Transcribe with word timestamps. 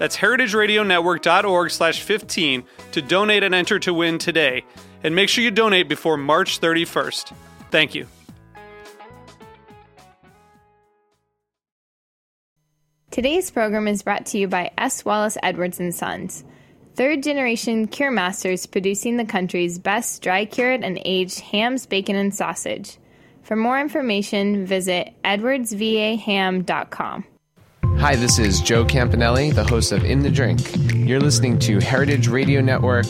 That's 0.00 0.16
heritageradionetwork.org 0.16 1.70
slash 1.70 2.02
15 2.02 2.64
to 2.92 3.02
donate 3.02 3.42
and 3.42 3.54
enter 3.54 3.78
to 3.80 3.92
win 3.92 4.16
today. 4.16 4.64
And 5.04 5.14
make 5.14 5.28
sure 5.28 5.44
you 5.44 5.50
donate 5.50 5.90
before 5.90 6.16
March 6.16 6.58
31st. 6.58 7.34
Thank 7.70 7.94
you. 7.94 8.06
Today's 13.10 13.50
program 13.50 13.86
is 13.86 14.02
brought 14.02 14.24
to 14.26 14.38
you 14.38 14.48
by 14.48 14.70
S. 14.78 15.04
Wallace 15.04 15.36
Edwards 15.42 15.78
and 15.78 15.94
Sons, 15.94 16.44
third 16.94 17.22
generation 17.22 17.86
cure 17.86 18.10
masters 18.10 18.64
producing 18.64 19.18
the 19.18 19.26
country's 19.26 19.78
best 19.78 20.22
dry 20.22 20.46
cured 20.46 20.82
and 20.82 20.98
aged 21.04 21.40
hams, 21.40 21.84
bacon, 21.84 22.16
and 22.16 22.34
sausage. 22.34 22.96
For 23.42 23.54
more 23.54 23.78
information, 23.78 24.64
visit 24.64 25.12
edwardsvaham.com. 25.24 27.26
Hi, 28.00 28.16
this 28.16 28.38
is 28.38 28.62
Joe 28.62 28.82
Campanale, 28.82 29.54
the 29.54 29.62
host 29.62 29.92
of 29.92 30.04
In 30.06 30.22
the 30.22 30.30
Drink. 30.30 30.58
You're 30.94 31.20
listening 31.20 31.58
to 31.58 31.80
Heritage 31.80 32.28
Radio 32.28 32.62
Network, 32.62 33.04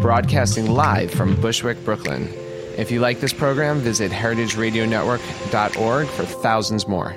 broadcasting 0.00 0.68
live 0.68 1.12
from 1.12 1.40
Bushwick, 1.40 1.84
Brooklyn. 1.84 2.28
If 2.76 2.90
you 2.90 2.98
like 2.98 3.20
this 3.20 3.32
program, 3.32 3.78
visit 3.78 4.10
heritageradionetwork.org 4.10 6.08
for 6.08 6.24
thousands 6.24 6.88
more. 6.88 7.16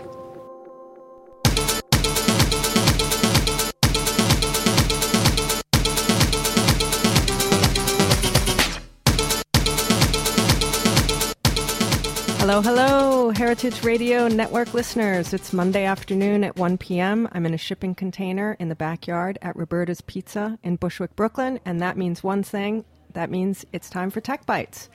Hello, 12.49 12.61
hello, 12.61 13.29
Heritage 13.29 13.83
Radio 13.83 14.27
Network 14.27 14.73
listeners. 14.73 15.35
It's 15.35 15.53
Monday 15.53 15.85
afternoon 15.85 16.43
at 16.43 16.55
1 16.55 16.79
p.m. 16.79 17.29
I'm 17.31 17.45
in 17.45 17.53
a 17.53 17.59
shipping 17.59 17.93
container 17.93 18.57
in 18.59 18.69
the 18.69 18.75
backyard 18.75 19.37
at 19.43 19.55
Roberta's 19.55 20.01
Pizza 20.01 20.57
in 20.63 20.77
Bushwick, 20.77 21.15
Brooklyn, 21.15 21.59
and 21.63 21.79
that 21.79 21.95
means 21.95 22.23
one 22.23 22.41
thing 22.41 22.85
that 23.13 23.29
means 23.29 23.67
it's 23.71 23.87
time 23.87 24.09
for 24.09 24.19
Tech 24.19 24.47
Bites. 24.47 24.89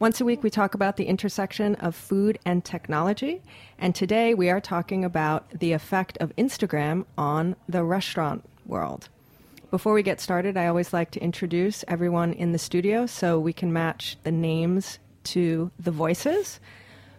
Once 0.00 0.20
a 0.20 0.24
week, 0.24 0.42
we 0.42 0.50
talk 0.50 0.74
about 0.74 0.96
the 0.96 1.04
intersection 1.04 1.76
of 1.76 1.94
food 1.94 2.40
and 2.44 2.64
technology, 2.64 3.40
and 3.78 3.94
today 3.94 4.34
we 4.34 4.50
are 4.50 4.60
talking 4.60 5.04
about 5.04 5.48
the 5.56 5.74
effect 5.74 6.18
of 6.18 6.34
Instagram 6.34 7.04
on 7.16 7.54
the 7.68 7.84
restaurant 7.84 8.44
world. 8.66 9.08
Before 9.70 9.92
we 9.92 10.02
get 10.02 10.20
started, 10.20 10.56
I 10.56 10.66
always 10.66 10.92
like 10.92 11.12
to 11.12 11.22
introduce 11.22 11.84
everyone 11.86 12.32
in 12.32 12.50
the 12.50 12.58
studio 12.58 13.06
so 13.06 13.38
we 13.38 13.52
can 13.52 13.72
match 13.72 14.16
the 14.24 14.32
names 14.32 14.98
to 15.22 15.70
the 15.78 15.92
voices. 15.92 16.58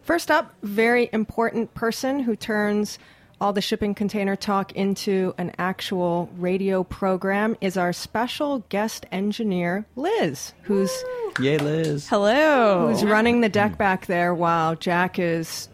First 0.08 0.32
up, 0.32 0.54
very 0.64 1.10
important 1.12 1.74
person 1.74 2.22
who 2.22 2.38
turns 2.38 2.98
all 3.42 3.52
the 3.52 3.60
shipping 3.60 3.94
container 3.94 4.38
talk 4.38 4.72
into 4.72 5.36
an 5.38 5.52
actual 5.58 6.30
radio 6.38 6.86
program 6.86 7.58
is 7.60 7.76
our 7.76 7.92
special 7.92 8.60
guest 8.70 9.06
engineer, 9.12 9.86
Liz, 9.98 10.54
who's 10.62 10.94
Yay, 11.42 11.58
Liz. 11.58 12.08
hello, 12.08 12.88
who's 12.88 13.04
running 13.04 13.42
the 13.42 13.50
deck 13.50 13.78
back 13.78 14.06
there 14.06 14.34
while 14.34 14.78
Jack 14.78 15.20
is, 15.20 15.68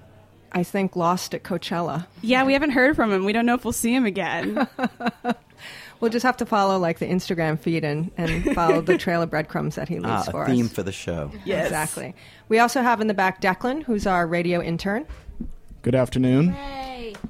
I 0.52 0.64
think, 0.64 0.96
lost 0.96 1.36
at 1.36 1.44
Coachella. 1.44 2.08
Yeah, 2.24 2.44
we 2.44 2.54
haven't 2.54 2.72
heard 2.72 2.96
from 2.96 3.12
him. 3.14 3.26
We 3.26 3.34
don't 3.34 3.46
know 3.46 3.54
if 3.54 3.64
we'll 3.64 3.72
see 3.72 3.94
him 3.94 4.08
again. 4.08 4.68
We'll 6.04 6.12
just 6.12 6.24
have 6.26 6.36
to 6.38 6.46
follow 6.46 6.78
like 6.78 7.00
the 7.00 7.06
Instagram 7.06 7.58
feed 7.58 7.86
and, 7.86 8.12
and 8.18 8.54
follow 8.54 8.82
the 8.82 8.98
trail 8.98 9.22
of 9.22 9.30
breadcrumbs 9.30 9.76
that 9.76 9.88
he 9.88 9.96
leaves 10.00 10.28
Ah, 10.28 10.32
for 10.32 10.44
a 10.44 10.48
theme 10.48 10.66
us. 10.66 10.74
for 10.74 10.84
the 10.84 10.92
show. 10.92 11.32
yes. 11.46 11.66
Exactly. 11.68 12.14
We 12.50 12.60
also 12.60 12.82
have 12.82 13.00
in 13.00 13.08
the 13.08 13.14
back 13.14 13.40
Declan, 13.42 13.84
who's 13.84 14.06
our 14.06 14.28
radio 14.28 14.62
intern. 14.62 15.06
Good 15.82 15.96
afternoon. 15.96 16.56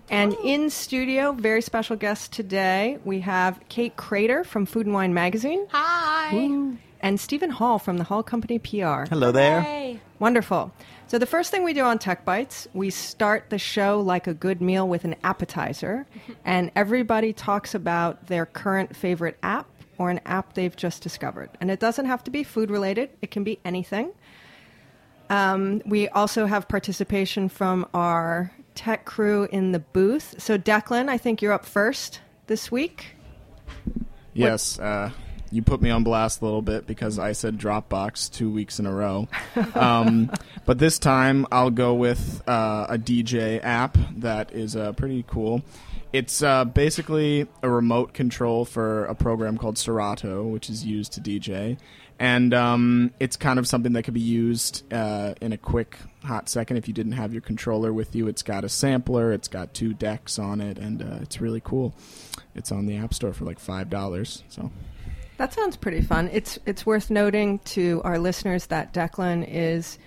And 0.09 0.33
in 0.43 0.69
studio, 0.71 1.33
very 1.33 1.61
special 1.61 1.95
guest 1.95 2.31
today, 2.33 2.97
we 3.05 3.19
have 3.19 3.59
Kate 3.69 3.95
Krader 3.95 4.43
from 4.45 4.65
Food 4.65 4.87
and 4.87 4.95
Wine 4.95 5.13
Magazine. 5.13 5.67
Hi. 5.69 6.75
And 6.99 7.19
Steven 7.19 7.51
Hall 7.51 7.77
from 7.79 7.97
the 7.97 8.05
Hall 8.05 8.23
Company 8.23 8.57
PR. 8.57 9.05
Hello 9.09 9.31
there. 9.31 9.61
Hey. 9.61 9.99
Wonderful. 10.19 10.71
So 11.07 11.19
the 11.19 11.25
first 11.25 11.51
thing 11.51 11.63
we 11.63 11.73
do 11.73 11.83
on 11.83 11.99
Tech 11.99 12.25
Bites, 12.25 12.67
we 12.73 12.89
start 12.89 13.49
the 13.49 13.59
show 13.59 13.99
like 13.99 14.25
a 14.25 14.33
good 14.33 14.61
meal 14.61 14.87
with 14.87 15.03
an 15.05 15.15
appetizer, 15.23 16.07
and 16.45 16.71
everybody 16.75 17.33
talks 17.33 17.75
about 17.75 18.27
their 18.27 18.45
current 18.45 18.95
favorite 18.95 19.37
app 19.43 19.67
or 19.97 20.09
an 20.09 20.19
app 20.25 20.53
they've 20.53 20.75
just 20.75 21.03
discovered. 21.03 21.49
And 21.61 21.69
it 21.69 21.79
doesn't 21.79 22.05
have 22.05 22.23
to 22.23 22.31
be 22.31 22.43
food 22.43 22.71
related; 22.71 23.11
it 23.21 23.31
can 23.31 23.43
be 23.43 23.59
anything. 23.63 24.11
Um, 25.29 25.81
we 25.85 26.09
also 26.09 26.45
have 26.45 26.67
participation 26.67 27.47
from 27.49 27.85
our 27.93 28.51
tech 28.75 29.05
crew 29.05 29.47
in 29.51 29.71
the 29.71 29.79
booth. 29.79 30.35
So 30.39 30.57
Declan, 30.57 31.09
I 31.09 31.17
think 31.17 31.41
you're 31.41 31.53
up 31.53 31.65
first 31.65 32.21
this 32.47 32.71
week. 32.71 33.15
Yes, 34.33 34.79
uh, 34.79 35.11
you 35.53 35.61
put 35.61 35.81
me 35.81 35.91
on 35.91 36.03
blast 36.03 36.41
a 36.41 36.45
little 36.45 36.63
bit 36.63 36.87
because 36.87 37.19
I 37.19 37.33
said 37.33 37.59
Dropbox 37.59 38.31
two 38.31 38.49
weeks 38.49 38.79
in 38.79 38.87
a 38.87 38.91
row. 38.91 39.27
Um, 39.75 40.31
but 40.65 40.79
this 40.79 40.97
time 40.97 41.45
I'll 41.51 41.69
go 41.69 41.93
with 41.93 42.41
uh, 42.47 42.87
a 42.89 42.97
DJ 42.97 43.63
app 43.63 43.97
that 44.17 44.51
is 44.51 44.75
uh, 44.75 44.93
pretty 44.93 45.23
cool. 45.27 45.61
It's 46.11 46.41
uh, 46.41 46.65
basically 46.65 47.47
a 47.61 47.69
remote 47.69 48.13
control 48.13 48.65
for 48.65 49.05
a 49.05 49.15
program 49.15 49.57
called 49.57 49.77
Serato, 49.77 50.43
which 50.43 50.69
is 50.69 50.83
used 50.85 51.13
to 51.13 51.21
DJ. 51.21 51.77
And 52.19 52.53
um, 52.53 53.11
it's 53.19 53.35
kind 53.35 53.59
of 53.59 53.67
something 53.67 53.93
that 53.93 54.03
could 54.03 54.13
be 54.13 54.21
used 54.21 54.91
uh, 54.93 55.33
in 55.41 55.53
a 55.53 55.57
quick, 55.57 55.97
hot 56.23 56.49
second 56.49 56.77
if 56.77 56.87
you 56.87 56.93
didn't 56.93 57.13
have 57.13 57.31
your 57.31 57.41
controller 57.41 57.91
with 57.93 58.15
you. 58.15 58.27
It's 58.27 58.43
got 58.43 58.63
a 58.63 58.69
sampler, 58.69 59.33
it's 59.33 59.47
got 59.47 59.73
two 59.73 59.93
decks 59.93 60.39
on 60.39 60.61
it, 60.61 60.77
and 60.77 61.01
uh, 61.01 61.19
it's 61.21 61.41
really 61.41 61.61
cool. 61.61 61.95
It's 62.55 62.71
on 62.71 62.85
the 62.85 62.97
App 62.97 63.13
Store 63.13 63.33
for 63.33 63.45
like 63.45 63.59
five 63.59 63.89
dollars. 63.89 64.43
So 64.49 64.71
That 65.37 65.53
sounds 65.53 65.77
pretty 65.77 66.01
fun. 66.01 66.29
It's 66.31 66.59
it's 66.65 66.85
worth 66.85 67.09
noting 67.09 67.59
to 67.59 68.01
our 68.03 68.19
listeners 68.19 68.67
that 68.67 68.93
Declan 68.93 69.45
is 69.47 69.97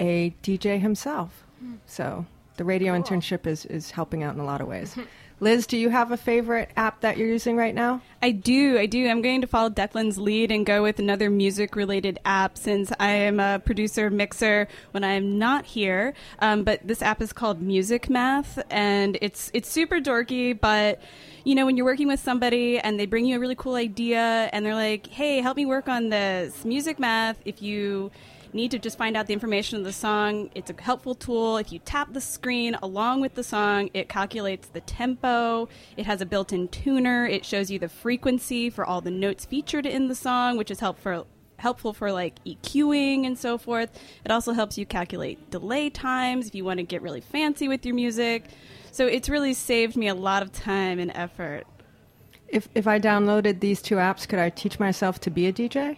a 0.00 0.34
DJ 0.42 0.80
himself. 0.80 1.44
Hmm. 1.60 1.74
So 1.86 2.26
the 2.56 2.64
radio 2.64 2.98
internship 2.98 3.46
is, 3.46 3.64
is 3.66 3.90
helping 3.90 4.22
out 4.22 4.34
in 4.34 4.40
a 4.40 4.44
lot 4.44 4.60
of 4.60 4.66
ways. 4.66 4.96
Liz, 5.42 5.66
do 5.66 5.76
you 5.76 5.88
have 5.88 6.12
a 6.12 6.16
favorite 6.16 6.70
app 6.76 7.00
that 7.00 7.16
you're 7.16 7.26
using 7.26 7.56
right 7.56 7.74
now? 7.74 8.00
I 8.22 8.30
do. 8.30 8.78
I 8.78 8.86
do. 8.86 9.08
I'm 9.08 9.22
going 9.22 9.40
to 9.40 9.48
follow 9.48 9.70
Declan's 9.70 10.16
lead 10.16 10.52
and 10.52 10.64
go 10.64 10.84
with 10.84 11.00
another 11.00 11.30
music 11.30 11.74
related 11.74 12.20
app 12.24 12.56
since 12.56 12.92
I 13.00 13.08
am 13.08 13.40
a 13.40 13.58
producer 13.58 14.08
mixer 14.08 14.68
when 14.92 15.02
I 15.02 15.14
am 15.14 15.40
not 15.40 15.64
here. 15.64 16.14
Um, 16.38 16.62
but 16.62 16.86
this 16.86 17.02
app 17.02 17.20
is 17.20 17.32
called 17.32 17.60
Music 17.60 18.08
Math 18.08 18.62
and 18.70 19.18
it's 19.20 19.50
it's 19.52 19.68
super 19.68 19.98
dorky, 19.98 20.56
but 20.56 21.00
you 21.42 21.56
know, 21.56 21.66
when 21.66 21.76
you're 21.76 21.86
working 21.86 22.06
with 22.06 22.20
somebody 22.20 22.78
and 22.78 23.00
they 23.00 23.06
bring 23.06 23.24
you 23.26 23.36
a 23.36 23.40
really 23.40 23.56
cool 23.56 23.74
idea 23.74 24.48
and 24.52 24.64
they're 24.64 24.76
like, 24.76 25.08
hey, 25.08 25.40
help 25.40 25.56
me 25.56 25.66
work 25.66 25.88
on 25.88 26.08
this 26.08 26.64
music 26.64 27.00
math, 27.00 27.36
if 27.44 27.60
you 27.60 28.12
need 28.52 28.70
to 28.72 28.78
just 28.78 28.98
find 28.98 29.16
out 29.16 29.26
the 29.26 29.32
information 29.32 29.78
of 29.78 29.84
the 29.84 29.92
song, 29.92 30.50
it's 30.54 30.70
a 30.70 30.80
helpful 30.80 31.14
tool. 31.14 31.56
If 31.56 31.72
you 31.72 31.78
tap 31.78 32.12
the 32.12 32.20
screen 32.20 32.76
along 32.82 33.20
with 33.20 33.34
the 33.34 33.44
song, 33.44 33.90
it 33.94 34.08
calculates 34.08 34.68
the 34.68 34.80
tempo. 34.80 35.68
It 35.96 36.06
has 36.06 36.20
a 36.20 36.26
built 36.26 36.52
in 36.52 36.68
tuner. 36.68 37.26
It 37.26 37.44
shows 37.44 37.70
you 37.70 37.78
the 37.78 37.88
frequency 37.88 38.70
for 38.70 38.84
all 38.84 39.00
the 39.00 39.10
notes 39.10 39.44
featured 39.44 39.86
in 39.86 40.08
the 40.08 40.14
song, 40.14 40.56
which 40.56 40.70
is 40.70 40.80
helpful 40.80 41.26
helpful 41.62 41.92
for 41.92 42.10
like 42.10 42.44
EQing 42.44 43.24
and 43.24 43.38
so 43.38 43.56
forth. 43.56 43.96
It 44.24 44.32
also 44.32 44.52
helps 44.52 44.76
you 44.76 44.84
calculate 44.84 45.48
delay 45.50 45.90
times 45.90 46.48
if 46.48 46.56
you 46.56 46.64
want 46.64 46.78
to 46.78 46.82
get 46.82 47.02
really 47.02 47.20
fancy 47.20 47.68
with 47.68 47.86
your 47.86 47.94
music. 47.94 48.46
So 48.90 49.06
it's 49.06 49.28
really 49.28 49.54
saved 49.54 49.96
me 49.96 50.08
a 50.08 50.14
lot 50.14 50.42
of 50.42 50.52
time 50.52 50.98
and 50.98 51.12
effort. 51.14 51.64
If 52.52 52.68
if 52.74 52.86
I 52.86 53.00
downloaded 53.00 53.60
these 53.60 53.82
two 53.82 53.96
apps, 53.96 54.28
could 54.28 54.38
I 54.38 54.50
teach 54.50 54.78
myself 54.78 55.18
to 55.20 55.30
be 55.30 55.46
a 55.46 55.52
DJ? 55.52 55.96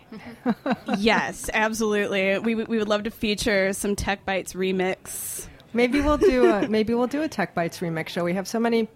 yes, 0.99 1.51
absolutely. 1.53 2.39
We 2.39 2.55
we 2.55 2.79
would 2.79 2.89
love 2.89 3.03
to 3.03 3.11
feature 3.11 3.73
some 3.73 3.97
Tech 3.97 4.25
Bites 4.25 4.55
remix. 4.55 5.49
Maybe 5.73 6.01
we'll 6.01 6.17
do 6.17 6.51
a 6.51 6.69
maybe 6.69 6.95
we'll 6.95 7.09
do 7.09 7.23
a 7.23 7.29
Tech 7.29 7.55
Bites 7.55 7.81
remix 7.81 8.09
show. 8.09 8.25
We 8.25 8.33
have 8.35 8.49
so 8.49 8.61
many 8.61 8.89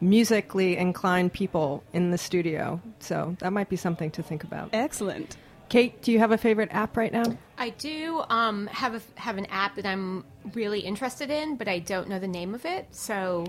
musically 0.00 0.76
inclined 0.76 1.32
people 1.32 1.82
in 1.92 2.12
the 2.12 2.18
studio, 2.18 2.80
so 3.00 3.36
that 3.40 3.52
might 3.52 3.68
be 3.68 3.76
something 3.76 4.10
to 4.12 4.22
think 4.22 4.44
about. 4.44 4.70
Excellent. 4.72 5.36
Kate, 5.68 6.02
do 6.02 6.10
you 6.10 6.18
have 6.18 6.32
a 6.32 6.38
favorite 6.38 6.68
app 6.72 6.96
right 6.96 7.12
now? 7.12 7.36
I 7.56 7.70
do 7.70 8.24
um, 8.28 8.66
have 8.68 8.96
a, 8.96 9.20
have 9.20 9.38
an 9.38 9.46
app 9.46 9.76
that 9.76 9.86
I'm 9.86 10.24
really 10.54 10.80
interested 10.80 11.30
in, 11.30 11.54
but 11.54 11.68
I 11.68 11.78
don't 11.78 12.08
know 12.08 12.18
the 12.18 12.26
name 12.26 12.56
of 12.56 12.64
it. 12.64 12.88
So 12.90 13.46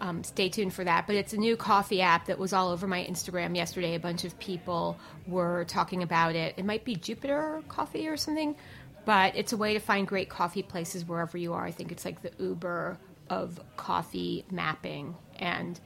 um, 0.00 0.24
stay 0.24 0.48
tuned 0.48 0.72
for 0.74 0.84
that. 0.84 1.06
But 1.06 1.16
it's 1.16 1.32
a 1.32 1.36
new 1.36 1.56
coffee 1.56 2.00
app 2.00 2.26
that 2.26 2.38
was 2.38 2.52
all 2.52 2.70
over 2.70 2.86
my 2.86 3.04
Instagram 3.04 3.56
yesterday. 3.56 3.94
A 3.94 4.00
bunch 4.00 4.24
of 4.24 4.38
people 4.38 4.98
were 5.26 5.64
talking 5.64 6.02
about 6.02 6.34
it. 6.34 6.54
It 6.56 6.64
might 6.64 6.84
be 6.84 6.94
Jupiter 6.94 7.62
Coffee 7.68 8.08
or 8.08 8.16
something, 8.16 8.56
but 9.04 9.36
it's 9.36 9.52
a 9.52 9.56
way 9.56 9.74
to 9.74 9.80
find 9.80 10.06
great 10.06 10.28
coffee 10.28 10.62
places 10.62 11.04
wherever 11.04 11.38
you 11.38 11.54
are. 11.54 11.64
I 11.64 11.70
think 11.70 11.92
it's 11.92 12.04
like 12.04 12.22
the 12.22 12.32
Uber 12.38 12.98
of 13.30 13.60
coffee 13.76 14.44
mapping. 14.50 15.14
And 15.38 15.78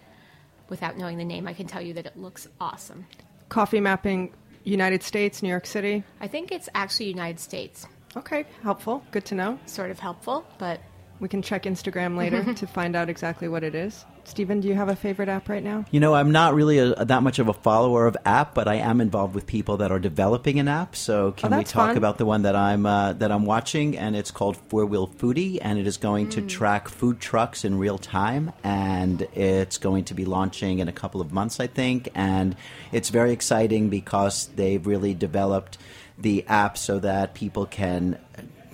without 0.69 0.97
knowing 0.97 1.19
the 1.19 1.25
name, 1.25 1.47
I 1.47 1.53
can 1.53 1.67
tell 1.67 1.83
you 1.83 1.95
that 1.95 2.07
it 2.07 2.17
looks 2.17 2.49
awesome. 2.61 3.07
Coffee 3.49 3.81
mapping 3.81 4.33
United 4.65 5.03
States, 5.03 5.43
New 5.43 5.49
York 5.49 5.67
City? 5.67 6.05
I 6.21 6.29
think 6.29 6.53
it's 6.53 6.69
actually 6.75 7.07
United 7.07 7.41
States. 7.41 7.87
Okay, 8.17 8.45
helpful. 8.63 9.03
Good 9.11 9.25
to 9.27 9.35
know. 9.35 9.59
Sort 9.67 9.91
of 9.91 9.99
helpful, 9.99 10.47
but 10.59 10.81
we 11.23 11.29
can 11.29 11.41
check 11.41 11.63
Instagram 11.63 12.17
later 12.17 12.53
to 12.55 12.67
find 12.67 12.97
out 12.97 13.09
exactly 13.09 13.47
what 13.47 13.63
it 13.63 13.77
is. 13.77 14.05
Steven, 14.25 14.61
do 14.61 14.67
you 14.67 14.75
have 14.75 14.89
a 14.89 14.97
favorite 14.97 15.29
app 15.29 15.49
right 15.49 15.63
now? 15.63 15.85
You 15.93 16.01
know, 16.01 16.15
I'm 16.15 16.33
not 16.33 16.55
really 16.55 16.79
a, 16.79 17.05
that 17.05 17.23
much 17.23 17.39
of 17.39 17.49
a 17.49 17.53
follower 17.53 18.07
of 18.07 18.17
app, 18.25 18.55
but 18.55 18.67
I 18.67 18.75
am 18.75 19.01
involved 19.01 19.35
with 19.35 19.47
people 19.47 19.77
that 19.79 19.93
are 19.93 20.01
developing 20.01 20.59
an 20.59 20.67
app. 20.67 20.97
So 20.97 21.31
can 21.33 21.55
oh, 21.55 21.59
we 21.59 21.65
talk 21.65 21.91
fun. 21.91 21.97
about 21.97 22.19
the 22.19 22.27
one 22.27 22.43
that 22.43 22.57
I'm 22.57 22.85
uh, 22.87 23.13
that 23.15 23.31
I'm 23.31 23.47
watching? 23.47 23.97
And 23.97 24.17
it's 24.17 24.33
called 24.33 24.57
Four 24.57 24.85
Wheel 24.85 25.07
Foodie, 25.07 25.59
and 25.63 25.79
it 25.79 25.87
is 25.87 25.97
going 25.97 26.27
mm. 26.27 26.33
to 26.33 26.43
track 26.43 26.89
food 26.89 27.21
trucks 27.21 27.65
in 27.65 27.79
real 27.79 27.99
time, 27.99 28.53
and 28.65 29.23
it's 29.33 29.79
going 29.79 30.05
to 30.07 30.15
be 30.15 30.25
launching 30.25 30.81
in 30.81 30.89
a 30.89 30.93
couple 30.93 31.21
of 31.21 31.33
months, 31.33 31.61
I 31.61 31.69
think. 31.69 32.09
And 32.17 32.57
it's 32.91 33.11
very 33.11 33.31
exciting 33.31 33.91
because 33.91 34.49
they've 34.57 34.85
really 34.85 35.15
developed 35.15 35.79
the 36.19 36.45
app 36.49 36.77
so 36.79 36.99
that 36.99 37.35
people 37.35 37.67
can 37.67 38.19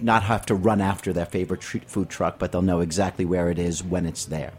not 0.03 0.23
have 0.25 0.47
to 0.47 0.55
run 0.55 0.81
after 0.81 1.13
their 1.13 1.27
favorite 1.27 1.61
tr- 1.61 1.79
food 1.87 2.09
truck, 2.09 2.39
but 2.39 2.53
they'll 2.53 2.63
know 2.63 2.81
exactly 2.81 3.25
where 3.25 3.51
it 3.51 3.59
is 3.59 3.83
when 3.83 4.07
it's 4.07 4.27
there. 4.27 4.53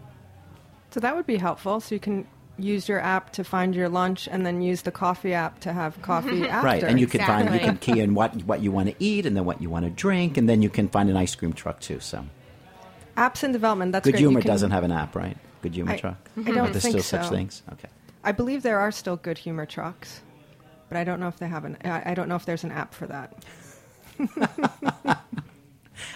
So 0.92 1.00
that 1.00 1.16
would 1.16 1.28
be 1.28 1.38
helpful. 1.38 1.80
So 1.80 1.96
you 1.96 2.00
can 2.00 2.28
use 2.58 2.90
your 2.90 3.00
app 3.00 3.32
to 3.34 3.44
find 3.44 3.74
your 3.74 3.90
lunch 3.90 4.28
and 4.30 4.46
then 4.46 4.62
use 4.62 4.82
the 4.82 4.92
coffee 4.92 5.34
app 5.34 5.60
to 5.62 5.74
have 5.74 6.02
coffee 6.02 6.44
after. 6.50 6.66
Right, 6.66 6.84
and 6.84 7.00
you 7.00 7.08
can 7.08 7.22
exactly. 7.22 7.48
find 7.48 7.62
you 7.62 7.66
can 7.66 7.78
key 7.78 8.00
in 8.00 8.14
what 8.14 8.36
what 8.44 8.62
you 8.62 8.72
want 8.72 8.90
to 8.90 8.96
eat 9.00 9.26
and 9.26 9.36
then 9.36 9.46
what 9.46 9.62
you 9.62 9.70
want 9.70 9.86
to 9.86 9.92
drink, 9.92 10.38
and 10.38 10.48
then 10.48 10.62
you 10.62 10.70
can 10.70 10.88
find 10.90 11.10
an 11.10 11.18
ice 11.18 11.36
cream 11.36 11.54
truck 11.54 11.80
too. 11.80 12.00
So 12.00 12.26
apps 13.18 13.44
in 13.44 13.52
development. 13.52 13.92
That's 13.92 14.04
Good 14.04 14.14
great. 14.14 14.22
Humor 14.22 14.42
can, 14.42 14.48
doesn't 14.48 14.72
have 14.72 14.84
an 14.84 14.92
app, 14.92 15.16
right? 15.16 15.38
Good 15.62 15.76
Humor 15.76 15.92
I, 15.94 15.98
truck. 15.98 16.30
I 16.38 16.42
don't 16.42 16.58
Are 16.58 16.70
there 16.70 16.82
think 16.82 17.00
still 17.00 17.04
so. 17.04 17.22
such 17.22 17.30
things? 17.30 17.64
Okay. 17.74 17.90
I 18.24 18.32
believe 18.32 18.64
there 18.64 18.80
are 18.80 18.92
still 18.92 19.16
Good 19.16 19.38
Humor 19.38 19.66
trucks, 19.66 20.22
but 20.90 20.98
I 20.98 21.04
don't 21.04 21.20
know 21.20 21.28
if 21.28 21.38
they 21.38 21.48
have 21.48 21.66
an. 21.66 21.78
I 21.84 22.12
I 22.12 22.14
don't 22.14 22.30
know 22.30 22.36
if 22.36 22.46
there's 22.46 22.64
an 22.64 22.72
app 22.72 22.94
for 22.94 23.08
that. 23.08 23.34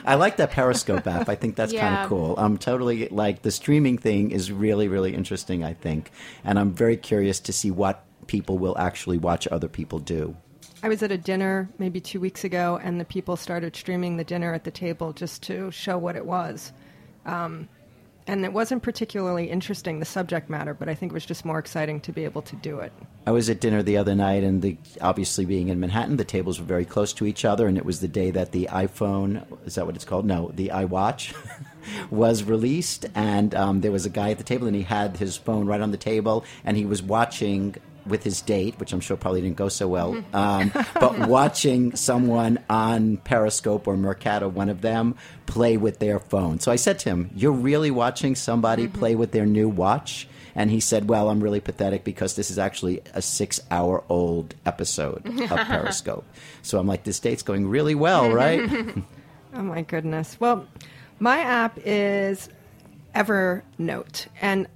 I 0.05 0.15
like 0.15 0.37
that 0.37 0.51
Periscope 0.51 1.07
app. 1.07 1.29
I 1.29 1.35
think 1.35 1.55
that's 1.55 1.71
kind 1.73 2.03
of 2.03 2.09
cool. 2.09 2.35
I'm 2.37 2.57
totally 2.57 3.07
like 3.09 3.41
the 3.41 3.51
streaming 3.51 3.97
thing 3.97 4.31
is 4.31 4.51
really 4.51 4.87
really 4.87 5.13
interesting. 5.13 5.63
I 5.63 5.73
think, 5.73 6.11
and 6.43 6.59
I'm 6.59 6.71
very 6.71 6.97
curious 6.97 7.39
to 7.41 7.53
see 7.53 7.71
what 7.71 8.03
people 8.27 8.57
will 8.57 8.77
actually 8.77 9.17
watch 9.17 9.47
other 9.47 9.67
people 9.67 9.99
do. 9.99 10.35
I 10.81 10.89
was 10.89 11.01
at 11.01 11.11
a 11.11 11.17
dinner 11.17 11.69
maybe 11.77 12.01
two 12.01 12.19
weeks 12.19 12.43
ago, 12.43 12.79
and 12.83 12.99
the 12.99 13.05
people 13.05 13.37
started 13.37 13.75
streaming 13.75 14.17
the 14.17 14.23
dinner 14.25 14.53
at 14.53 14.65
the 14.65 14.71
table 14.71 15.13
just 15.13 15.41
to 15.43 15.71
show 15.71 15.97
what 15.97 16.17
it 16.17 16.25
was. 16.25 16.73
Um, 17.25 17.69
and 18.27 18.45
it 18.45 18.53
wasn't 18.53 18.83
particularly 18.83 19.49
interesting, 19.49 19.99
the 19.99 20.05
subject 20.05 20.49
matter, 20.49 20.73
but 20.73 20.89
I 20.89 20.95
think 20.95 21.11
it 21.11 21.13
was 21.13 21.25
just 21.25 21.45
more 21.45 21.59
exciting 21.59 21.99
to 22.01 22.11
be 22.11 22.23
able 22.23 22.41
to 22.43 22.55
do 22.57 22.79
it. 22.79 22.91
I 23.25 23.31
was 23.31 23.49
at 23.49 23.59
dinner 23.59 23.83
the 23.83 23.97
other 23.97 24.15
night, 24.15 24.43
and 24.43 24.61
the, 24.61 24.77
obviously 25.01 25.45
being 25.45 25.69
in 25.69 25.79
Manhattan, 25.79 26.17
the 26.17 26.25
tables 26.25 26.59
were 26.59 26.65
very 26.65 26.85
close 26.85 27.13
to 27.13 27.25
each 27.25 27.45
other, 27.45 27.67
and 27.67 27.77
it 27.77 27.85
was 27.85 27.99
the 27.99 28.07
day 28.07 28.31
that 28.31 28.51
the 28.51 28.69
iPhone 28.71 29.45
is 29.65 29.75
that 29.75 29.85
what 29.85 29.95
it's 29.95 30.05
called? 30.05 30.25
No, 30.25 30.51
the 30.53 30.69
iWatch 30.69 31.35
was 32.09 32.43
released, 32.43 33.05
and 33.15 33.53
um, 33.55 33.81
there 33.81 33.91
was 33.91 34.05
a 34.05 34.09
guy 34.09 34.31
at 34.31 34.37
the 34.37 34.43
table, 34.43 34.67
and 34.67 34.75
he 34.75 34.83
had 34.83 35.17
his 35.17 35.37
phone 35.37 35.65
right 35.65 35.81
on 35.81 35.91
the 35.91 35.97
table, 35.97 36.45
and 36.63 36.77
he 36.77 36.85
was 36.85 37.01
watching 37.01 37.75
with 38.05 38.23
his 38.23 38.41
date, 38.41 38.79
which 38.79 38.93
I'm 38.93 38.99
sure 38.99 39.17
probably 39.17 39.41
didn't 39.41 39.57
go 39.57 39.69
so 39.69 39.87
well, 39.87 40.13
mm-hmm. 40.13 40.35
um, 40.35 40.71
but 40.95 41.19
watching 41.27 41.95
someone 41.95 42.59
on 42.69 43.17
Periscope 43.17 43.87
or 43.87 43.97
Meerkat, 43.97 44.51
one 44.51 44.69
of 44.69 44.81
them, 44.81 45.15
play 45.45 45.77
with 45.77 45.99
their 45.99 46.19
phone. 46.19 46.59
So 46.59 46.71
I 46.71 46.75
said 46.75 46.99
to 46.99 47.09
him, 47.09 47.29
"You're 47.35 47.51
really 47.51 47.91
watching 47.91 48.35
somebody 48.35 48.87
mm-hmm. 48.87 48.99
play 48.99 49.15
with 49.15 49.31
their 49.31 49.45
new 49.45 49.69
watch?" 49.69 50.27
And 50.55 50.69
he 50.69 50.79
said, 50.79 51.09
Well, 51.09 51.29
I'm 51.29 51.41
really 51.41 51.59
pathetic 51.59 52.03
because 52.03 52.35
this 52.35 52.51
is 52.51 52.59
actually 52.59 53.01
a 53.15 53.23
six 53.23 53.59
hour 53.71 54.03
old 54.07 54.53
episode 54.65 55.25
of 55.25 55.49
Periscope. 55.67 56.25
So 56.61 56.77
I'm 56.77 56.87
like, 56.87 57.03
This 57.03 57.19
date's 57.19 57.41
going 57.41 57.67
really 57.67 57.95
well, 57.95 58.25
mm-hmm. 58.25 58.35
right? 58.35 59.03
Oh 59.55 59.61
my 59.61 59.83
goodness. 59.83 60.35
Well, 60.39 60.65
my 61.19 61.37
app 61.37 61.77
is 61.85 62.49
Evernote, 63.13 64.25
and 64.41 64.67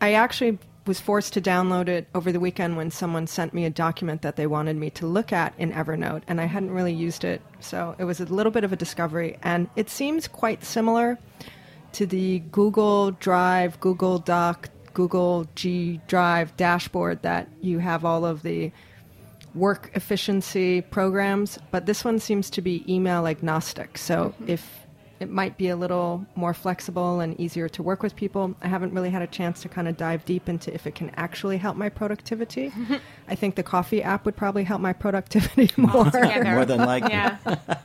I 0.00 0.14
actually 0.14 0.58
was 0.86 1.00
forced 1.00 1.32
to 1.32 1.40
download 1.40 1.88
it 1.88 2.08
over 2.14 2.32
the 2.32 2.40
weekend 2.40 2.76
when 2.76 2.90
someone 2.90 3.26
sent 3.26 3.52
me 3.52 3.64
a 3.64 3.70
document 3.70 4.22
that 4.22 4.36
they 4.36 4.46
wanted 4.46 4.76
me 4.76 4.90
to 4.90 5.06
look 5.06 5.32
at 5.32 5.54
in 5.58 5.72
Evernote, 5.72 6.22
and 6.28 6.40
I 6.40 6.44
hadn't 6.44 6.70
really 6.70 6.94
used 6.94 7.24
it, 7.24 7.42
so 7.60 7.94
it 7.98 8.04
was 8.04 8.20
a 8.20 8.24
little 8.24 8.52
bit 8.52 8.64
of 8.64 8.72
a 8.72 8.76
discovery. 8.76 9.38
And 9.42 9.68
it 9.76 9.90
seems 9.90 10.28
quite 10.28 10.64
similar 10.64 11.18
to 11.92 12.06
the 12.06 12.40
Google 12.50 13.12
Drive, 13.12 13.80
Google 13.80 14.18
Doc, 14.18 14.70
Google 14.94 15.46
G 15.54 16.00
Drive 16.06 16.56
dashboard 16.56 17.22
that 17.22 17.48
you 17.60 17.78
have 17.80 18.04
all 18.04 18.24
of 18.24 18.42
the 18.42 18.72
work 19.54 19.90
efficiency 19.94 20.82
programs, 20.82 21.58
but 21.70 21.86
this 21.86 22.04
one 22.04 22.18
seems 22.18 22.50
to 22.50 22.62
be 22.62 22.84
email 22.92 23.26
agnostic. 23.26 23.98
So 23.98 24.26
mm-hmm. 24.26 24.50
if 24.50 24.85
it 25.18 25.30
might 25.30 25.56
be 25.56 25.68
a 25.68 25.76
little 25.76 26.26
more 26.34 26.52
flexible 26.52 27.20
and 27.20 27.38
easier 27.40 27.68
to 27.70 27.82
work 27.82 28.02
with 28.02 28.16
people. 28.16 28.54
I 28.60 28.68
haven't 28.68 28.92
really 28.92 29.10
had 29.10 29.22
a 29.22 29.26
chance 29.26 29.62
to 29.62 29.68
kind 29.68 29.88
of 29.88 29.96
dive 29.96 30.24
deep 30.24 30.48
into 30.48 30.72
if 30.74 30.86
it 30.86 30.94
can 30.94 31.10
actually 31.16 31.56
help 31.56 31.76
my 31.76 31.88
productivity. 31.88 32.72
I 33.28 33.34
think 33.34 33.54
the 33.54 33.62
coffee 33.62 34.02
app 34.02 34.26
would 34.26 34.36
probably 34.36 34.64
help 34.64 34.80
my 34.80 34.92
productivity 34.92 35.70
more. 35.80 36.10
More 36.10 36.64
than 36.64 36.78
likely. 36.78 37.10
Yeah. 37.10 37.38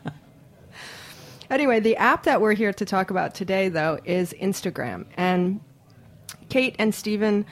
Anyway, 1.52 1.82
the 1.82 1.98
app 1.98 2.24
that 2.24 2.40
we're 2.40 2.54
here 2.54 2.72
to 2.72 2.86
talk 2.86 3.12
about 3.12 3.36
today, 3.36 3.68
though, 3.68 4.00
is 4.06 4.34
Instagram. 4.40 5.06
And 5.18 5.60
Kate 6.48 6.78
and 6.80 6.96
Stephen 6.96 7.46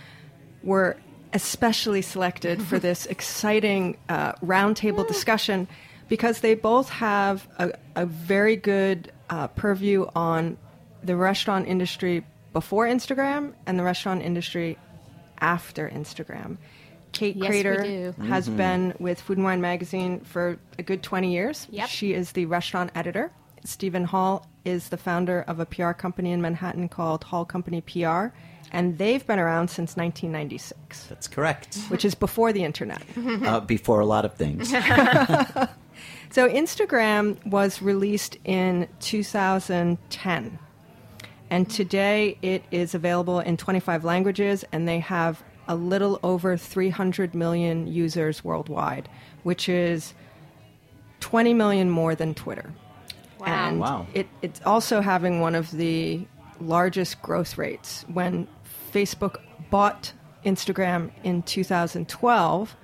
were 0.63 0.95
especially 1.33 2.01
selected 2.01 2.63
for 2.63 2.79
this 2.79 3.05
exciting 3.07 3.97
uh, 4.07 4.31
roundtable 4.35 5.05
discussion 5.05 5.67
because 6.07 6.39
they 6.39 6.55
both 6.55 6.87
have 6.87 7.45
a, 7.57 7.73
a 7.97 8.05
very 8.05 8.55
good 8.55 9.11
uh, 9.29 9.47
purview 9.47 10.07
on 10.15 10.57
the 11.03 11.15
restaurant 11.15 11.67
industry 11.67 12.25
before 12.53 12.85
Instagram 12.87 13.53
and 13.65 13.77
the 13.79 13.83
restaurant 13.83 14.21
industry 14.21 14.77
after 15.39 15.89
Instagram. 15.89 16.57
Kate 17.11 17.35
Yes, 17.35 17.49
we 17.49 17.63
Krader 17.63 17.83
do. 18.15 18.21
has 18.23 18.47
been 18.49 18.93
with 18.99 19.19
Food 19.21 19.37
and 19.37 19.45
Wine 19.45 19.61
magazine 19.61 20.19
for 20.21 20.59
a 20.77 20.83
good 20.83 21.01
20 21.01 21.31
years. 21.31 21.67
Yep. 21.71 21.89
She 21.89 22.13
is 22.13 22.33
the 22.33 22.45
restaurant 22.45 22.91
editor. 22.95 23.31
Steven 23.65 24.03
Hall 24.05 24.45
is 24.63 24.89
the 24.89 24.97
founder 24.97 25.41
of 25.47 25.59
a 25.59 25.65
PR 25.65 25.91
company 25.91 26.31
in 26.31 26.41
Manhattan 26.41 26.87
called 26.87 27.23
Hall 27.25 27.45
Company 27.45 27.81
PR, 27.81 28.27
and 28.71 28.97
they've 28.97 29.25
been 29.25 29.39
around 29.39 29.69
since 29.69 29.97
1996, 29.97 31.07
That's 31.07 31.27
correct. 31.27 31.75
which 31.89 32.05
is 32.05 32.13
before 32.15 32.53
the 32.53 32.63
internet. 32.63 33.01
Uh, 33.17 33.59
before 33.61 33.99
a 33.99 34.05
lot 34.05 34.23
of 34.25 34.35
things. 34.35 34.71
So 36.31 36.47
Instagram 36.47 37.43
was 37.45 37.81
released 37.81 38.37
in 38.45 38.87
2010. 38.99 40.59
And 41.49 41.69
today 41.69 42.37
it 42.43 42.63
is 42.69 42.93
available 42.93 43.39
in 43.39 43.57
25 43.57 44.03
languages 44.03 44.63
and 44.71 44.87
they 44.87 44.99
have 44.99 45.43
a 45.67 45.75
little 45.75 46.19
over 46.21 46.55
300 46.55 47.33
million 47.33 47.87
users 47.87 48.43
worldwide, 48.43 49.09
which 49.43 49.67
is 49.67 50.13
20 51.19 51.53
million 51.53 51.89
more 51.89 52.13
than 52.13 52.35
Twitter. 52.35 52.73
Wow. 53.39 53.45
And 53.47 53.79
Wow. 53.79 54.07
It, 54.13 54.27
it's 54.41 54.61
also 54.65 55.01
having 55.01 55.41
one 55.41 55.55
of 55.55 55.71
the 55.71 56.27
largest 56.59 57.21
growth 57.23 57.57
rates. 57.57 58.05
When 58.07 58.47
Facebook 58.91 59.37
bought 59.71 60.13
Instagram 60.45 61.11
in 61.23 61.41
2012, 61.43 62.75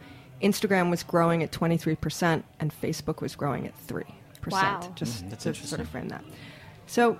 Instagram 0.41 0.89
was 0.89 1.03
growing 1.03 1.43
at 1.43 1.51
23% 1.51 2.43
and 2.59 2.81
Facebook 2.81 3.21
was 3.21 3.35
growing 3.35 3.67
at 3.67 3.87
3%. 3.87 4.05
Wow. 4.47 4.91
Just 4.95 5.25
mm, 5.25 5.29
that's 5.29 5.43
to 5.43 5.53
sort 5.53 5.81
of 5.81 5.89
frame 5.89 6.09
that. 6.09 6.23
So 6.87 7.17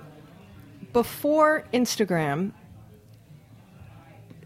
before 0.92 1.64
Instagram, 1.72 2.52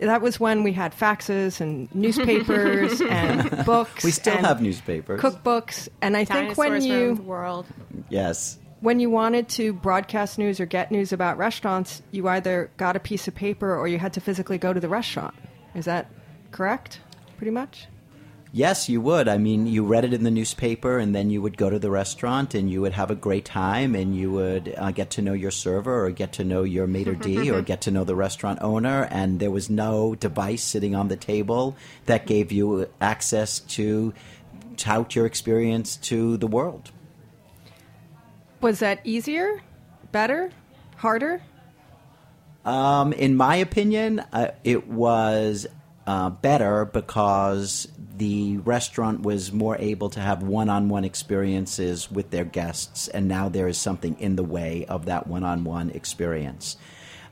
that 0.01 0.23
was 0.23 0.41
when 0.41 0.63
we 0.63 0.73
had 0.73 0.95
faxes 0.97 1.61
and 1.61 1.95
newspapers 1.95 3.01
and 3.09 3.65
books. 3.67 4.03
We 4.03 4.11
still 4.11 4.37
and 4.37 4.47
have 4.47 4.63
newspapers. 4.63 5.21
cookbooks, 5.21 5.89
and 6.01 6.17
I 6.17 6.25
think 6.25 6.57
when 6.57 6.71
Dinosaurs 6.71 6.85
the 6.85 6.89
you 6.89 7.15
world. 7.27 7.67
Yes. 8.09 8.59
when 8.81 8.99
you 8.99 9.11
wanted 9.11 9.49
to 9.51 9.73
broadcast 9.75 10.39
news 10.39 10.59
or 10.59 10.67
get 10.67 10.91
news 10.91 11.13
about 11.13 11.37
restaurants, 11.37 12.03
you 12.13 12.29
either 12.29 12.71
got 12.79 12.97
a 12.97 13.01
piece 13.01 13.29
of 13.29 13.35
paper 13.35 13.77
or 13.77 13.87
you 13.89 13.99
had 13.99 14.15
to 14.15 14.21
physically 14.21 14.57
go 14.59 14.73
to 14.73 14.81
the 14.81 14.89
restaurant. 14.89 15.35
Is 15.75 15.85
that 15.85 16.11
correct? 16.51 17.01
Pretty 17.37 17.51
much. 17.51 17.87
Yes, 18.53 18.89
you 18.89 19.01
would. 19.01 19.29
I 19.29 19.39
mean, 19.39 19.69
you 19.69 19.85
read 19.85 20.05
it 20.05 20.13
in 20.13 20.25
the 20.25 20.31
newspaper, 20.31 20.99
and 20.99 21.15
then 21.15 21.31
you 21.31 21.41
would 21.41 21.57
go 21.57 21.71
to 21.71 21.79
the 21.79 21.91
restaurant, 21.91 22.53
and 22.53 22.69
you 22.69 22.81
would 22.81 22.95
have 22.95 23.09
a 23.09 23.15
great 23.15 23.45
time, 23.45 23.95
and 23.95 24.17
you 24.17 24.33
would 24.33 24.75
uh, 24.77 24.91
get 24.91 25.11
to 25.11 25.23
know 25.23 25.35
your 25.35 25.53
server, 25.53 26.05
or 26.05 26.11
get 26.11 26.33
to 26.33 26.45
know 26.45 26.65
your 26.65 26.89
maitre 26.89 27.15
d, 27.15 27.49
or 27.49 27.63
get 27.73 27.83
to 27.83 27.93
know 27.93 28.03
the 28.03 28.17
restaurant 28.17 28.59
owner. 28.61 29.07
And 29.13 29.39
there 29.39 29.53
was 29.53 29.71
no 29.71 30.17
device 30.17 30.65
sitting 30.65 30.97
on 30.97 31.07
the 31.07 31.17
table 31.17 31.77
that 32.07 32.27
gave 32.27 32.51
you 32.51 32.89
access 33.01 33.61
to 33.61 34.13
tout 34.77 35.15
your 35.15 35.27
experience 35.27 35.97
to 35.97 36.37
the 36.37 36.49
world. 36.49 36.91
Was 38.61 38.81
that 38.81 39.01
easier, 39.05 39.63
better, 40.11 40.51
harder? 40.97 41.41
Um, 42.65 43.13
in 43.13 43.37
my 43.37 43.57
opinion, 43.57 44.21
uh, 44.33 44.51
it 44.65 44.89
was 44.89 45.67
uh, 46.11 46.29
better 46.29 46.85
because 46.85 47.87
the 48.17 48.57
restaurant 48.59 49.23
was 49.23 49.53
more 49.53 49.77
able 49.79 50.11
to 50.11 50.19
have 50.19 50.43
one-on-one 50.43 51.05
experiences 51.05 52.11
with 52.11 52.31
their 52.31 52.45
guests, 52.45 53.07
and 53.07 53.29
now 53.29 53.49
there 53.49 53.69
is 53.69 53.79
something 53.79 54.19
in 54.19 54.35
the 54.35 54.43
way 54.43 54.85
of 54.87 55.07
that 55.07 55.29
one-on-one 55.29 55.91
experience. 55.91 56.77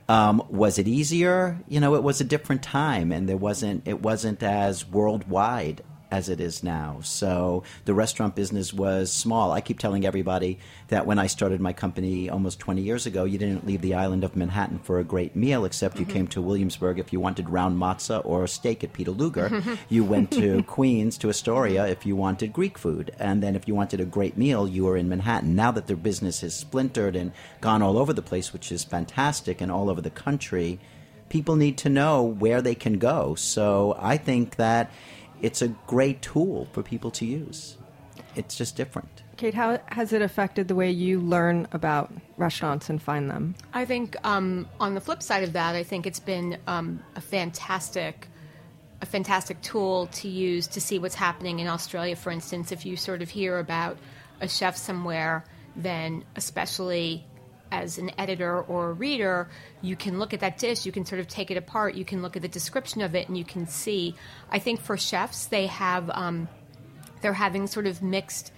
Um, 0.08 0.44
was 0.48 0.78
it 0.78 0.86
easier? 0.86 1.58
You 1.66 1.80
know, 1.80 1.96
it 1.96 2.04
was 2.04 2.20
a 2.20 2.24
different 2.24 2.62
time, 2.62 3.10
and 3.10 3.28
there 3.28 3.36
wasn't. 3.36 3.82
It 3.84 4.00
wasn't 4.00 4.44
as 4.44 4.86
worldwide 4.86 5.82
as 6.10 6.28
it 6.28 6.40
is 6.40 6.62
now. 6.62 6.98
So 7.02 7.62
the 7.84 7.94
restaurant 7.94 8.34
business 8.34 8.72
was 8.72 9.12
small. 9.12 9.52
I 9.52 9.60
keep 9.60 9.78
telling 9.78 10.06
everybody 10.06 10.58
that 10.88 11.06
when 11.06 11.18
I 11.18 11.26
started 11.26 11.60
my 11.60 11.72
company 11.72 12.30
almost 12.30 12.58
20 12.58 12.80
years 12.82 13.06
ago, 13.06 13.24
you 13.24 13.38
didn't 13.38 13.66
leave 13.66 13.82
the 13.82 13.94
island 13.94 14.24
of 14.24 14.36
Manhattan 14.36 14.78
for 14.78 14.98
a 14.98 15.04
great 15.04 15.36
meal, 15.36 15.64
except 15.64 15.98
you 15.98 16.06
came 16.06 16.26
to 16.28 16.42
Williamsburg 16.42 16.98
if 16.98 17.12
you 17.12 17.20
wanted 17.20 17.50
round 17.50 17.78
matzah 17.78 18.24
or 18.24 18.44
a 18.44 18.48
steak 18.48 18.82
at 18.82 18.92
Peter 18.92 19.10
Luger. 19.10 19.62
you 19.88 20.04
went 20.04 20.30
to 20.32 20.62
Queens, 20.64 21.18
to 21.18 21.28
Astoria, 21.28 21.86
if 21.86 22.06
you 22.06 22.16
wanted 22.16 22.52
Greek 22.52 22.78
food. 22.78 23.14
And 23.18 23.42
then 23.42 23.54
if 23.54 23.68
you 23.68 23.74
wanted 23.74 24.00
a 24.00 24.06
great 24.06 24.36
meal, 24.36 24.66
you 24.66 24.84
were 24.84 24.96
in 24.96 25.08
Manhattan. 25.08 25.54
Now 25.54 25.70
that 25.72 25.86
their 25.86 25.96
business 25.96 26.40
has 26.40 26.54
splintered 26.54 27.16
and 27.16 27.32
gone 27.60 27.82
all 27.82 27.98
over 27.98 28.12
the 28.12 28.22
place, 28.22 28.52
which 28.52 28.72
is 28.72 28.84
fantastic, 28.84 29.60
and 29.60 29.70
all 29.70 29.90
over 29.90 30.00
the 30.00 30.10
country, 30.10 30.78
people 31.28 31.56
need 31.56 31.78
to 31.78 31.88
know 31.88 32.22
where 32.22 32.62
they 32.62 32.74
can 32.74 32.98
go. 32.98 33.34
So 33.34 33.96
I 33.98 34.16
think 34.16 34.56
that 34.56 34.90
it's 35.42 35.62
a 35.62 35.68
great 35.86 36.22
tool 36.22 36.68
for 36.72 36.82
people 36.82 37.10
to 37.12 37.26
use. 37.26 37.76
It's 38.34 38.56
just 38.56 38.76
different. 38.76 39.22
Kate, 39.36 39.54
how 39.54 39.78
has 39.86 40.12
it 40.12 40.20
affected 40.20 40.68
the 40.68 40.74
way 40.74 40.90
you 40.90 41.20
learn 41.20 41.68
about 41.72 42.12
restaurants 42.36 42.90
and 42.90 43.00
find 43.00 43.30
them? 43.30 43.54
I 43.72 43.84
think 43.84 44.16
um, 44.24 44.68
on 44.80 44.94
the 44.94 45.00
flip 45.00 45.22
side 45.22 45.44
of 45.44 45.52
that, 45.52 45.76
I 45.76 45.84
think 45.84 46.06
it's 46.06 46.20
been 46.20 46.58
um, 46.66 47.00
a 47.14 47.20
fantastic, 47.20 48.26
a 49.00 49.06
fantastic 49.06 49.60
tool 49.62 50.08
to 50.08 50.28
use 50.28 50.66
to 50.68 50.80
see 50.80 50.98
what's 50.98 51.14
happening 51.14 51.60
in 51.60 51.68
Australia. 51.68 52.16
For 52.16 52.30
instance, 52.30 52.72
if 52.72 52.84
you 52.84 52.96
sort 52.96 53.22
of 53.22 53.30
hear 53.30 53.58
about 53.58 53.96
a 54.40 54.48
chef 54.48 54.76
somewhere, 54.76 55.44
then 55.76 56.24
especially 56.34 57.24
as 57.70 57.98
an 57.98 58.10
editor 58.18 58.60
or 58.62 58.90
a 58.90 58.92
reader, 58.92 59.48
you 59.82 59.96
can 59.96 60.18
look 60.18 60.32
at 60.32 60.40
that 60.40 60.58
dish, 60.58 60.86
you 60.86 60.92
can 60.92 61.04
sort 61.04 61.20
of 61.20 61.28
take 61.28 61.50
it 61.50 61.56
apart, 61.56 61.94
you 61.94 62.04
can 62.04 62.22
look 62.22 62.36
at 62.36 62.42
the 62.42 62.48
description 62.48 63.02
of 63.02 63.14
it, 63.14 63.28
and 63.28 63.36
you 63.36 63.44
can 63.44 63.66
see. 63.66 64.14
I 64.50 64.58
think 64.58 64.80
for 64.80 64.96
chefs, 64.96 65.46
they 65.46 65.66
have 65.66 66.10
um, 66.10 66.48
they're 67.20 67.32
having 67.32 67.66
sort 67.66 67.86
of 67.86 68.02
mixed 68.02 68.52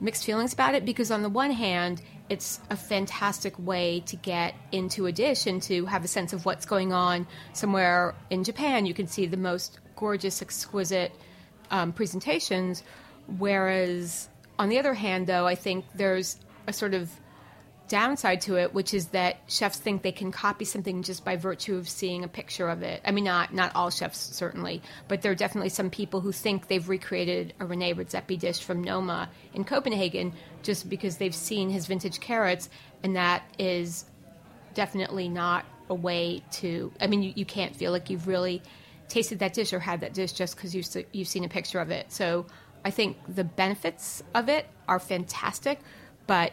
mixed 0.00 0.24
feelings 0.24 0.52
about 0.52 0.74
it 0.74 0.84
because 0.84 1.10
on 1.10 1.22
the 1.22 1.28
one 1.28 1.50
hand 1.50 2.00
it's 2.28 2.60
a 2.70 2.76
fantastic 2.76 3.58
way 3.58 4.00
to 4.00 4.14
get 4.16 4.54
into 4.70 5.06
a 5.06 5.12
dish 5.12 5.46
and 5.46 5.60
to 5.60 5.86
have 5.86 6.04
a 6.04 6.08
sense 6.08 6.32
of 6.32 6.44
what's 6.44 6.66
going 6.66 6.92
on 6.92 7.26
somewhere 7.52 8.14
in 8.30 8.44
Japan 8.44 8.86
you 8.86 8.94
can 8.94 9.08
see 9.08 9.26
the 9.26 9.36
most 9.36 9.80
gorgeous 9.96 10.40
exquisite 10.40 11.12
um, 11.72 11.92
presentations 11.92 12.84
whereas 13.38 14.28
on 14.56 14.68
the 14.68 14.78
other 14.78 14.94
hand 14.94 15.26
though 15.26 15.46
I 15.48 15.56
think 15.56 15.84
there's 15.96 16.36
a 16.68 16.72
sort 16.72 16.94
of 16.94 17.10
downside 17.88 18.42
to 18.42 18.56
it, 18.56 18.74
which 18.74 18.94
is 18.94 19.08
that 19.08 19.38
chefs 19.46 19.78
think 19.78 20.02
they 20.02 20.12
can 20.12 20.30
copy 20.30 20.64
something 20.64 21.02
just 21.02 21.24
by 21.24 21.36
virtue 21.36 21.76
of 21.76 21.88
seeing 21.88 22.22
a 22.22 22.28
picture 22.28 22.68
of 22.68 22.82
it. 22.82 23.00
I 23.04 23.10
mean, 23.10 23.24
not 23.24 23.52
not 23.52 23.74
all 23.74 23.90
chefs 23.90 24.18
certainly, 24.18 24.82
but 25.08 25.22
there 25.22 25.32
are 25.32 25.36
definitely 25.36 25.70
some 25.70 25.90
people 25.90 26.20
who 26.20 26.32
think 26.32 26.68
they've 26.68 26.88
recreated 26.88 27.54
a 27.60 27.66
Rene 27.66 27.94
Redzepi 27.94 28.38
dish 28.38 28.62
from 28.62 28.82
Noma 28.84 29.28
in 29.54 29.64
Copenhagen 29.64 30.32
just 30.62 30.88
because 30.88 31.16
they've 31.16 31.34
seen 31.34 31.70
his 31.70 31.86
vintage 31.86 32.20
carrots, 32.20 32.68
and 33.02 33.16
that 33.16 33.42
is 33.58 34.04
definitely 34.74 35.28
not 35.28 35.64
a 35.90 35.94
way 35.94 36.42
to. 36.52 36.92
I 37.00 37.06
mean, 37.06 37.22
you, 37.22 37.32
you 37.34 37.44
can't 37.44 37.74
feel 37.74 37.92
like 37.92 38.10
you've 38.10 38.28
really 38.28 38.62
tasted 39.08 39.38
that 39.38 39.54
dish 39.54 39.72
or 39.72 39.80
had 39.80 40.00
that 40.00 40.12
dish 40.12 40.32
just 40.32 40.54
because 40.56 40.74
you've 40.74 40.86
you've 41.12 41.28
seen 41.28 41.44
a 41.44 41.48
picture 41.48 41.80
of 41.80 41.90
it. 41.90 42.12
So 42.12 42.46
I 42.84 42.90
think 42.90 43.16
the 43.28 43.44
benefits 43.44 44.22
of 44.34 44.48
it 44.48 44.66
are 44.86 44.98
fantastic, 44.98 45.80
but 46.26 46.52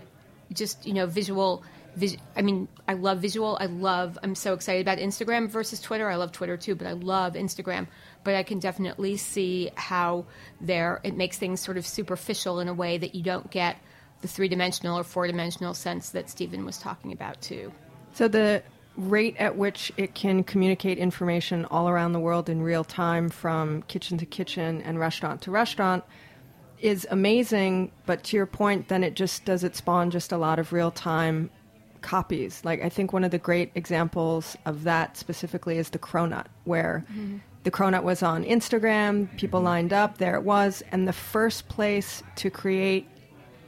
just 0.54 0.86
you 0.86 0.94
know 0.94 1.06
visual 1.06 1.64
vis- 1.96 2.18
i 2.36 2.42
mean 2.42 2.68
i 2.88 2.94
love 2.94 3.20
visual 3.20 3.58
i 3.60 3.66
love 3.66 4.18
i'm 4.24 4.36
so 4.36 4.54
excited 4.54 4.82
about 4.82 4.98
instagram 4.98 5.50
versus 5.50 5.80
twitter. 5.82 6.10
I 6.10 6.16
love 6.16 6.32
twitter 6.32 6.58
too 6.58 6.76
but 6.76 6.88
i 6.88 6.94
love 6.94 7.34
instagram. 7.34 7.88
But 8.24 8.36
i 8.36 8.44
can 8.44 8.60
definitely 8.60 9.18
see 9.18 9.72
how 9.76 10.26
there 10.62 11.00
it 11.04 11.16
makes 11.16 11.38
things 11.38 11.60
sort 11.60 11.78
of 11.78 11.86
superficial 11.86 12.60
in 12.60 12.68
a 12.68 12.74
way 12.74 12.98
that 12.98 13.16
you 13.16 13.24
don't 13.24 13.50
get 13.52 13.78
the 14.22 14.28
three-dimensional 14.28 14.98
or 14.98 15.04
four-dimensional 15.04 15.74
sense 15.74 16.10
that 16.12 16.30
steven 16.30 16.66
was 16.66 16.78
talking 16.78 17.12
about 17.12 17.42
too. 17.42 17.72
So 18.14 18.28
the 18.28 18.64
rate 18.98 19.36
at 19.38 19.58
which 19.58 19.92
it 19.98 20.16
can 20.16 20.44
communicate 20.44 20.98
information 20.98 21.66
all 21.66 21.90
around 21.90 22.14
the 22.14 22.20
world 22.20 22.50
in 22.50 22.62
real 22.62 22.84
time 22.84 23.30
from 23.30 23.82
kitchen 23.84 24.18
to 24.18 24.26
kitchen 24.26 24.82
and 24.82 24.98
restaurant 24.98 25.42
to 25.42 25.52
restaurant 25.52 26.04
is 26.80 27.08
amazing, 27.10 27.92
but 28.06 28.24
to 28.26 28.38
your 28.38 28.46
point, 28.46 28.88
then 28.88 29.04
it 29.04 29.16
just 29.16 29.46
does 29.46 29.64
it 29.64 29.76
spawn 29.76 30.12
just 30.12 30.32
a 30.32 30.38
lot 30.38 30.60
of 30.60 30.74
real 30.74 30.92
time 30.92 31.50
copies. 32.02 32.62
Like 32.64 32.84
I 32.84 32.90
think 32.90 33.14
one 33.14 33.24
of 33.24 33.32
the 33.32 33.40
great 33.40 33.72
examples 33.76 34.56
of 34.66 34.84
that 34.84 35.18
specifically 35.18 35.78
is 35.78 35.90
the 35.90 36.00
cronut, 36.00 36.46
where 36.64 37.04
mm-hmm. 37.12 37.38
the 37.64 37.72
cronut 37.72 38.04
was 38.04 38.22
on 38.22 38.44
Instagram, 38.44 39.36
people 39.38 39.60
mm-hmm. 39.60 39.68
lined 39.68 39.94
up, 39.94 40.18
there 40.18 40.36
it 40.36 40.44
was, 40.44 40.84
and 40.92 41.08
the 41.08 41.14
first 41.14 41.68
place 41.68 42.22
to 42.38 42.50
create 42.50 43.08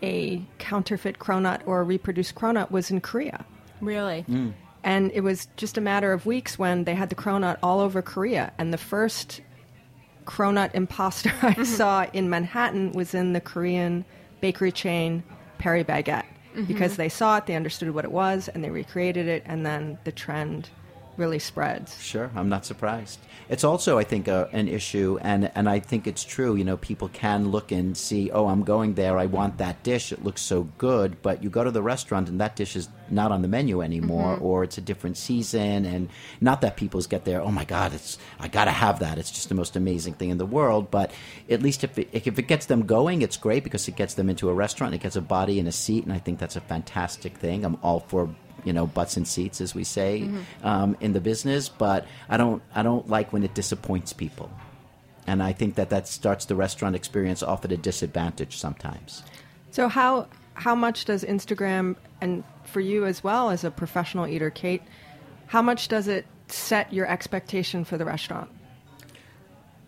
a 0.04 0.46
counterfeit 0.60 1.18
cronut 1.18 1.62
or 1.66 1.82
a 1.82 1.84
reproduced 1.84 2.36
cronut 2.36 2.70
was 2.70 2.92
in 2.92 3.02
Korea. 3.02 3.44
really 3.82 4.24
mm. 4.30 4.54
And 4.84 5.12
it 5.12 5.22
was 5.22 5.48
just 5.58 5.78
a 5.78 5.82
matter 5.82 6.14
of 6.14 6.26
weeks 6.26 6.58
when 6.58 6.86
they 6.86 6.96
had 6.96 7.10
the 7.10 7.16
cronut 7.16 7.58
all 7.62 7.82
over 7.82 8.02
Korea. 8.02 8.54
And 8.58 8.72
the 8.72 8.78
first 8.78 9.42
cronut 10.28 10.76
imposter 10.76 11.30
I 11.42 11.54
mm-hmm. 11.54 11.64
saw 11.64 12.06
in 12.14 12.30
Manhattan 12.30 12.92
was 12.92 13.16
in 13.16 13.34
the 13.34 13.42
Korean 13.42 14.06
bakery 14.42 14.72
chain 14.72 15.24
Paris 15.58 15.86
Baguette. 15.86 16.26
Mm-hmm. 16.54 16.66
Because 16.66 16.98
they 16.98 17.10
saw 17.10 17.38
it, 17.38 17.46
they 17.46 17.56
understood 17.56 17.92
what 17.92 18.04
it 18.04 18.12
was, 18.12 18.48
and 18.48 18.64
they 18.64 18.72
recreated 18.72 19.28
it, 19.28 19.44
and 19.46 19.64
then 19.64 20.00
the 20.06 20.12
trend 20.12 20.70
really 21.18 21.40
spreads. 21.40 22.02
Sure, 22.02 22.32
I'm 22.36 22.50
not 22.50 22.66
surprised. 22.66 23.20
It's 23.50 23.64
also, 23.64 23.98
I 23.98 24.04
think, 24.04 24.28
a, 24.28 24.50
an 24.52 24.68
issue, 24.68 25.18
and, 25.22 25.52
and 25.56 25.70
I 25.70 25.80
think 25.80 26.06
it's 26.06 26.24
true. 26.24 26.56
You 26.56 26.64
know, 26.64 26.78
people 26.78 27.10
can 27.10 27.50
look 27.50 27.72
and 27.72 27.96
see, 27.98 28.30
oh, 28.32 28.48
I'm 28.48 28.64
going 28.64 28.94
there, 28.96 29.18
I 29.18 29.26
want 29.26 29.58
that 29.58 29.84
dish, 29.84 30.12
it 30.12 30.24
looks 30.24 30.42
so 30.42 30.64
good, 30.78 31.22
but 31.22 31.44
you 31.44 31.50
go 31.50 31.64
to 31.64 31.72
the 31.72 31.82
restaurant 31.82 32.30
and 32.30 32.42
that 32.42 32.56
dish 32.56 32.76
is 32.76 32.90
not 33.10 33.32
on 33.32 33.42
the 33.42 33.48
menu 33.48 33.82
anymore, 33.82 34.36
mm-hmm. 34.36 34.46
or 34.46 34.64
it's 34.64 34.78
a 34.78 34.82
different 34.82 35.18
season, 35.18 35.86
and 35.86 36.10
not 36.42 36.62
that 36.62 36.76
people's 36.76 37.08
get 37.08 37.24
there, 37.24 37.42
oh 37.42 37.52
my 37.52 37.64
God, 37.64 37.94
it's 37.94 38.18
I 38.40 38.50
got 38.50 38.66
to 38.66 38.72
have 38.72 39.00
that. 39.00 39.18
It's 39.18 39.32
just 39.32 39.50
the 39.50 39.56
most 39.56 39.76
amazing 39.76 40.14
thing 40.14 40.30
in 40.30 40.38
the 40.38 40.46
world. 40.46 40.92
But 40.92 41.12
at 41.50 41.62
least 41.62 41.84
if 41.84 41.98
it, 41.98 42.10
if 42.12 42.38
it 42.38 42.48
gets 42.48 42.66
them 42.66 42.86
going, 42.86 43.22
it's 43.22 43.38
great 43.38 43.64
because 43.64 43.88
it 43.88 43.96
gets 43.96 44.16
them 44.16 44.30
into 44.30 44.50
a 44.50 44.54
restaurant, 44.54 44.94
it 44.94 45.02
gets 45.02 45.16
a 45.16 45.22
body 45.22 45.58
and 45.60 45.68
a 45.68 45.72
seat, 45.72 46.04
and 46.04 46.12
I 46.12 46.20
think 46.20 46.40
that's 46.40 46.58
a 46.58 46.62
fantastic 46.62 47.38
thing. 47.38 47.64
I'm 47.64 47.78
all 47.82 48.02
for 48.02 48.30
you 48.64 48.74
know 48.74 48.88
butts 48.88 49.18
and 49.18 49.28
seats 49.28 49.62
as 49.62 49.74
we 49.76 49.84
say 49.84 50.24
um, 50.64 50.96
in 51.00 51.14
the 51.14 51.22
business 51.22 51.70
but 51.70 52.06
i 52.30 52.38
don't 52.38 52.62
i 52.76 52.82
don't 52.84 53.08
like 53.10 53.32
when 53.32 53.44
it 53.44 53.54
disappoints 53.54 54.14
people 54.14 54.50
and 55.28 55.42
i 55.44 55.54
think 55.54 55.76
that 55.76 55.90
that 55.90 56.08
starts 56.08 56.46
the 56.46 56.56
restaurant 56.56 56.96
experience 56.96 57.44
off 57.44 57.64
at 57.66 57.72
a 57.72 57.78
disadvantage 57.78 58.58
sometimes 58.58 59.24
So 59.72 59.88
how 59.88 60.28
how 60.54 60.74
much 60.74 61.06
does 61.06 61.24
Instagram 61.24 61.96
and 62.20 62.44
for 62.64 62.80
you 62.80 63.06
as 63.06 63.24
well 63.24 63.52
as 63.52 63.64
a 63.64 63.70
professional 63.70 64.26
eater, 64.28 64.50
Kate, 64.50 64.82
how 65.46 65.62
much 65.62 65.88
does 65.88 66.08
it 66.08 66.26
set 66.48 66.92
your 66.92 67.06
expectation 67.06 67.86
for 67.86 67.98
the 67.98 68.06
restaurant? 68.06 68.50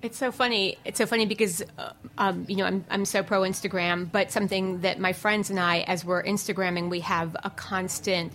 It's 0.02 0.18
so 0.18 0.32
funny. 0.32 0.78
It's 0.86 0.98
so 0.98 1.06
funny 1.06 1.26
because, 1.26 1.64
uh, 1.78 1.92
um, 2.18 2.46
you 2.48 2.58
know, 2.58 2.66
I'm, 2.66 2.86
I'm 2.90 3.06
so 3.06 3.22
pro 3.24 3.42
Instagram, 3.42 4.10
but 4.12 4.32
something 4.32 4.82
that 4.82 5.00
my 5.00 5.12
friends 5.12 5.50
and 5.50 5.60
I, 5.60 5.80
as 5.80 6.06
we're 6.06 6.24
Instagramming, 6.24 6.90
we 6.90 7.02
have 7.02 7.36
a 7.44 7.50
constant 7.50 8.32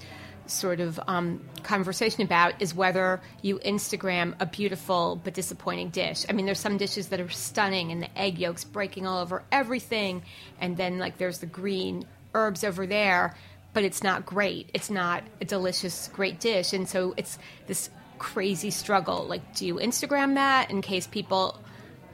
sort 0.47 0.81
of 0.81 1.01
um, 1.07 1.41
conversation 1.63 2.23
about 2.23 2.61
is 2.61 2.75
whether 2.75 3.21
you 3.43 3.59
Instagram 3.61 4.35
a 4.41 4.47
beautiful 4.47 5.21
but 5.23 5.35
disappointing 5.35 5.91
dish. 5.91 6.25
I 6.29 6.33
mean, 6.33 6.47
there's 6.47 6.61
some 6.61 6.77
dishes 6.77 7.09
that 7.09 7.21
are 7.21 7.29
stunning 7.31 7.91
and 7.93 8.03
the 8.03 8.19
egg 8.19 8.39
yolks 8.39 8.65
breaking 8.65 9.07
all 9.07 9.21
over 9.21 9.43
everything, 9.51 10.23
and 10.61 10.77
then 10.77 10.99
like 10.99 11.19
there's 11.19 11.39
the 11.39 11.47
green 11.47 12.07
herbs 12.35 12.65
over 12.65 12.87
there, 12.87 13.37
but 13.73 13.85
it's 13.85 14.03
not 14.03 14.27
great. 14.27 14.71
It's 14.75 14.91
not 14.91 15.25
a 15.41 15.45
delicious, 15.45 16.09
great 16.13 16.41
dish, 16.41 16.73
and 16.73 16.89
so 16.89 17.15
it's 17.17 17.39
this 17.67 17.91
crazy 18.19 18.71
struggle. 18.71 19.27
Like, 19.27 19.55
do 19.55 19.67
you 19.67 19.77
Instagram 19.77 20.35
that 20.35 20.71
in 20.71 20.83
case 20.83 21.07
people 21.07 21.59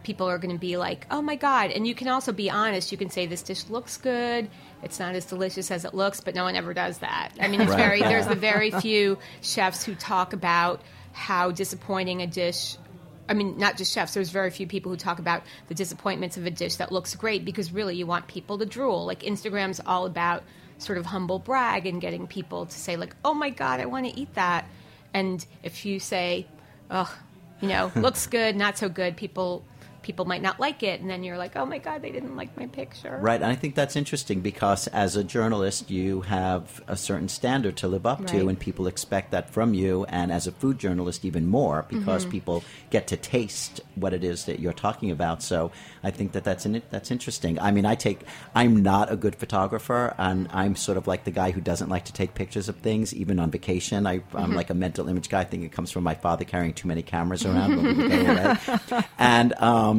people 0.02 0.28
are 0.28 0.38
going 0.38 0.54
to 0.54 0.60
be 0.60 0.76
like, 0.76 1.06
"Oh 1.10 1.22
my 1.22 1.36
god!" 1.36 1.70
And 1.70 1.86
you 1.86 1.94
can 1.94 2.08
also 2.08 2.32
be 2.32 2.50
honest. 2.50 2.90
You 2.92 2.98
can 2.98 3.10
say 3.10 3.26
this 3.26 3.42
dish 3.42 3.68
looks 3.68 3.96
good. 3.96 4.48
It's 4.82 4.98
not 4.98 5.14
as 5.14 5.26
delicious 5.26 5.70
as 5.70 5.84
it 5.84 5.92
looks, 5.94 6.20
but 6.20 6.34
no 6.34 6.44
one 6.44 6.56
ever 6.56 6.72
does 6.74 6.98
that. 6.98 7.30
I 7.40 7.48
mean, 7.48 7.60
it's 7.60 7.70
Right. 7.70 7.78
very 7.78 8.00
there's 8.00 8.26
the 8.26 8.34
very 8.34 8.70
few 8.82 9.18
chefs 9.42 9.84
who 9.84 9.94
talk 9.94 10.32
about 10.32 10.80
how 11.12 11.50
disappointing 11.50 12.22
a 12.22 12.26
dish. 12.26 12.76
I 13.28 13.34
mean, 13.34 13.58
not 13.58 13.76
just 13.76 13.92
chefs. 13.92 14.14
There's 14.14 14.30
very 14.30 14.50
few 14.50 14.66
people 14.66 14.90
who 14.90 14.96
talk 14.96 15.18
about 15.20 15.42
the 15.68 15.74
disappointments 15.74 16.36
of 16.36 16.46
a 16.46 16.50
dish 16.50 16.76
that 16.76 16.90
looks 16.90 17.14
great 17.14 17.44
because 17.44 17.70
really 17.72 17.94
you 17.94 18.06
want 18.06 18.26
people 18.26 18.58
to 18.58 18.66
drool. 18.66 19.04
Like 19.06 19.20
Instagram's 19.20 19.80
all 19.86 20.04
about 20.06 20.42
sort 20.78 20.98
of 20.98 21.06
humble 21.06 21.38
brag 21.38 21.86
and 21.86 22.00
getting 22.00 22.26
people 22.26 22.66
to 22.66 22.76
say 22.78 22.96
like, 22.96 23.14
"Oh 23.24 23.34
my 23.34 23.50
god, 23.50 23.80
I 23.80 23.86
want 23.86 24.06
to 24.06 24.18
eat 24.18 24.34
that." 24.34 24.64
And 25.12 25.44
if 25.62 25.84
you 25.84 26.00
say, 26.00 26.46
"Ugh, 26.90 27.08
you 27.60 27.68
know, 27.68 27.92
looks 27.96 28.26
good, 28.26 28.56
not 28.56 28.78
so 28.78 28.88
good," 28.88 29.16
people 29.16 29.62
people 30.02 30.24
might 30.24 30.42
not 30.42 30.58
like 30.60 30.82
it, 30.82 31.00
and 31.00 31.08
then 31.10 31.22
you're 31.22 31.38
like, 31.38 31.56
"Oh 31.56 31.66
my 31.66 31.78
god, 31.78 32.02
they 32.02 32.10
didn't 32.10 32.36
like 32.36 32.56
my 32.56 32.66
picture." 32.66 33.18
Right, 33.20 33.40
and 33.40 33.50
I 33.50 33.54
think 33.54 33.74
that's 33.74 33.96
interesting 33.96 34.40
because 34.40 34.86
as 34.88 35.16
a 35.16 35.24
journalist, 35.24 35.90
you 35.90 36.22
have 36.22 36.82
a 36.88 36.96
certain 36.96 37.28
standard 37.28 37.76
to 37.78 37.88
live 37.88 38.06
up 38.06 38.26
to, 38.28 38.48
and 38.48 38.58
people 38.58 38.86
expect 38.86 39.30
that 39.32 39.50
from 39.50 39.74
you. 39.74 40.04
And 40.08 40.32
as 40.32 40.46
a 40.46 40.52
food 40.52 40.78
journalist, 40.78 41.24
even 41.24 41.46
more 41.46 41.86
because 41.88 42.22
Mm-hmm. 42.22 42.30
people 42.30 42.64
get 42.90 43.06
to 43.08 43.16
taste 43.16 43.80
what 43.94 44.12
it 44.12 44.24
is 44.24 44.44
that 44.46 44.58
you're 44.60 44.72
talking 44.72 45.10
about. 45.10 45.42
So 45.42 45.70
I 46.02 46.10
think 46.10 46.32
that 46.32 46.44
that's 46.44 46.66
that's 46.90 47.10
interesting. 47.10 47.58
I 47.58 47.70
mean, 47.70 47.84
I 47.86 47.94
take 47.94 48.20
I'm 48.54 48.82
not 48.82 49.12
a 49.12 49.16
good 49.16 49.36
photographer, 49.36 50.14
and 50.18 50.48
I'm 50.52 50.76
sort 50.76 50.96
of 50.98 51.06
like 51.06 51.24
the 51.24 51.30
guy 51.30 51.50
who 51.50 51.60
doesn't 51.60 51.88
like 51.88 52.04
to 52.06 52.12
take 52.12 52.34
pictures 52.34 52.68
of 52.68 52.76
things, 52.76 53.12
even 53.14 53.38
on 53.38 53.50
vacation. 53.50 54.06
I, 54.06 54.18
Mm-hmm. 54.20 54.36
I'm 54.38 54.54
like 54.54 54.70
a 54.70 54.74
mental 54.74 55.08
image 55.08 55.28
guy. 55.28 55.40
I 55.40 55.44
think 55.44 55.64
it 55.64 55.72
comes 55.72 55.90
from 55.90 56.04
my 56.04 56.14
father 56.14 56.44
carrying 56.44 56.72
too 56.74 56.86
many 56.88 57.02
cameras 57.02 57.44
around 57.44 57.76
when 57.76 57.84
we 57.86 57.94
would 58.02 58.10
go 58.10 58.16
away, 58.94 59.04
and. 59.18 59.52
Um, 59.60 59.89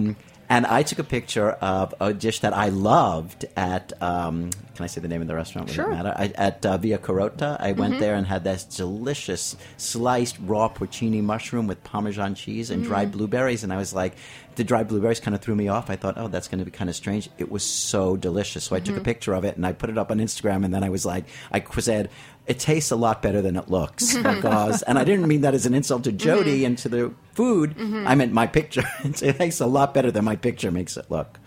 and 0.50 0.66
I 0.66 0.84
took 0.84 1.00
a 1.00 1.04
picture 1.06 1.52
of 1.52 1.94
a 2.02 2.14
dish 2.14 2.42
that 2.42 2.54
I 2.54 2.70
loved 2.70 3.46
at. 3.56 3.94
Um, 4.02 4.50
can 4.76 4.84
I 4.84 4.88
say 4.88 5.00
the 5.00 5.08
name 5.08 5.22
of 5.22 5.28
the 5.28 5.36
restaurant? 5.36 5.68
Would 5.68 5.76
Sure. 5.76 5.92
it 5.92 5.96
matter? 5.96 6.14
I, 6.16 6.28
at 6.36 6.66
uh, 6.66 6.78
Via 6.78 6.98
Carota. 6.98 7.56
I 7.60 7.72
went 7.72 8.00
there 8.00 8.16
and 8.16 8.26
had 8.28 8.44
this 8.44 8.64
delicious 8.66 9.56
sliced 9.78 10.38
raw 10.42 10.68
porcini 10.68 11.22
mushroom 11.22 11.68
with 11.68 11.82
Parmesan 11.84 12.36
cheese 12.36 12.70
and 12.70 12.84
dried 12.84 13.12
blueberries. 13.12 13.64
And 13.64 13.72
I 13.72 13.78
was 13.78 13.94
like, 13.94 14.14
the 14.56 14.64
dried 14.66 14.88
blueberries 14.90 15.20
kind 15.20 15.36
of 15.36 15.42
threw 15.42 15.56
me 15.56 15.68
off. 15.70 15.90
I 15.90 15.96
thought, 15.96 16.16
oh, 16.18 16.28
that's 16.28 16.48
going 16.48 16.60
to 16.60 16.66
be 16.66 16.72
kind 16.72 16.90
of 16.90 16.96
strange. 16.96 17.30
It 17.38 17.50
was 17.50 17.64
so 17.64 18.18
delicious. 18.18 18.66
So 18.66 18.76
I 18.76 18.80
took 18.82 18.98
a 18.98 19.02
picture 19.02 19.34
of 19.34 19.46
it 19.46 19.56
and 19.56 19.66
I 19.66 19.72
put 19.72 19.90
it 19.90 19.98
up 19.98 20.12
on 20.12 20.18
Instagram. 20.20 20.66
And 20.66 20.74
then 20.74 20.84
I 20.84 20.90
was 20.90 21.06
like, 21.06 21.26
I 21.52 21.64
said, 21.80 22.10
it 22.52 22.60
tastes 22.60 22.92
a 22.92 22.98
lot 22.98 23.22
better 23.22 23.42
than 23.42 23.56
it 23.56 23.70
looks 23.70 24.18
because, 24.18 24.82
and 24.84 25.00
I 25.00 25.06
didn't 25.06 25.26
mean 25.26 25.42
that 25.42 25.54
as 25.54 25.66
an 25.66 25.74
insult 25.74 26.04
to 26.04 26.12
Jody 26.12 26.66
and 26.66 26.78
to 26.80 26.90
the 26.90 27.14
food. 27.32 27.76
I 27.80 28.14
meant 28.16 28.34
my 28.34 28.46
picture. 28.46 28.84
it 29.04 29.38
tastes 29.38 29.62
a 29.62 29.66
lot 29.66 29.94
better 29.94 30.12
than 30.12 30.26
my 30.26 30.36
picture 30.36 30.70
makes 30.70 30.98
it 30.98 31.10
look. 31.10 31.40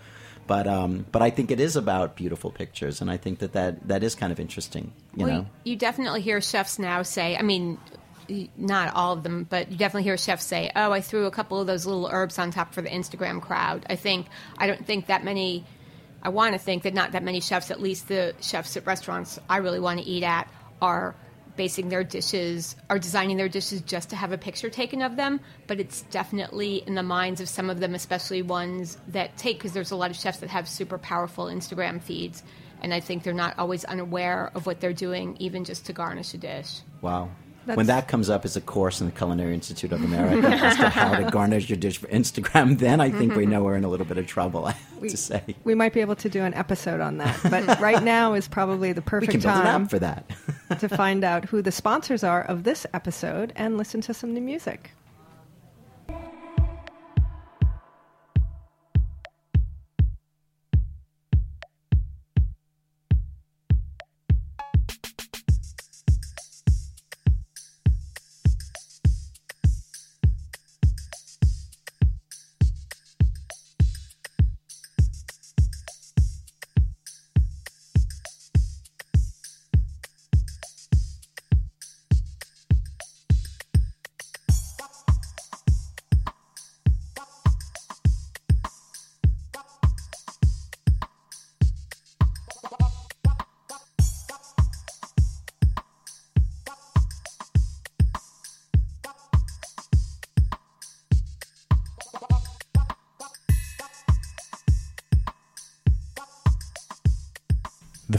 But 0.47 0.67
um, 0.67 1.05
but 1.11 1.21
I 1.21 1.29
think 1.29 1.51
it 1.51 1.59
is 1.59 1.75
about 1.75 2.15
beautiful 2.15 2.51
pictures, 2.51 3.01
and 3.01 3.09
I 3.09 3.17
think 3.17 3.39
that 3.39 3.53
that, 3.53 3.87
that 3.87 4.03
is 4.03 4.13
kind 4.13 4.31
of 4.31 4.39
interesting. 4.39 4.93
You 5.15 5.25
well, 5.25 5.35
know, 5.35 5.45
you 5.63 5.75
definitely 5.75 6.21
hear 6.21 6.39
chefs 6.39 6.77
now 6.77 7.01
say, 7.01 7.35
I 7.35 7.41
mean, 7.41 7.79
not 8.55 8.93
all 8.93 9.13
of 9.13 9.23
them, 9.23 9.47
but 9.49 9.71
you 9.71 9.77
definitely 9.77 10.03
hear 10.03 10.17
chefs 10.17 10.43
say, 10.43 10.71
"Oh, 10.75 10.91
I 10.91 11.01
threw 11.01 11.25
a 11.25 11.31
couple 11.31 11.59
of 11.59 11.67
those 11.67 11.85
little 11.85 12.09
herbs 12.11 12.37
on 12.37 12.51
top 12.51 12.73
for 12.73 12.83
the 12.83 12.89
Instagram 12.89 13.41
crowd." 13.41 13.85
I 13.89 13.95
think 13.95 14.27
I 14.57 14.67
don't 14.67 14.85
think 14.85 15.07
that 15.07 15.23
many. 15.23 15.65
I 16.21 16.29
want 16.29 16.53
to 16.53 16.59
think 16.59 16.83
that 16.83 16.93
not 16.93 17.11
that 17.11 17.23
many 17.23 17.39
chefs, 17.39 17.69
at 17.69 17.79
least 17.79 18.07
the 18.07 18.33
chefs 18.41 18.77
at 18.77 18.85
restaurants 18.87 19.39
I 19.47 19.57
really 19.57 19.79
want 19.79 19.99
to 19.99 20.05
eat 20.05 20.23
at, 20.23 20.47
are 20.81 21.15
basing 21.55 21.89
their 21.89 22.03
dishes, 22.03 22.75
are 22.89 22.99
designing 22.99 23.37
their 23.37 23.47
dishes 23.47 23.81
just 23.81 24.09
to 24.09 24.15
have 24.15 24.31
a 24.31 24.37
picture 24.37 24.69
taken 24.69 25.01
of 25.01 25.15
them. 25.15 25.39
But 25.67 25.79
it's 25.79 26.01
definitely 26.03 26.83
in 26.85 26.95
the 26.95 27.03
minds 27.03 27.41
of 27.41 27.49
some 27.49 27.69
of 27.69 27.79
them, 27.79 27.95
especially 27.95 28.41
ones 28.41 28.97
that 29.09 29.37
take, 29.37 29.57
because 29.57 29.73
there's 29.73 29.91
a 29.91 29.95
lot 29.95 30.11
of 30.11 30.17
chefs 30.17 30.39
that 30.39 30.49
have 30.49 30.67
super 30.67 30.97
powerful 30.97 31.45
Instagram 31.45 32.01
feeds. 32.01 32.43
And 32.81 32.93
I 32.93 32.99
think 32.99 33.23
they're 33.23 33.33
not 33.33 33.57
always 33.57 33.85
unaware 33.85 34.51
of 34.53 34.65
what 34.65 34.79
they're 34.79 34.93
doing, 34.93 35.37
even 35.39 35.63
just 35.63 35.85
to 35.85 35.93
garnish 35.93 36.33
a 36.33 36.37
dish. 36.37 36.81
wow. 37.01 37.29
That's- 37.65 37.77
when 37.77 37.87
that 37.87 38.07
comes 38.07 38.29
up 38.29 38.45
as 38.45 38.55
a 38.55 38.61
course 38.61 39.01
in 39.01 39.07
the 39.07 39.11
Culinary 39.11 39.53
Institute 39.53 39.91
of 39.91 40.03
America 40.03 40.47
as 40.47 40.77
to 40.77 40.89
how 40.89 41.15
to 41.15 41.29
garnish 41.31 41.69
your 41.69 41.77
dish 41.77 41.97
for 41.97 42.07
Instagram, 42.07 42.77
then 42.79 43.01
I 43.01 43.09
think 43.09 43.35
we 43.35 43.45
know 43.45 43.63
we're 43.63 43.75
in 43.75 43.83
a 43.83 43.89
little 43.89 44.05
bit 44.05 44.17
of 44.17 44.27
trouble. 44.27 44.65
I 44.67 44.71
have 44.71 45.01
to 45.09 45.17
say, 45.17 45.43
We 45.63 45.75
might 45.75 45.93
be 45.93 46.01
able 46.01 46.15
to 46.17 46.29
do 46.29 46.41
an 46.43 46.53
episode 46.53 47.01
on 47.01 47.17
that, 47.17 47.39
but 47.49 47.79
right 47.79 48.03
now 48.03 48.33
is 48.33 48.47
probably 48.47 48.93
the 48.93 49.01
we 49.01 49.05
perfect 49.05 49.31
can 49.31 49.41
build 49.41 49.55
an 49.55 49.63
time 49.63 49.87
for 49.87 49.99
that. 49.99 50.25
to 50.79 50.89
find 50.89 51.23
out 51.23 51.45
who 51.45 51.61
the 51.61 51.71
sponsors 51.71 52.23
are 52.23 52.43
of 52.43 52.63
this 52.63 52.85
episode 52.93 53.51
and 53.55 53.77
listen 53.77 54.01
to 54.01 54.13
some 54.13 54.33
new 54.33 54.41
music. 54.41 54.91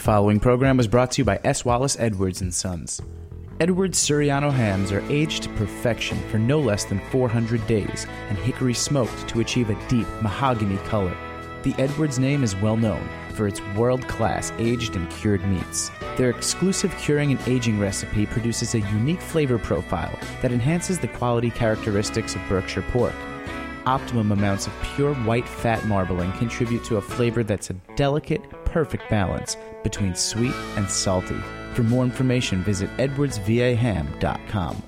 Following 0.06 0.38
program 0.38 0.76
was 0.76 0.86
brought 0.86 1.10
to 1.10 1.22
you 1.22 1.24
by 1.24 1.40
S. 1.42 1.64
Wallace 1.64 1.96
Edwards 1.98 2.40
and 2.40 2.54
Sons. 2.54 3.02
Edwards 3.58 3.98
Surryano 3.98 4.52
hams 4.52 4.92
are 4.92 5.02
aged 5.10 5.42
to 5.42 5.48
perfection 5.54 6.16
for 6.28 6.38
no 6.38 6.60
less 6.60 6.84
than 6.84 7.00
400 7.10 7.66
days 7.66 8.06
and 8.28 8.38
hickory 8.38 8.72
smoked 8.72 9.26
to 9.26 9.40
achieve 9.40 9.68
a 9.68 9.88
deep 9.88 10.06
mahogany 10.22 10.76
color. 10.86 11.12
The 11.64 11.74
Edwards 11.76 12.20
name 12.20 12.44
is 12.44 12.54
well 12.54 12.76
known 12.76 13.04
for 13.34 13.48
its 13.48 13.60
world 13.74 14.06
class 14.06 14.52
aged 14.58 14.94
and 14.94 15.10
cured 15.10 15.44
meats. 15.44 15.90
Their 16.16 16.30
exclusive 16.30 16.96
curing 16.98 17.32
and 17.32 17.48
aging 17.48 17.80
recipe 17.80 18.26
produces 18.26 18.76
a 18.76 18.86
unique 18.92 19.20
flavor 19.20 19.58
profile 19.58 20.16
that 20.40 20.52
enhances 20.52 21.00
the 21.00 21.08
quality 21.08 21.50
characteristics 21.50 22.36
of 22.36 22.48
Berkshire 22.48 22.82
pork. 22.92 23.14
Optimum 23.86 24.30
amounts 24.30 24.68
of 24.68 24.82
pure 24.94 25.14
white 25.14 25.48
fat 25.48 25.84
marbling 25.86 26.30
contribute 26.34 26.84
to 26.84 26.98
a 26.98 27.00
flavor 27.00 27.42
that's 27.42 27.70
a 27.70 27.74
delicate, 27.96 28.42
perfect 28.66 29.08
balance 29.08 29.56
between 29.82 30.14
sweet 30.14 30.54
and 30.76 30.88
salty. 30.88 31.40
For 31.74 31.82
more 31.82 32.04
information, 32.04 32.62
visit 32.62 32.90
edwardsvaham.com. 32.98 34.82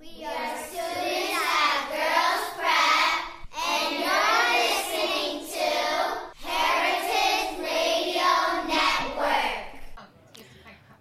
We 0.00 0.24
are 0.24 0.56
students 0.56 1.38
at 1.44 1.88
Girls 1.90 2.44
Prep, 2.58 3.20
and 3.66 3.92
you're 4.00 4.42
listening 4.54 5.46
to 5.54 5.68
Heritage 6.46 7.58
Radio 7.60 8.30
Network. 8.68 9.82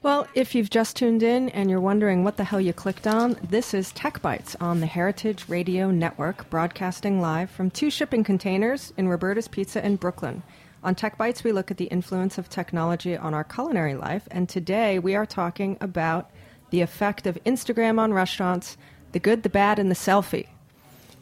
Well, 0.02 0.28
if 0.34 0.56
you've 0.56 0.70
just 0.70 0.96
tuned 0.96 1.22
in 1.24 1.50
and 1.50 1.70
you're 1.70 1.80
wondering 1.82 2.24
what 2.24 2.38
the 2.38 2.44
hell 2.44 2.62
you 2.62 2.74
clicked 2.74 3.06
on, 3.08 3.38
this 3.48 3.74
is 3.74 3.92
Tech 3.92 4.22
Bites 4.22 4.56
on 4.60 4.80
the 4.80 4.86
Heritage 4.86 5.46
Radio 5.48 5.92
Network, 5.92 6.50
broadcasting 6.50 7.20
live 7.22 7.50
from 7.52 7.70
two 7.70 7.90
shipping 7.92 8.24
containers 8.24 8.92
in 8.98 9.08
Roberta's 9.08 9.48
Pizza 9.48 9.86
in 9.86 9.98
Brooklyn. 9.98 10.42
On 10.88 10.96
Tech 10.96 11.18
Bites, 11.18 11.44
we 11.44 11.52
look 11.52 11.70
at 11.70 11.76
the 11.76 11.88
influence 11.88 12.38
of 12.38 12.48
technology 12.48 13.18
on 13.18 13.34
our 13.34 13.44
culinary 13.44 13.96
life, 13.96 14.26
and 14.32 14.48
today 14.48 15.00
we 15.00 15.16
are 15.16 15.26
talking 15.26 15.78
about 15.82 16.32
the 16.70 16.80
effect 16.80 17.28
of 17.28 17.38
Instagram 17.46 18.00
on 18.00 18.14
restaurants, 18.14 18.78
the 19.12 19.20
good, 19.20 19.44
the 19.44 19.50
bad, 19.50 19.80
and 19.80 19.92
the 19.92 19.96
selfie. 19.96 20.48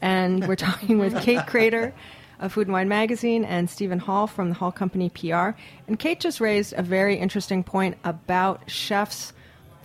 And 0.03 0.47
we're 0.47 0.55
talking 0.55 0.99
with 0.99 1.19
Kate 1.19 1.47
Krader 1.47 1.93
of 2.39 2.53
Food 2.53 2.67
and 2.67 2.73
Wine 2.73 2.89
Magazine 2.89 3.43
and 3.43 3.67
Steven 3.67 3.97
Hall 3.97 4.27
from 4.27 4.49
the 4.49 4.53
Hall 4.53 4.71
Company 4.71 5.09
PR. 5.09 5.57
And 5.87 5.97
Kate 5.97 6.19
just 6.19 6.39
raised 6.39 6.75
a 6.77 6.83
very 6.83 7.15
interesting 7.17 7.63
point 7.63 7.97
about 8.03 8.69
chefs 8.69 9.33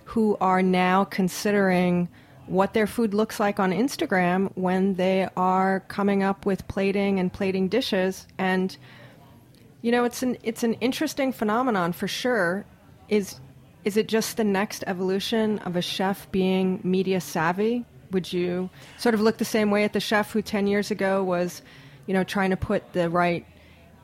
who 0.05 0.37
are 0.39 0.61
now 0.61 1.05
considering 1.05 2.07
what 2.45 2.75
their 2.75 2.85
food 2.85 3.15
looks 3.15 3.39
like 3.39 3.59
on 3.59 3.71
Instagram 3.71 4.51
when 4.53 4.93
they 4.93 5.27
are 5.35 5.79
coming 5.87 6.21
up 6.21 6.45
with 6.45 6.67
plating 6.67 7.19
and 7.19 7.33
plating 7.33 7.67
dishes 7.67 8.27
and 8.37 8.77
you 9.81 9.91
know 9.91 10.03
it's 10.03 10.23
an 10.23 10.37
it's 10.43 10.63
an 10.63 10.73
interesting 10.75 11.31
phenomenon 11.31 11.93
for 11.93 12.07
sure. 12.07 12.65
Is 13.09 13.39
is 13.83 13.97
it 13.97 14.07
just 14.07 14.37
the 14.37 14.43
next 14.43 14.83
evolution 14.87 15.59
of 15.59 15.75
a 15.75 15.81
chef 15.81 16.31
being 16.31 16.79
media 16.83 17.19
savvy? 17.19 17.85
Would 18.11 18.31
you 18.31 18.69
sort 18.97 19.15
of 19.15 19.21
look 19.21 19.37
the 19.37 19.45
same 19.45 19.71
way 19.71 19.83
at 19.83 19.93
the 19.93 19.99
chef 19.99 20.31
who 20.31 20.41
10 20.41 20.67
years 20.67 20.91
ago 20.91 21.23
was 21.23 21.61
you 22.05 22.13
know 22.13 22.23
trying 22.23 22.51
to 22.51 22.57
put 22.57 22.93
the 22.93 23.09
right 23.09 23.45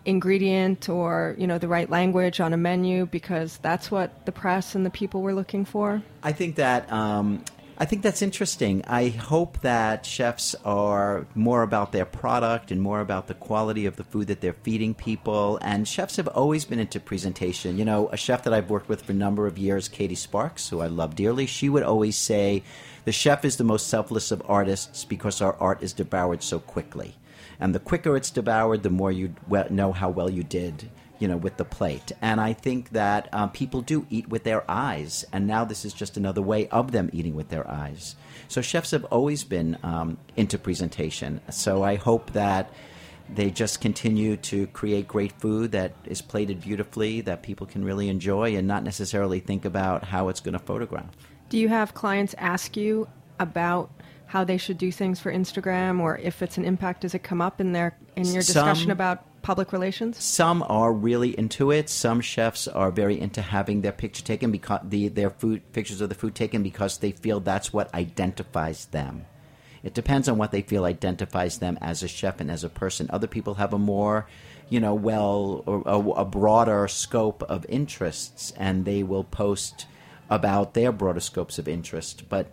ingredient 0.05 0.87
or 0.87 1.35
you 1.37 1.45
know 1.45 1.57
the 1.57 1.67
right 1.67 1.89
language 1.89 2.39
on 2.39 2.53
a 2.53 2.57
menu 2.57 3.05
because 3.05 3.57
that's 3.57 3.91
what 3.91 4.25
the 4.25 4.31
press 4.31 4.73
and 4.73 4.85
the 4.85 4.89
people 4.89 5.21
were 5.21 5.33
looking 5.33 5.65
for? 5.65 6.01
I 6.23 6.31
think 6.31 6.55
that 6.55 6.91
um, 6.91 7.43
I 7.79 7.85
think 7.85 8.01
that's 8.01 8.23
interesting. 8.23 8.83
I 8.87 9.09
hope 9.09 9.61
that 9.61 10.03
chefs 10.03 10.55
are 10.65 11.27
more 11.35 11.61
about 11.61 11.91
their 11.91 12.05
product 12.05 12.71
and 12.71 12.81
more 12.81 13.01
about 13.01 13.27
the 13.27 13.35
quality 13.35 13.85
of 13.85 13.97
the 13.97 14.03
food 14.03 14.27
that 14.27 14.41
they're 14.41 14.53
feeding 14.53 14.95
people. 14.95 15.59
And 15.61 15.87
chefs 15.87 16.15
have 16.15 16.27
always 16.29 16.65
been 16.65 16.79
into 16.79 16.99
presentation. 16.99 17.77
You 17.77 17.85
know, 17.85 18.09
a 18.09 18.17
chef 18.17 18.43
that 18.45 18.53
I've 18.53 18.71
worked 18.71 18.89
with 18.89 19.03
for 19.03 19.11
a 19.11 19.15
number 19.15 19.45
of 19.45 19.59
years, 19.59 19.89
Katy 19.89 20.15
Sparks, 20.15 20.69
who 20.69 20.81
I 20.81 20.87
love 20.87 21.15
dearly, 21.15 21.45
she 21.45 21.69
would 21.69 21.83
always 21.83 22.17
say, 22.17 22.63
"The 23.05 23.11
chef 23.11 23.45
is 23.45 23.57
the 23.57 23.63
most 23.63 23.85
selfless 23.85 24.31
of 24.31 24.41
artists 24.47 25.05
because 25.05 25.39
our 25.39 25.55
art 25.59 25.83
is 25.83 25.93
devoured 25.93 26.41
so 26.41 26.57
quickly." 26.57 27.15
And 27.59 27.75
the 27.75 27.79
quicker 27.79 28.17
it's 28.17 28.31
devoured, 28.31 28.81
the 28.81 28.89
more 28.89 29.11
you 29.11 29.35
know 29.69 29.91
how 29.91 30.09
well 30.09 30.31
you 30.31 30.43
did 30.43 30.89
you 31.19 31.27
know, 31.27 31.37
with 31.37 31.57
the 31.57 31.65
plate. 31.65 32.11
And 32.21 32.39
I 32.39 32.53
think 32.53 32.91
that 32.91 33.29
uh, 33.33 33.47
people 33.47 33.81
do 33.81 34.05
eat 34.09 34.27
with 34.29 34.43
their 34.43 34.69
eyes, 34.69 35.25
and 35.31 35.47
now 35.47 35.65
this 35.65 35.85
is 35.85 35.93
just 35.93 36.17
another 36.17 36.41
way 36.41 36.67
of 36.69 36.91
them 36.91 37.09
eating 37.13 37.35
with 37.35 37.49
their 37.49 37.69
eyes. 37.69 38.15
So 38.47 38.61
chefs 38.61 38.91
have 38.91 39.05
always 39.05 39.43
been 39.43 39.77
um, 39.83 40.17
into 40.35 40.57
presentation. 40.57 41.41
So 41.49 41.83
I 41.83 41.95
hope 41.95 42.31
that 42.33 42.71
they 43.33 43.51
just 43.51 43.81
continue 43.81 44.37
to 44.37 44.67
create 44.67 45.05
great 45.07 45.33
food 45.33 45.73
that 45.73 45.93
is 46.05 46.21
plated 46.21 46.61
beautifully, 46.61 47.19
that 47.21 47.43
people 47.43 47.67
can 47.67 47.83
really 47.83 48.07
enjoy, 48.07 48.55
and 48.55 48.67
not 48.67 48.83
necessarily 48.83 49.39
think 49.41 49.65
about 49.65 50.05
how 50.05 50.29
it's 50.29 50.39
going 50.39 50.53
to 50.53 50.59
photograph. 50.59 51.09
do 51.49 51.57
you 51.57 51.67
have 51.69 51.93
clients 51.93 52.35
ask 52.37 52.75
you 52.77 53.07
about 53.39 53.89
how 54.27 54.43
they 54.43 54.57
should 54.57 54.77
do 54.77 54.91
things 54.91 55.19
for 55.19 55.31
Instagram 55.31 55.99
or 56.01 56.17
if 56.17 56.41
it's 56.41 56.57
an 56.57 56.65
impact 56.65 57.01
does 57.01 57.13
it 57.13 57.23
come 57.23 57.41
up 57.41 57.61
in 57.61 57.71
their 57.71 57.97
in 58.15 58.25
your 58.25 58.41
discussion 58.41 58.85
Some- 58.87 58.91
about 58.91 59.23
public 59.47 59.71
relations 59.71 60.21
Some 60.21 60.61
are 60.67 60.91
really 60.91 61.29
into 61.39 61.71
it. 61.71 61.87
Some 61.89 62.19
chefs 62.19 62.67
are 62.67 62.91
very 62.91 63.17
into 63.17 63.41
having 63.41 63.79
their 63.79 63.93
picture 63.93 64.21
taken 64.21 64.51
because 64.51 64.81
the 64.83 65.07
their 65.07 65.29
food 65.29 65.71
pictures 65.71 66.01
of 66.01 66.09
the 66.09 66.15
food 66.15 66.35
taken 66.35 66.63
because 66.63 66.97
they 66.97 67.13
feel 67.13 67.39
that's 67.39 67.71
what 67.71 67.93
identifies 67.95 68.87
them. 68.87 69.25
It 69.83 69.93
depends 69.93 70.27
on 70.27 70.37
what 70.37 70.51
they 70.51 70.63
feel 70.63 70.83
identifies 70.83 71.59
them 71.59 71.77
as 71.79 72.03
a 72.03 72.09
chef 72.09 72.41
and 72.41 72.51
as 72.51 72.65
a 72.65 72.69
person. 72.69 73.07
Other 73.09 73.27
people 73.27 73.53
have 73.53 73.71
a 73.71 73.79
more, 73.79 74.27
you 74.67 74.81
know, 74.81 74.93
well, 74.93 75.63
a, 75.65 76.21
a 76.23 76.25
broader 76.25 76.85
scope 76.89 77.41
of 77.43 77.65
interests, 77.69 78.51
and 78.57 78.83
they 78.83 79.01
will 79.01 79.23
post 79.23 79.85
about 80.29 80.73
their 80.73 80.91
broader 80.91 81.21
scopes 81.21 81.57
of 81.57 81.69
interest. 81.69 82.27
But 82.27 82.51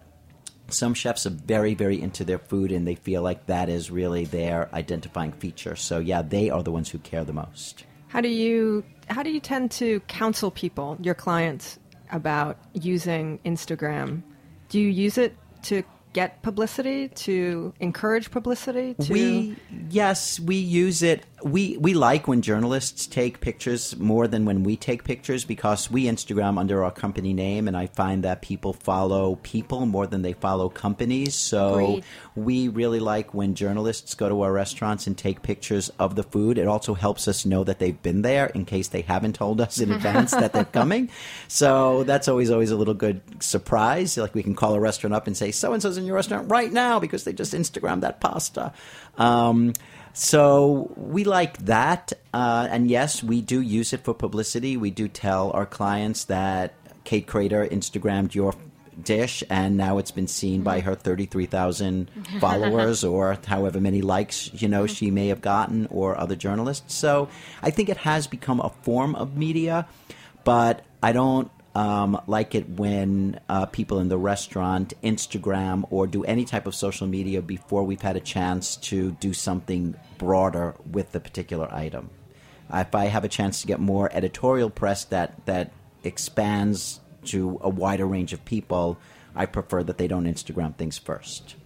some 0.69 0.95
chefs 0.95 1.27
are 1.27 1.31
very, 1.31 1.75
very 1.75 2.01
into 2.01 2.25
their 2.25 2.39
food, 2.39 2.73
and 2.73 2.87
they 2.87 2.95
feel 2.95 3.23
like 3.23 3.47
that 3.47 3.69
is 3.69 3.91
really 3.91 4.25
their 4.25 4.75
identifying 4.75 5.33
feature. 5.33 5.77
So, 5.77 5.99
yeah, 5.99 6.23
they 6.23 6.51
are 6.51 6.63
the 6.63 6.73
ones 6.73 6.89
who 6.89 6.99
care 6.99 7.25
the 7.25 7.33
most. 7.33 7.85
How 8.09 8.21
do 8.21 8.29
you 8.29 8.85
how 9.09 9.23
do 9.23 9.31
you 9.31 9.41
tend 9.41 9.71
to 9.73 10.01
counsel 10.01 10.51
people, 10.51 10.97
your 11.01 11.15
clients, 11.15 11.79
about 12.11 12.57
using 12.73 13.39
Instagram? 13.45 14.23
Do 14.69 14.81
you 14.81 14.89
use 14.89 15.19
it 15.19 15.37
to 15.65 15.83
get 16.15 16.41
publicity, 16.43 17.09
to 17.09 17.75
encourage 17.81 18.31
publicity? 18.31 18.95
To 18.95 19.13
We 19.13 19.57
yes, 19.91 20.41
we 20.41 20.57
use 20.57 21.03
it. 21.03 21.27
We 21.43 21.77
we 21.77 21.93
like 21.93 22.27
when 22.27 22.41
journalists 22.41 23.07
take 23.07 23.41
pictures 23.41 23.99
more 23.99 24.27
than 24.27 24.47
when 24.47 24.63
we 24.63 24.77
take 24.77 25.05
pictures 25.05 25.45
because 25.45 25.91
we 25.91 26.05
Instagram 26.05 26.59
under 26.59 26.83
our 26.83 26.91
company 26.91 27.35
name, 27.35 27.69
and 27.69 27.77
I 27.77 27.89
find 27.89 28.25
that 28.25 28.41
people 28.41 28.73
follow 28.73 29.35
people 29.43 29.85
more 29.85 30.07
than 30.07 30.23
they 30.23 30.33
follow 30.33 30.71
companies. 30.71 31.35
So 31.35 31.75
Agreed. 31.75 32.05
we 32.35 32.69
really 32.69 33.01
like 33.01 33.35
when 33.35 33.55
journalists 33.55 34.15
go 34.15 34.31
to 34.31 34.41
our 34.41 34.53
restaurants 34.53 35.07
and 35.07 35.19
take 35.19 35.43
pictures 35.43 35.91
of 35.99 36.15
the 36.15 36.23
food. 36.23 36.57
It 36.57 36.67
also 36.67 36.95
helps 36.95 37.29
us 37.29 37.45
know 37.45 37.65
that 37.65 37.79
they've 37.79 38.01
been 38.01 38.23
there 38.23 38.47
in 38.47 38.65
case 38.65 38.89
they 38.89 39.03
haven't 39.03 39.35
told 39.35 39.61
us 39.61 39.79
in 39.79 39.93
advance 39.93 40.31
that 40.31 40.55
they're 40.55 40.65
coming. 40.81 41.11
So 41.49 42.05
that's 42.05 42.29
always 42.29 42.51
always 42.51 42.71
a 42.71 42.77
little 42.77 42.95
good 42.95 43.21
surprise. 43.43 44.17
Like 44.17 44.35
we 44.35 44.43
can 44.43 44.55
call 44.55 44.75
a 44.75 44.81
restaurant 44.81 45.13
up 45.13 45.27
and 45.27 45.37
say, 45.37 45.51
"So 45.51 45.73
and 45.73 45.83
so's 45.83 45.99
in 46.05 46.09
your 46.09 46.17
restaurant 46.17 46.51
right 46.51 46.73
now" 46.73 47.01
because 47.01 47.25
they 47.25 47.33
just 47.33 47.53
Instagrammed 47.53 48.03
that 48.03 48.21
pasta. 48.21 48.73
Um, 49.19 49.73
so 50.13 50.93
we 50.97 51.25
like 51.25 51.59
that, 51.67 52.13
uh, 52.33 52.69
and 52.71 52.89
yes, 52.89 53.23
we 53.23 53.41
do 53.41 53.61
use 53.61 53.93
it 53.93 54.05
for 54.05 54.15
publicity. 54.15 54.77
We 54.77 54.91
do 54.91 55.09
tell 55.09 55.51
our 55.51 55.67
clients 55.67 56.25
that 56.25 56.75
Kate 57.03 57.27
Krader 57.27 57.69
Instagrammed 57.69 58.33
your 58.33 58.55
dish, 59.03 59.43
and 59.51 59.77
now 59.77 59.99
it's 59.99 60.13
been 60.13 60.29
seen 60.29 60.63
by 60.63 60.81
her 60.81 60.95
thirty-three 60.95 61.47
thousand 61.47 62.11
followers, 62.41 63.03
or 63.03 63.37
however 63.45 63.81
many 63.81 64.03
likes 64.03 64.51
you 64.55 64.69
know 64.69 64.87
she 64.87 65.11
may 65.11 65.29
have 65.29 65.41
gotten, 65.41 65.89
or 65.91 66.17
other 66.17 66.37
journalists. 66.37 66.95
So 66.95 67.29
I 67.61 67.71
think 67.71 67.89
it 67.89 67.97
has 67.99 68.29
become 68.29 68.61
a 68.61 68.71
form 68.83 69.17
of 69.17 69.37
media, 69.37 69.89
but 70.45 70.85
I 71.03 71.11
don't 71.11 71.51
um, 71.75 72.21
like 72.27 72.55
it 72.55 72.69
when 72.69 73.41
uh, 73.49 73.67
people 73.67 73.99
in 73.99 74.09
the 74.09 74.19
restaurant 74.19 74.95
Instagram 75.03 75.85
or 75.91 76.07
do 76.07 76.25
any 76.25 76.45
type 76.45 76.67
of 76.67 76.75
social 76.75 77.07
media 77.07 77.43
before 77.43 77.83
we've 77.83 78.03
had 78.03 78.17
a 78.17 78.21
chance 78.21 78.77
to 78.77 79.13
do 79.13 79.33
something 79.33 79.95
broader 80.19 80.75
with 80.91 81.13
the 81.13 81.21
particular 81.21 81.73
item. 81.73 82.11
If 82.73 82.95
I 82.95 83.07
have 83.07 83.25
a 83.25 83.29
chance 83.29 83.61
to 83.61 83.67
get 83.67 83.81
more 83.81 84.09
editorial 84.13 84.71
press 84.71 85.05
that 85.07 85.45
that 85.47 85.73
expands 86.03 87.01
to 87.27 87.59
a 87.63 87.69
wider 87.69 88.07
range 88.07 88.33
of 88.33 88.45
people, 88.45 88.99
I 89.35 89.47
prefer 89.47 89.83
that 89.83 89.99
they 89.99 90.09
don't 90.09 90.25
Instagram 90.25 90.77
things 90.77 90.99
first. 90.99 91.57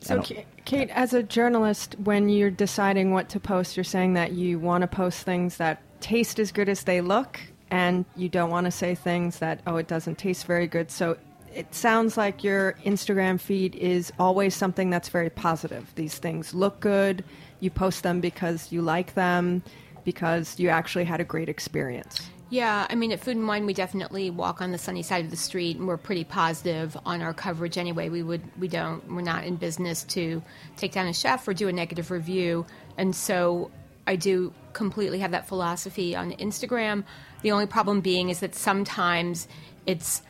So, 0.00 0.22
Kate, 0.64 0.90
as 0.90 1.14
a 1.14 1.22
journalist, 1.22 1.96
when 2.04 2.28
you're 2.28 2.50
deciding 2.50 3.10
what 3.10 3.28
to 3.30 3.40
post, 3.40 3.76
you're 3.76 3.84
saying 3.84 4.14
that 4.14 4.32
you 4.32 4.58
want 4.58 4.82
to 4.82 4.88
post 4.88 5.22
things 5.22 5.56
that 5.56 5.82
taste 6.00 6.38
as 6.38 6.52
good 6.52 6.68
as 6.68 6.84
they 6.84 7.00
look, 7.00 7.40
and 7.70 8.04
you 8.16 8.28
don't 8.28 8.50
want 8.50 8.66
to 8.66 8.70
say 8.70 8.94
things 8.94 9.38
that, 9.40 9.60
oh, 9.66 9.76
it 9.76 9.88
doesn't 9.88 10.18
taste 10.18 10.46
very 10.46 10.66
good. 10.66 10.90
So 10.90 11.16
it 11.54 11.74
sounds 11.74 12.16
like 12.16 12.44
your 12.44 12.74
Instagram 12.84 13.40
feed 13.40 13.74
is 13.74 14.12
always 14.18 14.54
something 14.54 14.90
that's 14.90 15.08
very 15.08 15.30
positive. 15.30 15.92
These 15.94 16.18
things 16.18 16.54
look 16.54 16.80
good. 16.80 17.24
You 17.60 17.70
post 17.70 18.02
them 18.02 18.20
because 18.20 18.70
you 18.70 18.82
like 18.82 19.14
them, 19.14 19.62
because 20.04 20.58
you 20.58 20.68
actually 20.68 21.04
had 21.04 21.20
a 21.20 21.24
great 21.24 21.48
experience. 21.48 22.28
Yeah, 22.48 22.86
I 22.88 22.94
mean, 22.94 23.10
at 23.10 23.18
Food 23.18 23.36
and 23.36 23.48
Wine, 23.48 23.66
we 23.66 23.74
definitely 23.74 24.30
walk 24.30 24.60
on 24.60 24.70
the 24.70 24.78
sunny 24.78 25.02
side 25.02 25.24
of 25.24 25.32
the 25.32 25.36
street, 25.36 25.78
and 25.78 25.88
we're 25.88 25.96
pretty 25.96 26.22
positive 26.22 26.96
on 27.04 27.20
our 27.20 27.34
coverage. 27.34 27.76
Anyway, 27.76 28.08
we 28.08 28.22
would, 28.22 28.42
we 28.56 28.68
don't, 28.68 29.04
we're 29.10 29.22
not 29.22 29.42
in 29.42 29.56
business 29.56 30.04
to 30.04 30.40
take 30.76 30.92
down 30.92 31.08
a 31.08 31.12
chef 31.12 31.48
or 31.48 31.54
do 31.54 31.66
a 31.66 31.72
negative 31.72 32.12
review, 32.12 32.64
and 32.96 33.16
so 33.16 33.72
I 34.06 34.14
do 34.14 34.52
completely 34.74 35.18
have 35.18 35.32
that 35.32 35.48
philosophy 35.48 36.14
on 36.14 36.32
Instagram. 36.34 37.02
The 37.42 37.52
only 37.52 37.66
problem 37.66 38.00
being 38.00 38.28
is 38.28 38.40
that 38.40 38.54
sometimes 38.54 39.46
it's 39.86 40.22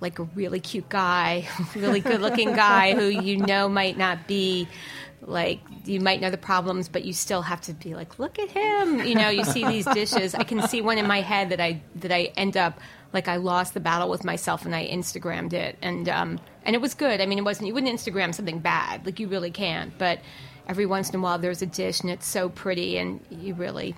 like 0.00 0.18
a 0.18 0.24
really 0.34 0.60
cute 0.60 0.88
guy, 0.88 1.48
really 1.74 2.00
good-looking 2.00 2.54
guy 2.54 2.94
who 2.94 3.06
you 3.06 3.38
know 3.38 3.68
might 3.68 3.96
not 3.96 4.26
be 4.26 4.68
like 5.26 5.60
you 5.84 6.00
might 6.00 6.20
know 6.20 6.30
the 6.30 6.36
problems 6.36 6.88
but 6.88 7.04
you 7.04 7.12
still 7.12 7.40
have 7.40 7.60
to 7.62 7.72
be 7.72 7.94
like 7.94 8.18
look 8.18 8.38
at 8.38 8.50
him. 8.50 9.00
You 9.00 9.14
know 9.14 9.28
you 9.28 9.44
see 9.44 9.64
these 9.66 9.86
dishes. 9.86 10.34
I 10.34 10.44
can 10.44 10.66
see 10.68 10.80
one 10.80 10.98
in 10.98 11.06
my 11.06 11.20
head 11.20 11.50
that 11.50 11.60
i 11.60 11.80
that 11.96 12.12
i 12.12 12.32
end 12.36 12.56
up 12.56 12.78
like 13.12 13.28
i 13.28 13.36
lost 13.36 13.74
the 13.74 13.80
battle 13.80 14.08
with 14.10 14.24
myself 14.24 14.64
and 14.64 14.74
i 14.74 14.86
instagrammed 14.86 15.52
it. 15.52 15.78
And 15.82 16.08
um 16.08 16.40
and 16.64 16.74
it 16.74 16.80
was 16.80 16.94
good. 16.94 17.20
I 17.20 17.26
mean 17.26 17.38
it 17.38 17.44
wasn't 17.44 17.68
you 17.68 17.74
wouldn't 17.74 17.92
instagram 17.92 18.34
something 18.34 18.58
bad. 18.58 19.06
Like 19.06 19.18
you 19.20 19.28
really 19.28 19.50
can't. 19.50 19.96
But 19.96 20.20
every 20.68 20.86
once 20.86 21.10
in 21.10 21.16
a 21.16 21.22
while 21.22 21.38
there's 21.38 21.62
a 21.62 21.66
dish 21.66 22.00
and 22.00 22.10
it's 22.10 22.26
so 22.26 22.48
pretty 22.48 22.98
and 22.98 23.20
you 23.30 23.54
really 23.54 23.94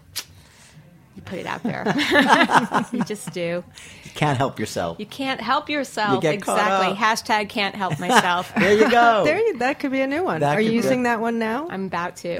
you 1.17 1.23
put 1.23 1.39
it 1.39 1.47
out 1.47 1.63
there 1.63 1.85
you 2.93 3.03
just 3.05 3.33
do 3.33 3.65
You 4.05 4.11
can't 4.15 4.37
help 4.39 4.59
yourself. 4.59 4.99
you 5.01 5.07
can't 5.07 5.41
help 5.41 5.69
yourself 5.69 6.15
You 6.17 6.21
get 6.21 6.35
exactly 6.35 6.89
up. 6.93 6.97
hashtag 6.97 7.49
can't 7.49 7.75
help 7.75 7.99
myself 7.99 8.53
There 8.59 8.73
you 8.77 8.91
go. 8.91 9.25
There, 9.25 9.39
you, 9.39 9.59
that 9.59 9.79
could 9.81 9.93
be 9.93 10.01
a 10.01 10.07
new 10.07 10.23
one. 10.25 10.41
That 10.41 10.57
Are 10.57 10.61
you 10.61 10.69
could 10.69 10.73
be- 10.73 10.77
using 10.77 11.03
that 11.05 11.21
one 11.21 11.39
now? 11.39 11.69
i'm 11.71 11.87
about 11.87 12.17
to 12.17 12.37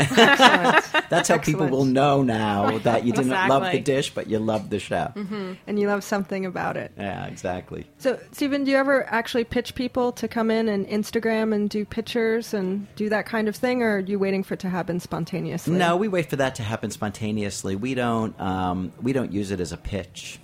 That's 1.11 1.29
how 1.29 1.39
people 1.39 1.69
will 1.69 1.85
know 1.85 2.23
now 2.23 2.79
that 2.79 3.05
you 3.05 3.13
didn't 3.13 3.31
love 3.31 3.71
the 3.73 3.81
dish, 3.81 4.13
but 4.15 4.29
you 4.29 4.39
loved 4.39 4.71
the 4.71 4.79
chef. 4.79 5.17
and 5.17 5.79
you 5.81 5.87
love 5.89 6.05
something 6.05 6.45
about 6.47 6.77
it. 6.77 6.93
Yeah, 6.97 7.27
exactly. 7.27 7.87
So, 7.99 8.19
Steven, 8.33 8.65
do 8.65 8.71
you 8.71 8.77
ever 8.77 9.05
actually 9.09 9.45
pitch 9.45 9.75
people 9.75 10.13
to 10.13 10.29
come 10.29 10.51
in 10.51 10.69
and 10.69 10.87
Instagram 10.87 11.55
and 11.55 11.69
do 11.71 11.85
pictures 11.85 12.53
and 12.55 12.87
do 12.97 13.09
that 13.09 13.27
kind 13.27 13.49
of 13.49 13.57
thing, 13.57 13.83
or 13.83 13.97
are 13.97 14.01
you 14.01 14.19
waiting 14.19 14.43
for 14.43 14.55
it 14.55 14.61
to 14.61 14.69
happen 14.69 15.01
spontaneously? 15.01 15.75
No, 15.77 15.97
we 15.97 16.09
wait 16.09 16.29
for 16.31 16.37
that 16.37 16.55
to 16.57 16.63
happen 16.63 16.91
spontaneously. 16.91 17.77
We 17.77 17.95
don't. 17.95 18.39
Um, 18.41 18.66
we 19.03 19.13
don't 19.13 19.33
use 19.33 19.51
it 19.51 19.61
as 19.61 19.73
a 19.73 19.77
pitch. 19.77 20.39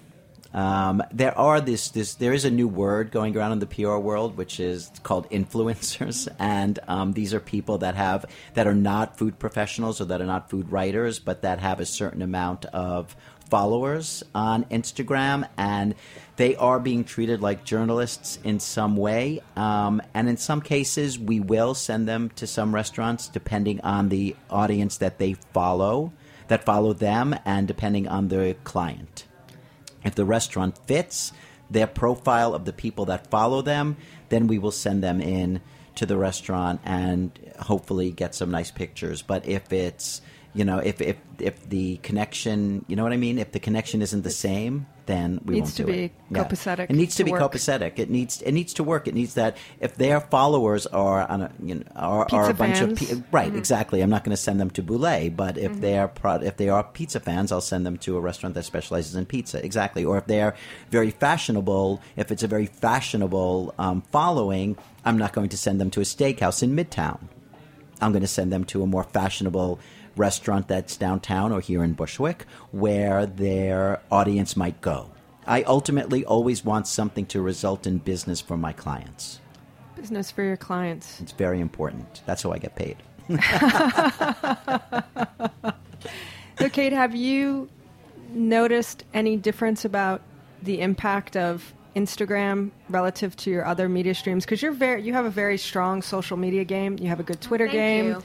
Um, 0.55 1.03
there 1.11 1.37
are 1.39 1.63
this 1.63 1.89
this 1.91 2.15
there 2.17 2.35
is 2.35 2.45
a 2.45 2.51
new 2.51 2.69
word 2.69 3.11
going 3.11 3.35
around 3.37 3.53
in 3.53 3.59
the 3.59 3.67
PR 3.67 3.97
world, 3.97 4.37
which 4.37 4.61
is 4.61 4.91
called 5.03 5.31
influencers, 5.31 6.29
and 6.39 6.79
um, 6.89 7.13
these 7.13 7.33
are 7.33 7.41
people 7.41 7.79
that 7.79 7.95
have 7.95 8.27
that 8.55 8.67
are 8.67 8.75
not 8.75 9.17
food 9.17 9.39
professionals 9.39 10.01
or 10.01 10.07
that 10.07 10.21
are 10.21 10.27
not 10.27 10.51
food 10.51 10.71
writers, 10.71 11.19
but 11.19 11.43
that 11.43 11.59
have 11.61 11.81
a 11.81 11.87
certain 11.87 12.21
amount 12.21 12.67
of 12.67 13.17
followers 13.49 14.23
on 14.35 14.65
Instagram, 14.65 15.47
and 15.59 15.95
they 16.37 16.57
are 16.57 16.81
being 16.81 17.05
treated 17.05 17.43
like 17.43 17.65
journalists 17.65 18.39
in 18.45 18.59
some 18.59 18.97
way. 18.97 19.43
Um, 19.57 20.01
and 20.15 20.27
in 20.27 20.39
some 20.39 20.63
cases, 20.63 21.19
we 21.19 21.39
will 21.39 21.75
send 21.75 22.09
them 22.09 22.31
to 22.37 22.47
some 22.47 22.75
restaurants 22.75 23.29
depending 23.29 23.83
on 23.83 24.09
the 24.09 24.37
audience 24.49 24.97
that 24.99 25.19
they 25.19 25.35
follow, 25.35 26.13
that 26.53 26.65
follow 26.65 26.93
them, 26.93 27.35
and 27.47 27.67
depending 27.67 28.07
on 28.07 28.29
the 28.29 28.55
client. 28.63 29.25
If 30.05 30.15
the 30.15 30.27
restaurant 30.27 30.77
fits 30.87 31.33
their 31.71 31.87
profile 31.87 32.55
of 32.55 32.67
the 32.67 32.75
people 32.75 33.07
that 33.07 33.31
follow 33.31 33.63
them, 33.63 33.97
then 34.29 34.49
we 34.49 34.59
will 34.59 34.71
send 34.71 35.03
them 35.03 35.23
in 35.23 35.63
to 35.95 36.05
the 36.05 36.19
restaurant 36.19 36.83
and 36.85 37.31
hopefully 37.59 38.11
get 38.11 38.35
some 38.35 38.51
nice 38.51 38.71
pictures. 38.71 39.23
But 39.23 39.49
if 39.49 39.73
it's 39.73 40.21
you 40.55 40.65
know, 40.65 40.79
if 40.79 41.01
if 41.01 41.17
if 41.39 41.69
the 41.69 41.97
connection, 41.99 42.85
you 42.89 42.95
know 42.97 43.03
what 43.05 43.13
I 43.13 43.17
mean, 43.17 43.39
if 43.39 43.53
the 43.53 43.59
connection 43.61 44.03
isn't 44.03 44.23
the 44.23 44.31
same, 44.31 44.87
then 45.07 45.41
we 45.45 45.55
Needs 45.55 45.65
won't 45.71 45.77
to 45.77 45.83
do 45.85 45.93
be 45.93 45.99
it. 46.05 46.13
Needs 46.31 46.37
to 46.37 46.45
be 46.45 46.57
copacetic 46.57 46.91
It 46.91 46.93
needs 46.97 47.15
to, 47.17 47.23
to 47.23 47.25
be 47.25 47.31
work. 47.33 47.41
copacetic. 47.43 47.99
It 47.99 48.11
needs 48.11 48.43
it 48.43 48.53
needs 48.53 48.75
to 48.75 48.85
work. 48.85 49.09
It 49.09 49.15
needs 49.15 49.35
that 49.35 49.57
if 49.81 49.97
their 49.97 50.21
followers 50.21 50.87
are 50.87 51.27
on 51.29 51.43
a 51.43 51.51
you 51.65 51.77
know 51.77 51.83
are, 51.97 52.29
are 52.31 52.51
a 52.51 52.55
bunch 52.55 52.79
fans. 52.79 53.01
of 53.03 53.09
pe- 53.09 53.23
right 53.33 53.51
Mhm. 53.53 53.57
exactly. 53.57 54.03
I'm 54.03 54.11
not 54.11 54.25
going 54.25 54.37
to 54.37 54.43
send 54.43 54.61
them 54.61 54.71
to 54.73 54.83
Bouley, 54.83 55.35
but 55.35 55.57
if 55.57 55.73
Mhm. 55.73 55.81
they 55.81 55.97
are 55.99 56.09
pro- 56.09 56.35
if 56.43 56.59
they 56.59 56.69
are 56.69 56.85
pizza 56.85 57.19
fans, 57.19 57.51
I'll 57.51 57.61
send 57.63 57.87
them 57.87 57.97
to 57.99 58.17
a 58.19 58.21
restaurant 58.21 58.55
that 58.55 58.65
specializes 58.65 59.15
in 59.17 59.25
pizza. 59.25 59.65
Exactly. 59.65 60.05
Or 60.05 60.19
if 60.19 60.27
they're 60.27 60.55
very 60.91 61.11
fashionable, 61.11 62.01
if 62.17 62.31
it's 62.31 62.43
a 62.43 62.49
very 62.49 62.67
fashionable 62.67 63.75
um, 63.79 64.03
following, 64.13 64.77
I'm 65.05 65.17
not 65.17 65.33
going 65.33 65.49
to 65.49 65.57
send 65.57 65.81
them 65.81 65.91
to 65.93 66.01
a 66.01 66.05
steakhouse 66.05 66.63
in 66.63 66.77
Midtown. 66.77 67.19
I'm 68.01 68.13
going 68.13 68.23
to 68.23 68.29
send 68.29 68.53
them 68.53 68.65
to 68.67 68.83
a 68.83 68.87
more 68.87 69.05
fashionable 69.05 69.79
restaurant 70.17 70.69
that's 70.69 70.97
downtown 70.97 71.53
or 71.53 71.61
here 71.61 71.83
in 71.83 71.93
Bushwick 71.95 72.47
where 72.71 73.27
their 73.27 74.01
audience 74.11 74.57
might 74.57 74.81
go. 74.81 75.11
I 75.47 75.63
ultimately 75.65 76.25
always 76.25 76.65
want 76.65 76.87
something 76.87 77.27
to 77.27 77.41
result 77.41 77.87
in 77.87 77.99
business 77.99 78.41
for 78.41 78.57
my 78.57 78.73
clients. 78.73 79.41
Business 79.97 80.31
for 80.31 80.43
your 80.43 80.57
clients. 80.57 81.21
It's 81.21 81.33
very 81.33 81.61
important. 81.61 82.23
That's 82.27 82.43
how 82.43 82.53
I 82.53 82.59
get 82.59 82.77
paid. 82.77 82.97
So, 86.59 86.69
Kate, 86.69 86.93
have 86.93 87.15
you 87.17 87.69
noticed 88.31 89.05
any 89.15 89.37
difference 89.37 89.85
about 89.85 90.23
the 90.63 90.81
impact 90.81 91.37
of 91.37 91.73
Instagram 91.97 92.71
relative 92.89 93.35
to 93.37 93.51
your 93.51 93.65
other 93.65 93.89
media 93.89 94.15
streams? 94.15 94.45
Because 94.45 94.63
you're 94.63 94.71
very, 94.71 95.03
you 95.03 95.13
have 95.13 95.25
a 95.25 95.31
very 95.31 95.59
strong 95.59 96.03
social 96.03 96.37
media 96.37 96.65
game. 96.65 96.99
You 97.01 97.09
have 97.09 97.19
a 97.21 97.25
good 97.25 97.41
Twitter 97.41 97.67
thank 97.67 97.75
game. 97.75 98.07
you. 98.07 98.23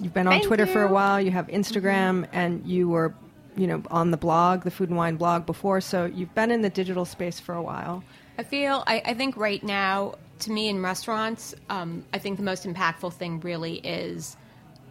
You've 0.00 0.14
been 0.14 0.26
on 0.26 0.34
Thank 0.34 0.46
Twitter 0.46 0.66
for 0.66 0.82
a. 0.82 0.84
Mm-hmm. 0.84 0.94
while. 0.94 1.20
You 1.20 1.30
have 1.32 1.48
Instagram, 1.48 2.28
and 2.32 2.64
you 2.66 2.88
were, 2.88 3.14
you 3.56 3.66
know, 3.66 3.82
on 3.90 4.10
the 4.10 4.16
blog, 4.16 4.64
the 4.64 4.70
Food 4.70 4.90
and 4.90 4.98
Wine 4.98 5.16
blog 5.16 5.46
before. 5.46 5.80
So 5.80 6.06
you've 6.06 6.34
been 6.34 6.50
in 6.50 6.62
the 6.62 6.70
digital 6.70 7.04
space 7.04 7.40
for 7.40 7.54
a 7.54 7.62
while. 7.62 8.04
I 8.38 8.44
feel, 8.44 8.84
I, 8.86 9.02
I 9.04 9.14
think 9.14 9.36
right 9.36 9.62
now, 9.62 10.14
to 10.40 10.52
me 10.52 10.68
in 10.68 10.80
restaurants, 10.80 11.54
um, 11.68 12.04
I 12.14 12.18
think 12.18 12.36
the 12.36 12.44
most 12.44 12.64
impactful 12.64 13.14
thing 13.14 13.40
really 13.40 13.74
is 13.78 14.36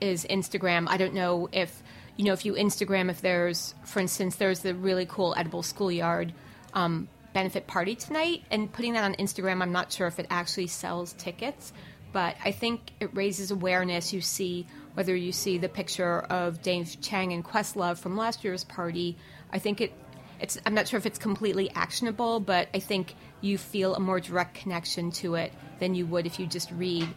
is 0.01 0.25
Instagram. 0.25 0.87
I 0.89 0.97
don't 0.97 1.13
know 1.13 1.49
if 1.51 1.81
you 2.17 2.25
know 2.25 2.33
if 2.33 2.45
you 2.45 2.53
Instagram 2.53 3.09
if 3.09 3.21
there's, 3.21 3.73
for 3.85 3.99
instance, 3.99 4.35
there's 4.35 4.59
the 4.59 4.75
really 4.75 5.05
cool 5.05 5.33
edible 5.37 5.63
schoolyard 5.63 6.33
um, 6.73 7.07
benefit 7.33 7.67
party 7.67 7.95
tonight, 7.95 8.43
and 8.51 8.71
putting 8.71 8.93
that 8.93 9.05
on 9.05 9.15
Instagram, 9.15 9.61
I'm 9.61 9.71
not 9.71 9.91
sure 9.93 10.07
if 10.07 10.19
it 10.19 10.27
actually 10.29 10.67
sells 10.67 11.13
tickets, 11.13 11.71
but 12.11 12.35
I 12.43 12.51
think 12.51 12.91
it 12.99 13.15
raises 13.15 13.51
awareness. 13.51 14.11
You 14.11 14.19
see 14.19 14.67
whether 14.97 15.15
you 15.15 15.31
see 15.31 15.59
the 15.59 15.69
picture 15.69 16.21
of 16.21 16.63
Dave 16.63 16.97
Chang 17.01 17.31
and 17.31 17.45
Questlove 17.45 17.99
from 17.99 18.17
last 18.17 18.43
year's 18.43 18.63
party. 18.63 19.15
I 19.53 19.59
think 19.59 19.79
it 19.79 19.93
it's 20.39 20.57
I'm 20.65 20.73
not 20.73 20.87
sure 20.87 20.97
if 20.97 21.05
it's 21.05 21.19
completely 21.19 21.69
actionable, 21.69 22.39
but 22.39 22.67
I 22.73 22.79
think 22.79 23.13
you 23.39 23.59
feel 23.59 23.93
a 23.93 23.99
more 23.99 24.19
direct 24.19 24.55
connection 24.55 25.11
to 25.11 25.35
it 25.35 25.53
than 25.77 25.93
you 25.93 26.07
would 26.07 26.25
if 26.25 26.39
you 26.39 26.47
just 26.47 26.71
read 26.71 27.07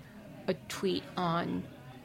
a 0.46 0.52
tweet 0.68 1.02
on 1.16 1.62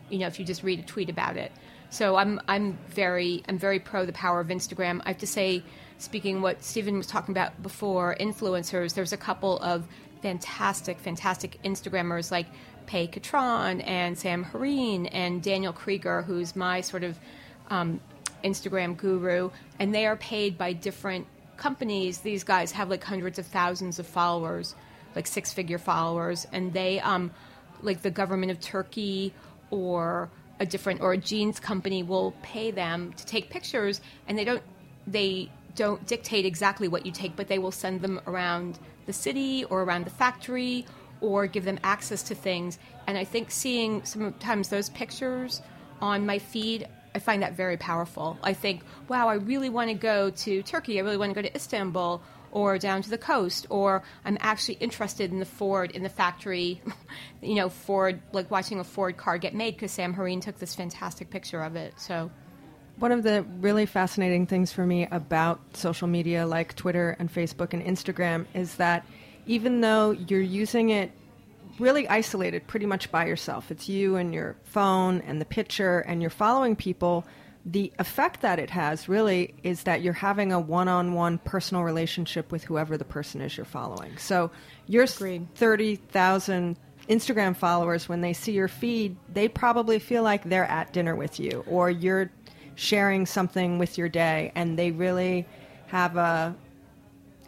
you 0.10 0.20
know, 0.20 0.28
if 0.28 0.40
you 0.40 0.46
just 0.46 0.64
read 0.64 0.80
a 0.80 0.84
tweet 0.84 1.10
about 1.10 1.36
it. 1.36 1.52
So 1.90 2.16
I'm 2.16 2.40
I'm 2.48 2.78
very 2.88 3.44
I'm 3.50 3.58
very 3.58 3.80
pro 3.80 4.06
the 4.06 4.14
power 4.14 4.40
of 4.40 4.48
Instagram. 4.48 5.02
I 5.04 5.10
have 5.10 5.18
to 5.18 5.28
say, 5.28 5.62
speaking 5.98 6.42
what 6.42 6.64
Steven 6.64 6.96
was 6.98 7.08
talking 7.08 7.34
about 7.34 7.62
before, 7.62 8.16
influencers, 8.18 8.94
there's 8.94 9.12
a 9.12 9.18
couple 9.18 9.60
of 9.60 9.86
fantastic, 10.22 11.00
fantastic 11.00 11.62
Instagrammers 11.64 12.32
like 12.32 12.48
Pei 12.86 13.08
Ketron 13.08 13.82
and 13.86 14.18
Sam 14.18 14.46
Horine 14.46 15.10
and 15.12 15.42
Daniel 15.42 15.74
Krieger, 15.74 16.22
who's 16.22 16.56
my 16.56 16.82
sort 16.82 17.04
of 17.04 17.18
um, 17.70 18.00
Instagram 18.44 18.96
guru, 18.96 19.50
and 19.80 19.94
they 19.94 20.06
are 20.06 20.16
paid 20.16 20.58
by 20.58 20.74
different 20.74 21.28
companies. 21.58 22.20
These 22.20 22.44
guys 22.44 22.72
have 22.74 22.90
like 22.90 23.04
hundreds 23.04 23.40
of 23.40 23.46
thousands 23.46 24.00
of 24.00 24.08
followers, 24.08 24.76
like 25.16 25.28
six 25.28 25.52
figure 25.54 25.78
followers, 25.78 26.48
and 26.52 26.74
they, 26.74 27.00
um, 27.00 27.32
like 27.82 28.02
the 28.02 28.12
government 28.12 28.52
of 28.52 28.60
Turkey 28.60 29.34
or 29.72 30.30
a 30.60 30.66
different 30.66 31.02
or 31.02 31.14
a 31.14 31.18
jeans 31.18 31.60
company 31.60 32.04
will 32.04 32.34
pay 32.42 32.72
them 32.72 33.14
to 33.14 33.26
take 33.26 33.50
pictures, 33.50 34.02
and 34.28 34.38
they 34.38 34.46
don't 34.46 34.64
they 35.08 35.50
don't 35.76 36.06
dictate 36.08 36.46
exactly 36.46 36.88
what 36.88 37.06
you 37.06 37.12
take, 37.12 37.36
but 37.36 37.48
they 37.48 37.60
will 37.60 37.72
send 37.72 38.02
them 38.02 38.22
around 38.28 38.80
the 39.06 39.14
city 39.14 39.66
or 39.66 39.84
around 39.84 40.06
the 40.06 40.10
factory 40.10 40.86
or 41.26 41.48
give 41.48 41.66
them 41.66 41.80
access 41.84 42.22
to 42.24 42.36
things. 42.36 42.78
And 43.08 43.18
I 43.18 43.24
think 43.24 43.50
seeing 43.50 44.04
sometimes 44.06 44.70
those 44.70 44.90
pictures 44.90 45.62
on 46.02 46.26
my 46.26 46.40
feed, 46.40 46.88
I 47.16 47.20
find 47.20 47.42
that 47.42 47.54
very 47.54 47.78
powerful. 47.78 48.38
I 48.44 48.54
think, 48.54 48.84
wow, 49.08 49.28
I 49.28 49.36
really 49.36 49.70
want 49.70 49.90
to 49.90 49.96
go 49.96 50.30
to 50.30 50.62
Turkey. 50.62 51.00
I 51.00 51.04
really 51.04 51.18
want 51.18 51.32
to 51.32 51.36
go 51.36 51.42
to 51.42 51.56
Istanbul 51.56 52.22
or 52.52 52.78
down 52.78 53.02
to 53.02 53.10
the 53.10 53.18
coast, 53.18 53.68
or 53.70 54.04
I'm 54.24 54.38
actually 54.40 54.76
interested 54.76 55.32
in 55.32 55.40
the 55.40 55.46
Ford 55.46 55.92
in 55.92 56.04
the 56.04 56.10
factory, 56.10 56.82
you 57.42 57.56
know, 57.56 57.68
Ford, 57.68 58.22
like 58.32 58.50
watching 58.50 58.80
a 58.80 58.84
Ford 58.84 59.18
car 59.18 59.38
get 59.38 59.54
made 59.54 59.76
because 59.76 59.92
Sam 59.92 60.14
Horine 60.16 60.42
took 60.42 60.58
this 60.58 60.74
fantastic 60.74 61.30
picture 61.30 61.62
of 61.62 61.76
it. 61.76 61.94
So, 61.98 62.32
One 62.98 63.12
of 63.12 63.24
the 63.24 63.44
really 63.60 63.86
fascinating 63.86 64.46
things 64.46 64.72
for 64.72 64.86
me 64.86 65.06
about 65.12 65.60
social 65.76 66.08
media 66.08 66.48
like 66.48 66.76
Twitter 66.76 67.18
and 67.20 67.34
Facebook 67.34 67.74
and 67.74 67.84
Instagram 67.84 68.46
is 68.54 68.76
that 68.76 69.06
even 69.46 69.82
though 69.82 70.12
you're 70.12 70.42
using 70.42 70.90
it 70.90 71.12
really 71.80 72.08
isolated 72.08 72.68
pretty 72.68 72.86
much 72.86 73.12
by 73.12 73.26
yourself, 73.26 73.72
it's 73.72 73.90
you 73.90 74.16
and 74.16 74.34
your 74.34 74.56
phone 74.64 75.22
and 75.22 75.42
the 75.42 75.46
picture, 75.46 76.00
and 76.00 76.22
you're 76.22 76.30
following 76.30 76.76
people. 76.76 77.26
The 77.66 77.92
effect 77.98 78.42
that 78.42 78.60
it 78.60 78.70
has 78.70 79.10
really 79.10 79.56
is 79.64 79.84
that 79.84 80.02
you're 80.04 80.14
having 80.14 80.52
a 80.52 80.60
one 80.60 80.88
on 80.88 81.14
one 81.14 81.40
personal 81.40 81.84
relationship 81.84 82.52
with 82.52 82.64
whoever 82.64 82.96
the 82.96 83.06
person 83.06 83.42
is 83.42 83.58
you're 83.58 83.66
following. 83.66 84.18
So 84.18 84.52
your 84.86 85.08
30,000 85.08 86.78
Instagram 87.10 87.56
followers, 87.56 88.08
when 88.08 88.22
they 88.22 88.34
see 88.34 88.52
your 88.52 88.68
feed, 88.68 89.18
they 89.34 89.48
probably 89.48 89.98
feel 90.00 90.22
like 90.22 90.44
they're 90.44 90.66
at 90.66 90.94
dinner 90.94 91.16
with 91.16 91.40
you 91.40 91.64
or 91.68 91.90
you're 91.90 92.30
sharing 92.76 93.26
something 93.26 93.80
with 93.80 93.98
your 93.98 94.10
day 94.10 94.52
and 94.54 94.78
they 94.78 94.92
really 94.92 95.48
have 95.88 96.18
a 96.18 96.56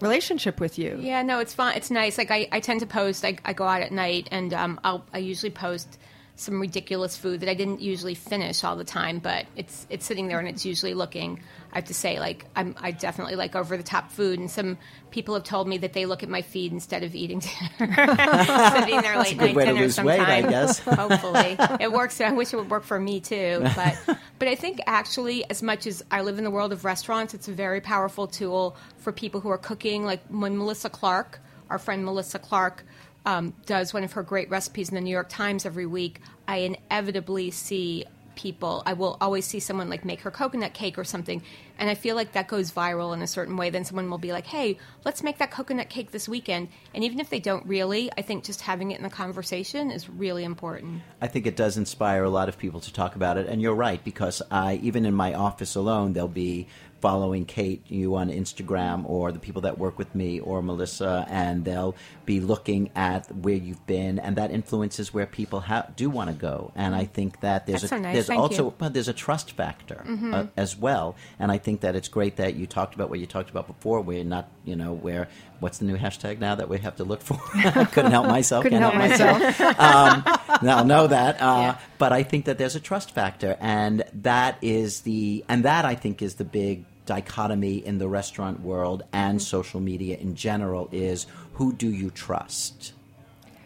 relationship 0.02 0.60
with 0.60 0.78
you. 0.78 0.98
Yeah, 1.02 1.22
no, 1.22 1.40
it's 1.40 1.54
fun. 1.54 1.76
It's 1.76 1.92
nice. 1.92 2.18
Like 2.18 2.32
I, 2.32 2.48
I 2.52 2.60
tend 2.60 2.80
to 2.82 2.86
post. 2.86 3.26
I, 3.26 3.38
I 3.46 3.54
go 3.54 3.66
out 3.66 3.82
at 3.82 3.92
night, 3.92 4.28
and 4.32 4.54
um, 4.54 4.80
I'll 4.84 5.06
I 5.14 5.20
usually 5.20 5.50
post 5.52 5.98
some 6.38 6.62
ridiculous 6.62 7.18
food 7.18 7.40
that 7.40 7.50
I 7.50 7.56
didn't 7.56 7.82
usually 7.82 8.14
finish 8.14 8.64
all 8.64 8.76
the 8.76 8.84
time, 8.84 9.18
but 9.18 9.48
it's 9.56 9.88
it's 9.90 10.06
sitting 10.06 10.28
there 10.28 10.38
and 10.40 10.48
it's 10.48 10.66
usually 10.66 10.94
looking. 10.94 11.42
I 11.74 11.78
have 11.78 11.86
to 11.86 11.96
say, 11.96 12.20
like 12.20 12.46
I'm 12.56 12.76
I 12.80 12.92
definitely 12.92 13.36
like 13.36 13.56
over 13.56 13.76
the 13.76 13.84
top 13.84 14.12
food, 14.12 14.40
and 14.40 14.50
some 14.50 14.78
people 15.10 15.34
have 15.34 15.44
told 15.44 15.68
me 15.68 15.80
that 15.80 15.94
they 15.94 16.06
look 16.06 16.22
at 16.22 16.30
my 16.30 16.44
feed 16.44 16.72
instead 16.72 17.04
of 17.04 17.16
eating 17.16 17.40
dinner, 17.80 18.02
instead 18.10 18.84
of 18.84 18.88
eating 18.88 19.02
their 19.02 19.18
That's 19.18 19.32
a 19.32 19.36
late 19.36 19.56
night 19.56 19.66
dinner. 19.66 19.82
lose 19.82 20.00
weight, 20.00 20.20
I 20.20 20.42
guess. 20.44 20.80
Hopefully, 20.80 21.58
it 21.80 21.92
works. 21.92 22.22
I 22.22 22.32
wish 22.32 22.54
it 22.54 22.58
would 22.58 22.70
work 22.70 22.84
for 22.84 23.00
me 23.00 23.20
too, 23.20 23.62
but 23.76 23.98
but 24.38 24.48
I 24.48 24.54
think 24.54 24.80
actually, 24.86 25.44
as 25.50 25.64
much 25.64 25.88
as 25.88 26.04
I 26.12 26.22
live 26.22 26.38
in 26.38 26.44
the 26.44 26.52
world 26.52 26.72
of 26.72 26.86
restaurants, 26.86 27.34
it's 27.34 27.48
a 27.48 27.54
very 27.54 27.82
powerful 27.82 28.28
tool 28.28 28.78
for 29.00 29.12
people 29.12 29.42
who 29.42 29.50
are 29.50 29.58
cooking. 29.58 30.06
Like 30.06 30.22
when 30.30 30.56
Melissa 30.56 30.90
Clark, 30.90 31.40
our 31.72 31.80
friend 31.80 32.06
Melissa 32.06 32.38
Clark, 32.38 32.86
um, 33.28 33.54
does 33.66 33.94
one 33.94 34.06
of 34.06 34.14
her 34.14 34.24
great 34.24 34.50
recipes 34.50 34.88
in 34.88 34.96
the 34.96 35.02
New 35.02 35.12
York 35.12 35.28
Times 35.28 35.66
every 35.66 35.86
week, 35.86 36.22
I 36.48 36.58
inevitably 36.60 37.52
see 37.52 38.06
people. 38.36 38.84
I 38.86 38.94
will 38.94 39.18
always 39.20 39.46
see 39.46 39.60
someone 39.60 39.90
like 39.90 40.06
make 40.06 40.22
her 40.22 40.32
coconut 40.32 40.74
cake 40.74 40.98
or 40.98 41.04
something, 41.04 41.42
and 41.78 41.90
I 41.90 41.96
feel 41.96 42.16
like 42.16 42.32
that 42.34 42.48
goes 42.48 42.72
viral 42.72 43.14
in 43.14 43.22
a 43.22 43.28
certain 43.28 43.58
way. 43.58 43.70
Then 43.70 43.84
someone 43.84 44.10
will 44.10 44.18
be 44.18 44.32
like, 44.32 44.46
"Hey, 44.46 44.78
let's 45.04 45.24
make 45.24 45.40
that 45.40 45.52
coconut 45.52 45.90
cake 45.90 46.12
this 46.12 46.30
weekend." 46.30 46.70
And 46.94 47.04
even 47.04 47.20
if 47.20 47.30
they 47.30 47.40
don't 47.40 47.66
really, 47.66 48.10
I 48.18 48.22
think 48.22 48.46
just 48.46 48.62
having 48.62 48.92
it 48.92 48.98
in 48.98 49.04
the 49.04 49.10
conversation 49.10 49.92
is 49.92 50.08
really 50.08 50.46
important. 50.46 51.02
I 51.20 51.28
think 51.28 51.48
it 51.48 51.58
does 51.58 51.76
inspire 51.76 52.24
a 52.24 52.30
lot 52.30 52.48
of 52.48 52.58
people 52.58 52.80
to 52.80 52.94
talk 52.94 53.16
about 53.16 53.38
it, 53.38 53.48
and 53.48 53.62
you're 53.62 53.76
right 53.76 54.02
because 54.02 54.42
I 54.50 54.76
even 54.84 55.06
in 55.06 55.16
my 55.16 55.34
office 55.34 55.76
alone 55.76 56.14
there'll 56.14 56.30
be 56.30 56.68
following 57.02 57.46
Kate, 57.46 57.84
you 57.88 58.16
on 58.16 58.30
Instagram, 58.30 59.08
or 59.10 59.32
the 59.32 59.40
people 59.40 59.62
that 59.62 59.78
work 59.78 59.98
with 59.98 60.14
me, 60.16 60.40
or 60.40 60.62
Melissa, 60.62 61.26
and 61.30 61.64
they'll 61.66 61.96
be 62.26 62.40
looking 62.40 62.90
at 62.96 63.34
where 63.36 63.56
you've 63.56 63.86
been, 63.88 64.20
and 64.20 64.36
that 64.36 64.52
influences 64.52 65.14
where 65.14 65.26
people 65.26 65.62
ha- 65.62 65.88
do 65.96 66.10
want 66.10 66.30
to 66.30 66.36
go. 66.36 66.72
And 66.76 66.96
I 66.96 67.06
think 67.06 67.42
that 67.42 67.66
there's 67.66 67.84
a, 67.84 67.88
so 67.88 67.98
nice. 67.98 68.14
there's 68.14 68.28
Thank 68.28 68.40
also 68.40 68.74
well, 68.80 68.90
there's 68.90 69.08
a 69.08 69.14
trust 69.14 69.52
factor 69.52 70.04
uh, 70.34 70.48
as 70.56 70.78
well, 70.78 71.16
and 71.40 71.52
I 71.52 71.58
think 71.58 71.82
that 71.82 71.96
it's 71.96 72.08
great 72.08 72.38
that 72.38 72.56
you 72.56 72.68
talked 72.68 72.96
about 72.96 73.10
what 73.10 73.20
you 73.20 73.26
talked 73.26 73.50
about 73.50 73.68
before. 73.68 74.02
We're 74.02 74.24
not, 74.24 74.50
you 74.66 74.76
know, 74.76 74.94
where 74.94 75.28
what's 75.60 75.78
the 75.80 75.86
new 75.86 75.98
hashtag 75.98 76.40
now 76.40 76.56
that 76.56 76.70
we 76.70 76.78
have 76.80 76.96
to 76.98 77.04
look 77.04 77.22
for? 77.22 77.38
Couldn't 77.92 78.12
help 78.12 78.28
myself. 78.28 78.64
Couldn't 78.64 78.80
can't 78.82 78.94
help 78.94 79.10
myself. 79.10 79.80
um, 79.80 80.24
now 80.62 80.84
know 80.84 81.08
that, 81.08 81.42
uh, 81.42 81.76
but 81.98 82.12
I 82.14 82.24
think 82.24 82.46
that 82.46 82.58
there's 82.58 82.76
a 82.76 82.80
trust 82.80 83.12
factor, 83.12 83.58
and 83.60 84.04
that 84.14 84.58
is 84.62 85.02
the 85.02 85.44
and 85.50 85.66
that 85.66 85.86
I 85.86 85.96
think 85.96 86.22
is 86.22 86.36
the 86.36 86.46
big 86.46 86.86
dichotomy 87.06 87.76
in 87.78 87.98
the 88.00 88.08
restaurant 88.08 88.60
world 88.62 89.04
and 89.14 89.42
social 89.42 89.80
media 89.80 90.18
in 90.18 90.36
general 90.36 90.90
is 90.92 91.26
who 91.54 91.72
do 91.74 91.90
you 91.90 92.10
trust? 92.12 92.94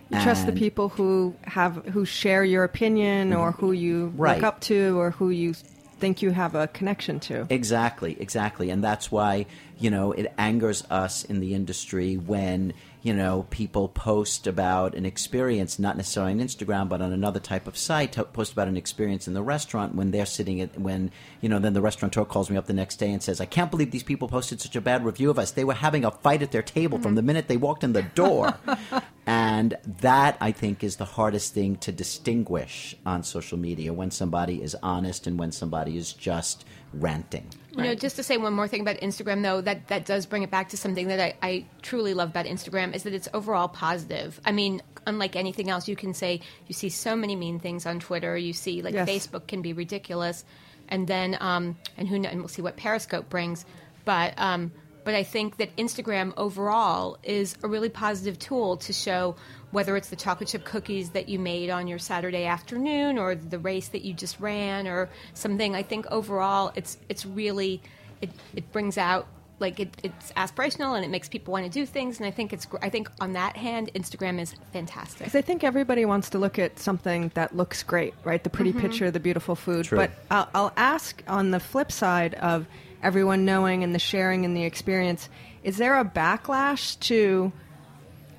You 0.09 0.21
trust 0.21 0.45
the 0.45 0.51
people 0.51 0.89
who 0.89 1.35
have 1.43 1.85
who 1.87 2.03
share 2.05 2.43
your 2.43 2.63
opinion 2.65 3.33
or 3.33 3.53
who 3.53 3.71
you 3.71 4.13
Right. 4.15 4.35
look 4.35 4.43
up 4.43 4.59
to 4.61 4.99
or 4.99 5.11
who 5.11 5.29
you 5.29 5.55
think 6.01 6.21
you 6.21 6.31
have 6.31 6.55
a 6.55 6.67
connection 6.67 7.19
to. 7.21 7.47
Exactly, 7.49 8.17
exactly. 8.19 8.71
And 8.71 8.83
that's 8.83 9.11
why, 9.11 9.45
you 9.79 9.89
know, 9.89 10.11
it 10.11 10.33
angers 10.37 10.83
us 10.89 11.23
in 11.23 11.39
the 11.39 11.53
industry 11.53 12.17
when, 12.17 12.73
you 13.01 13.13
know, 13.13 13.47
people 13.49 13.87
post 13.87 14.45
about 14.45 14.93
an 14.93 15.05
experience, 15.05 15.79
not 15.79 15.97
necessarily 15.97 16.33
on 16.33 16.39
Instagram, 16.39 16.87
but 16.87 17.01
on 17.01 17.11
another 17.11 17.39
type 17.39 17.67
of 17.67 17.75
site, 17.75 18.11
to 18.11 18.23
post 18.23 18.53
about 18.53 18.67
an 18.67 18.77
experience 18.77 19.27
in 19.27 19.33
the 19.33 19.41
restaurant 19.41 19.95
when 19.95 20.11
they're 20.11 20.25
sitting 20.25 20.61
at, 20.61 20.79
when, 20.79 21.11
you 21.41 21.49
know, 21.49 21.57
then 21.57 21.73
the 21.73 21.81
restaurateur 21.81 22.25
calls 22.25 22.51
me 22.51 22.57
up 22.57 22.67
the 22.67 22.73
next 22.73 22.97
day 22.97 23.11
and 23.11 23.23
says, 23.23 23.41
I 23.41 23.45
can't 23.45 23.71
believe 23.71 23.89
these 23.89 24.03
people 24.03 24.27
posted 24.27 24.61
such 24.61 24.75
a 24.75 24.81
bad 24.81 25.03
review 25.03 25.31
of 25.31 25.39
us. 25.39 25.51
They 25.51 25.63
were 25.63 25.73
having 25.73 26.05
a 26.05 26.11
fight 26.11 26.43
at 26.43 26.51
their 26.51 26.61
table 26.61 26.99
from 26.99 27.15
the 27.15 27.21
mm-hmm. 27.21 27.27
minute 27.27 27.47
they 27.47 27.57
walked 27.57 27.83
in 27.83 27.93
the 27.93 28.03
door. 28.03 28.55
and 29.25 29.77
that, 30.01 30.37
I 30.39 30.51
think, 30.51 30.83
is 30.83 30.97
the 30.97 31.05
hardest 31.05 31.55
thing 31.55 31.77
to 31.77 31.91
distinguish 31.91 32.95
on 33.03 33.23
social 33.23 33.57
media 33.57 33.93
when 33.93 34.11
somebody 34.11 34.61
is 34.61 34.75
honest 34.83 35.25
and 35.25 35.39
when 35.39 35.51
somebody 35.51 35.97
is 35.97 36.13
just 36.13 36.65
ranting. 36.93 37.47
You 37.71 37.83
know, 37.83 37.95
just 37.95 38.17
to 38.17 38.23
say 38.23 38.35
one 38.35 38.53
more 38.53 38.67
thing 38.67 38.81
about 38.81 38.97
Instagram, 38.97 39.43
though, 39.43 39.61
that, 39.61 39.87
that 39.87 40.05
does 40.05 40.25
bring 40.25 40.43
it 40.43 40.51
back 40.51 40.69
to 40.69 40.77
something 40.77 41.07
that 41.07 41.19
I, 41.21 41.33
I 41.41 41.65
truly 41.81 42.13
love 42.13 42.29
about 42.29 42.45
Instagram 42.45 42.93
is 42.93 43.03
that 43.03 43.13
it's 43.13 43.29
overall 43.33 43.69
positive. 43.69 44.41
I 44.45 44.51
mean, 44.51 44.81
unlike 45.07 45.37
anything 45.37 45.69
else, 45.69 45.87
you 45.87 45.95
can 45.95 46.13
say 46.13 46.41
you 46.67 46.73
see 46.73 46.89
so 46.89 47.15
many 47.15 47.35
mean 47.37 47.59
things 47.59 47.85
on 47.85 48.01
Twitter. 48.01 48.35
You 48.37 48.51
see, 48.51 48.81
like, 48.81 48.93
Yes. 48.93 49.07
Facebook 49.07 49.47
can 49.47 49.61
be 49.61 49.71
ridiculous, 49.71 50.43
and 50.89 51.07
then 51.07 51.37
um, 51.39 51.77
and 51.97 52.09
who 52.09 52.15
kn- 52.19 52.25
and 52.25 52.39
we'll 52.41 52.49
see 52.49 52.61
what 52.61 52.75
Periscope 52.75 53.29
brings. 53.29 53.65
But 54.03 54.33
um, 54.37 54.73
but 55.05 55.15
I 55.15 55.23
think 55.23 55.57
that 55.57 55.73
Instagram 55.77 56.33
overall 56.35 57.17
is 57.23 57.55
a 57.63 57.69
really 57.69 57.89
positive 57.89 58.37
tool 58.37 58.77
to 58.77 58.91
show 58.91 59.37
whether 59.71 59.95
it's 59.95 60.09
the 60.09 60.15
chocolate 60.15 60.49
chip 60.49 60.65
cookies 60.65 61.11
that 61.11 61.29
you 61.29 61.39
made 61.39 61.69
on 61.69 61.87
your 61.87 61.99
Saturday 61.99 62.45
afternoon 62.45 63.17
or 63.17 63.35
the 63.35 63.59
race 63.59 63.87
that 63.89 64.03
you 64.03 64.13
just 64.13 64.39
ran 64.39 64.87
or 64.87 65.09
something. 65.33 65.75
I 65.75 65.83
think 65.83 66.05
overall 66.11 66.71
it's 66.75 66.97
it's 67.09 67.25
really 67.25 67.81
it, 68.21 68.29
it 68.55 68.71
brings 68.71 68.97
out 68.97 69.27
like 69.59 69.79
it, 69.79 69.95
it's 70.03 70.31
aspirational 70.33 70.95
and 70.95 71.05
it 71.05 71.09
makes 71.09 71.29
people 71.29 71.51
want 71.53 71.65
to 71.65 71.71
do 71.71 71.85
things 71.85 72.17
and 72.19 72.25
I 72.25 72.31
think 72.31 72.51
it's 72.51 72.67
I 72.81 72.89
think 72.89 73.09
on 73.21 73.33
that 73.33 73.55
hand 73.55 73.91
Instagram 73.95 74.39
is 74.39 74.55
fantastic. 74.73 75.19
Because 75.19 75.35
I 75.35 75.41
think 75.41 75.63
everybody 75.63 76.03
wants 76.03 76.31
to 76.31 76.37
look 76.37 76.59
at 76.59 76.77
something 76.79 77.31
that 77.35 77.55
looks 77.55 77.83
great, 77.83 78.13
right? 78.23 78.43
The 78.43 78.49
pretty 78.49 78.71
mm-hmm. 78.71 78.81
picture, 78.81 79.11
the 79.11 79.19
beautiful 79.19 79.55
food. 79.55 79.85
True. 79.85 79.99
But 79.99 80.11
I'll, 80.29 80.49
I'll 80.53 80.73
ask 80.75 81.23
on 81.27 81.51
the 81.51 81.59
flip 81.59 81.91
side 81.91 82.33
of 82.35 82.67
everyone 83.01 83.45
knowing 83.45 83.83
and 83.83 83.95
the 83.95 83.99
sharing 83.99 84.45
and 84.45 84.55
the 84.55 84.63
experience 84.63 85.29
is 85.63 85.77
there 85.77 85.99
a 85.99 86.05
backlash 86.05 86.99
to 86.99 87.51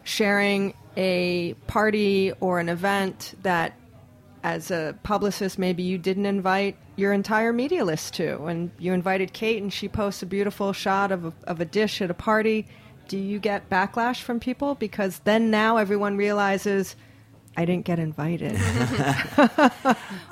sharing 0.05 0.75
a 0.97 1.55
party 1.67 2.33
or 2.41 2.59
an 2.59 2.69
event 2.69 3.35
that 3.43 3.75
as 4.45 4.71
a 4.71 4.97
publicist 5.05 5.59
maybe 5.59 5.83
you 5.83 5.97
didn't 5.97 6.27
invite 6.27 6.77
your 6.97 7.13
entire 7.13 7.53
media 7.53 7.85
list 7.85 8.15
to. 8.15 8.45
And 8.45 8.71
you 8.79 8.93
invited 8.93 9.33
kate 9.33 9.63
and 9.63 9.73
she 9.73 9.89
posts 9.89 10.23
a 10.23 10.27
beautiful 10.27 10.73
shot 10.73 11.13
of 11.13 11.27
a, 11.27 11.33
of 11.45 11.61
a 11.61 11.65
dish 11.65 12.03
at 12.03 12.11
a 12.11 12.15
party 12.15 12.67
do 13.09 13.19
you 13.19 13.39
get 13.39 13.69
backlash 13.69 14.23
from 14.23 14.41
people? 14.41 14.75
Because 14.75 15.19
then 15.21 15.51
now 15.51 15.77
everyone 15.77 16.17
realizes 16.17 16.97
i 17.57 17.65
didn't 17.65 17.85
get 17.85 17.99
invited 17.99 18.53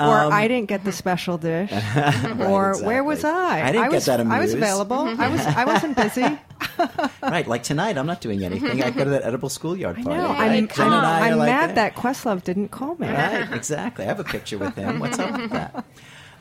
or 0.01 0.17
i 0.33 0.49
didn't 0.49 0.69
get 0.69 0.85
the 0.85 0.93
special 0.93 1.39
dish 1.39 1.71
or 2.41 2.77
where 2.83 3.05
was 3.05 3.25
Um, 3.25 3.35
i 3.35 3.63
I 3.69 3.73
didn't 3.73 3.91
get 3.91 3.93
was 3.93 4.07
that 4.07 4.21
i 4.21 4.41
was 4.41 4.55
available 4.55 5.01
i 5.21 5.29
was 5.29 5.41
i 5.41 5.65
wasn't 5.65 5.97
busy 5.97 6.25
Right, 7.23 7.47
like 7.47 7.63
tonight, 7.63 7.97
I'm 7.99 8.07
not 8.07 8.21
doing 8.23 8.43
anything. 8.43 8.83
I 8.83 8.91
go 8.91 9.05
to 9.05 9.11
that 9.11 9.23
edible 9.23 9.49
schoolyard 9.51 9.97
party. 9.97 10.11
no, 10.11 10.29
right? 10.29 10.51
I'm, 10.51 10.69
Jen 10.69 10.87
and 10.87 10.95
I 11.07 11.29
I'm 11.31 11.39
like 11.39 11.47
mad 11.47 11.75
that 11.77 11.95
Questlove 11.95 12.43
didn't 12.43 12.69
call 12.69 12.95
me. 12.97 13.07
Right, 13.09 13.53
exactly. 13.53 14.05
I 14.05 14.09
have 14.09 14.21
a 14.21 14.25
picture 14.25 14.57
with 14.59 14.75
him. 14.75 14.99
What's 14.99 15.19
up 15.19 15.39
with 15.39 15.51
that? 15.51 15.85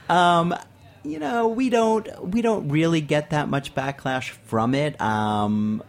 Um, 0.09 0.55
you 1.03 1.19
know, 1.19 1.47
we 1.49 1.69
don't 1.69 2.07
we 2.31 2.41
don't 2.41 2.69
really 2.69 3.01
get 3.01 3.29
that 3.31 3.49
much 3.49 3.75
backlash 3.75 4.29
from 4.29 4.73
it. 4.75 4.99
Um, 5.01 5.83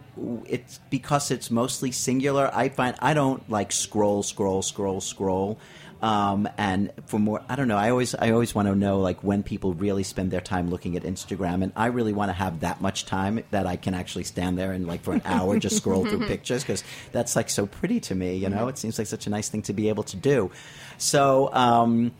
it's 0.45 0.79
because 0.89 1.31
it's 1.31 1.49
mostly 1.49 1.91
singular. 1.91 2.49
I 2.53 2.69
find 2.69 2.95
I 2.99 3.13
don't 3.13 3.47
like 3.49 3.71
scroll, 3.71 4.23
scroll, 4.23 4.61
scroll, 4.61 5.01
scroll. 5.01 5.59
Um, 6.01 6.49
and 6.57 6.91
for 7.05 7.19
more, 7.19 7.43
I 7.47 7.55
don't 7.55 7.67
know. 7.67 7.77
I 7.77 7.91
always, 7.91 8.15
I 8.15 8.31
always 8.31 8.55
want 8.55 8.67
to 8.67 8.75
know 8.75 8.99
like 8.99 9.23
when 9.23 9.43
people 9.43 9.75
really 9.75 10.01
spend 10.01 10.31
their 10.31 10.41
time 10.41 10.69
looking 10.69 10.95
at 10.95 11.03
Instagram, 11.03 11.61
and 11.61 11.71
I 11.75 11.87
really 11.87 12.11
want 12.11 12.29
to 12.29 12.33
have 12.33 12.61
that 12.61 12.81
much 12.81 13.05
time 13.05 13.43
that 13.51 13.67
I 13.67 13.75
can 13.75 13.93
actually 13.93 14.23
stand 14.23 14.57
there 14.57 14.71
and 14.71 14.87
like 14.87 15.03
for 15.03 15.13
an 15.13 15.21
hour 15.25 15.59
just 15.59 15.77
scroll 15.77 16.05
through 16.05 16.25
pictures 16.27 16.63
because 16.63 16.83
that's 17.11 17.35
like 17.35 17.49
so 17.49 17.67
pretty 17.67 17.99
to 18.01 18.15
me. 18.15 18.35
You 18.35 18.49
know, 18.49 18.67
it 18.67 18.79
seems 18.79 18.97
like 18.97 19.07
such 19.07 19.27
a 19.27 19.29
nice 19.29 19.49
thing 19.49 19.61
to 19.63 19.73
be 19.73 19.89
able 19.89 20.03
to 20.03 20.17
do. 20.17 20.51
So. 20.97 21.53
Um, 21.53 22.13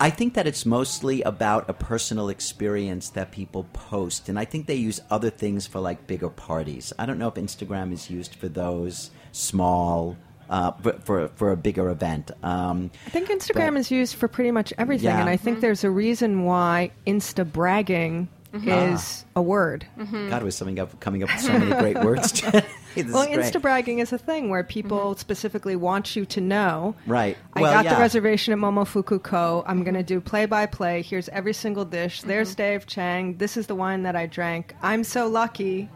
I 0.00 0.10
think 0.10 0.34
that 0.34 0.46
it's 0.46 0.64
mostly 0.64 1.22
about 1.22 1.68
a 1.68 1.72
personal 1.72 2.28
experience 2.28 3.10
that 3.10 3.32
people 3.32 3.64
post, 3.72 4.28
and 4.28 4.38
I 4.38 4.44
think 4.44 4.66
they 4.66 4.76
use 4.76 5.00
other 5.10 5.28
things 5.30 5.66
for 5.66 5.80
like 5.80 6.06
bigger 6.06 6.28
parties. 6.28 6.92
I 6.98 7.04
don't 7.06 7.18
know 7.18 7.28
if 7.28 7.34
Instagram 7.34 7.92
is 7.92 8.08
used 8.08 8.36
for 8.36 8.48
those 8.48 9.10
small, 9.32 10.16
uh, 10.50 10.70
for, 10.82 10.92
for 11.00 11.28
for 11.34 11.50
a 11.50 11.56
bigger 11.56 11.90
event. 11.90 12.30
Um, 12.44 12.90
I 13.06 13.10
think 13.10 13.28
Instagram 13.28 13.72
But- 13.72 13.80
is 13.80 13.90
used 13.90 14.14
for 14.14 14.28
pretty 14.28 14.52
much 14.52 14.72
everything, 14.78 15.06
Yeah. 15.06 15.20
and 15.20 15.28
I 15.28 15.36
think 15.36 15.60
there's 15.60 15.82
a 15.82 15.90
reason 15.90 16.44
why 16.44 16.92
Insta 17.06 17.50
bragging 17.50 18.28
is 18.54 19.24
a 19.36 19.42
word. 19.42 19.84
God, 20.30 20.42
was 20.42 20.54
something 20.56 20.78
up 20.78 20.98
coming 21.00 21.22
up 21.24 21.28
with 21.30 21.40
so 21.40 21.52
many 21.58 21.72
great 21.80 22.02
words. 22.04 22.40
Well. 23.12 23.26
Insta 23.26 23.60
bragging 23.60 23.98
is 24.00 24.12
a 24.12 24.18
thing 24.18 24.48
where 24.50 24.62
people 24.64 25.16
specifically 25.16 25.76
want 25.76 26.16
you 26.16 26.24
to 26.26 26.40
know. 26.40 26.94
Right. 27.06 27.36
I 27.54 27.60
Well, 27.62 27.72
got 27.72 27.84
yeah. 27.84 27.94
the 27.94 28.00
reservation 28.00 28.52
at 28.52 28.58
Momofuku 28.58 29.22
Ko. 29.22 29.64
I'm 29.66 29.82
going 29.84 29.94
to 29.94 30.02
do 30.02 30.20
play 30.20 30.46
by 30.46 30.66
play. 30.66 31.02
Here's 31.02 31.28
every 31.30 31.52
single 31.52 31.84
dish. 31.84 32.22
There's 32.22 32.54
Dave 32.54 32.86
Chang. 32.86 33.36
This 33.38 33.56
is 33.56 33.66
the 33.66 33.74
wine 33.74 34.02
that 34.02 34.16
I 34.16 34.26
drank. 34.26 34.74
I'm 34.82 35.04
so 35.04 35.26
lucky. 35.28 35.88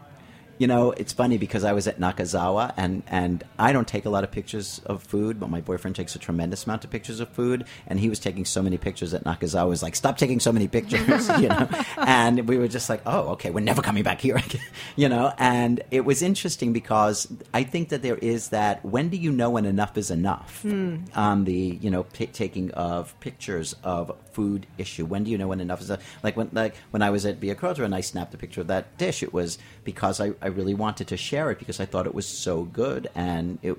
You 0.63 0.67
know, 0.67 0.91
it's 0.91 1.11
funny 1.11 1.37
because 1.37 1.65
I 1.65 1.73
was 1.73 1.87
at 1.87 1.99
Nakazawa 1.99 2.73
and, 2.77 3.03
and 3.07 3.43
I 3.59 3.73
don't 3.73 3.85
take 3.85 4.05
a 4.05 4.09
lot 4.09 4.23
of 4.23 4.31
pictures 4.31 4.79
of 4.85 5.03
food, 5.03 5.37
but 5.37 5.49
my 5.49 5.59
boyfriend 5.59 5.97
takes 5.97 6.15
a 6.15 6.19
tremendous 6.19 6.63
amount 6.63 6.85
of 6.85 6.89
pictures 6.89 7.19
of 7.19 7.27
food, 7.27 7.65
and 7.85 7.99
he 7.99 8.07
was 8.07 8.17
taking 8.17 8.45
so 8.45 8.61
many 8.61 8.77
pictures 8.77 9.13
at 9.13 9.25
Nakazawa. 9.25 9.67
Was 9.67 9.83
like, 9.83 9.93
stop 9.93 10.17
taking 10.17 10.39
so 10.39 10.53
many 10.53 10.69
pictures, 10.69 11.27
you 11.41 11.49
know. 11.49 11.67
And 11.97 12.47
we 12.47 12.57
were 12.57 12.69
just 12.69 12.89
like, 12.89 13.01
oh, 13.05 13.31
okay, 13.31 13.49
we're 13.51 13.59
never 13.59 13.81
coming 13.81 14.03
back 14.03 14.21
here, 14.21 14.37
again, 14.45 14.61
you 14.95 15.09
know. 15.09 15.33
And 15.37 15.83
it 15.91 16.05
was 16.05 16.21
interesting 16.21 16.71
because 16.71 17.27
I 17.53 17.63
think 17.63 17.89
that 17.89 18.01
there 18.01 18.15
is 18.15 18.47
that. 18.49 18.85
When 18.85 19.09
do 19.09 19.17
you 19.17 19.33
know 19.33 19.49
when 19.49 19.65
enough 19.65 19.97
is 19.97 20.11
enough 20.11 20.65
on 21.13 21.43
the 21.43 21.77
you 21.81 21.91
know 21.91 22.03
p- 22.03 22.27
taking 22.27 22.71
of 22.71 23.19
pictures 23.19 23.75
of 23.83 24.15
food 24.31 24.65
issue? 24.77 25.05
When 25.05 25.25
do 25.25 25.31
you 25.31 25.37
know 25.37 25.49
when 25.49 25.59
enough 25.59 25.81
is 25.81 25.89
enough? 25.89 26.19
Like 26.23 26.37
when 26.37 26.51
like 26.53 26.77
when 26.91 27.01
I 27.01 27.09
was 27.09 27.25
at 27.25 27.39
Via 27.39 27.55
Carota 27.55 27.83
and 27.83 27.93
I 27.93 27.99
snapped 27.99 28.33
a 28.33 28.37
picture 28.37 28.61
of 28.61 28.67
that 28.67 28.97
dish, 28.97 29.23
it 29.23 29.33
was 29.33 29.57
because 29.83 30.21
I, 30.21 30.31
I 30.41 30.52
really 30.55 30.73
wanted 30.73 31.07
to 31.07 31.17
share 31.17 31.51
it 31.51 31.59
because 31.59 31.79
I 31.79 31.85
thought 31.85 32.05
it 32.07 32.15
was 32.15 32.27
so 32.27 32.63
good 32.63 33.09
and 33.15 33.59
it 33.61 33.77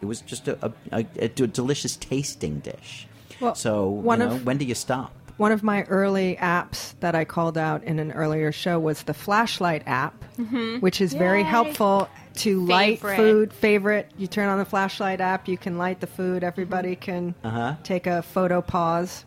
it 0.00 0.06
was 0.06 0.20
just 0.22 0.48
a, 0.48 0.58
a, 0.66 0.72
a, 0.92 1.06
a 1.18 1.28
delicious 1.28 1.96
tasting 1.96 2.60
dish. 2.60 3.06
Well, 3.40 3.54
so 3.54 3.88
one 3.88 4.20
you 4.20 4.26
know, 4.26 4.32
of- 4.34 4.46
when 4.46 4.56
do 4.58 4.64
you 4.64 4.74
stop? 4.74 5.12
One 5.36 5.52
of 5.52 5.62
my 5.62 5.84
early 5.84 6.36
apps 6.36 6.92
that 7.00 7.14
I 7.14 7.24
called 7.24 7.56
out 7.56 7.82
in 7.84 7.98
an 7.98 8.12
earlier 8.12 8.52
show 8.52 8.78
was 8.78 9.04
the 9.04 9.14
flashlight 9.14 9.82
app, 9.86 10.12
which 10.80 11.00
is 11.00 11.14
very 11.14 11.42
helpful 11.42 12.10
to 12.44 12.62
light 12.66 13.00
food. 13.00 13.50
Favorite. 13.54 14.10
You 14.18 14.26
turn 14.26 14.50
on 14.50 14.58
the 14.58 14.66
flashlight 14.66 15.22
app, 15.22 15.48
you 15.48 15.56
can 15.56 15.78
light 15.78 16.00
the 16.00 16.06
food. 16.06 16.44
Everybody 16.44 16.94
can 16.94 17.34
Uh-huh. 17.42 17.76
take 17.84 18.06
a 18.06 18.20
photo 18.20 18.60
pause. 18.60 19.24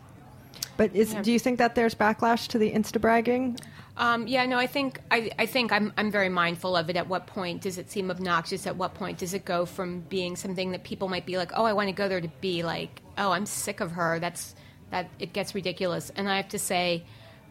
But 0.76 0.94
is, 0.94 1.14
do 1.14 1.32
you 1.32 1.40
think 1.40 1.58
that 1.58 1.74
there's 1.74 1.96
backlash 1.96 2.46
to 2.48 2.58
the 2.58 2.70
Insta 2.70 3.00
bragging? 3.00 3.58
Um, 3.96 4.26
yeah, 4.26 4.44
no, 4.46 4.58
I 4.58 4.66
think 4.66 5.00
I, 5.10 5.30
I 5.38 5.46
think 5.46 5.70
I'm 5.70 5.92
I'm 5.96 6.10
very 6.10 6.28
mindful 6.28 6.76
of 6.76 6.90
it. 6.90 6.96
At 6.96 7.08
what 7.08 7.26
point 7.28 7.62
does 7.62 7.78
it 7.78 7.90
seem 7.90 8.10
obnoxious? 8.10 8.66
At 8.66 8.76
what 8.76 8.94
point 8.94 9.18
does 9.18 9.34
it 9.34 9.44
go 9.44 9.66
from 9.66 10.00
being 10.00 10.34
something 10.34 10.72
that 10.72 10.82
people 10.82 11.08
might 11.08 11.26
be 11.26 11.36
like, 11.36 11.52
oh, 11.54 11.64
I 11.64 11.72
want 11.74 11.88
to 11.88 11.92
go 11.92 12.08
there, 12.08 12.20
to 12.20 12.30
be 12.40 12.64
like, 12.64 13.02
oh, 13.16 13.30
I'm 13.30 13.46
sick 13.46 13.80
of 13.80 13.92
her. 13.92 14.18
That's 14.18 14.54
that 14.90 15.10
it 15.20 15.32
gets 15.32 15.54
ridiculous. 15.54 16.10
And 16.16 16.28
I 16.28 16.36
have 16.36 16.48
to 16.48 16.58
say, 16.58 17.04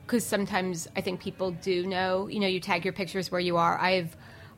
because 0.06 0.26
sometimes 0.26 0.88
I 0.98 1.02
think 1.02 1.22
people 1.22 1.52
do 1.52 1.88
know. 1.88 2.28
You 2.28 2.42
know, 2.42 2.48
you 2.48 2.60
tag 2.60 2.84
your 2.84 2.94
pictures 2.94 3.32
where 3.32 3.42
you 3.42 3.56
are. 3.56 3.78
I've 3.80 4.16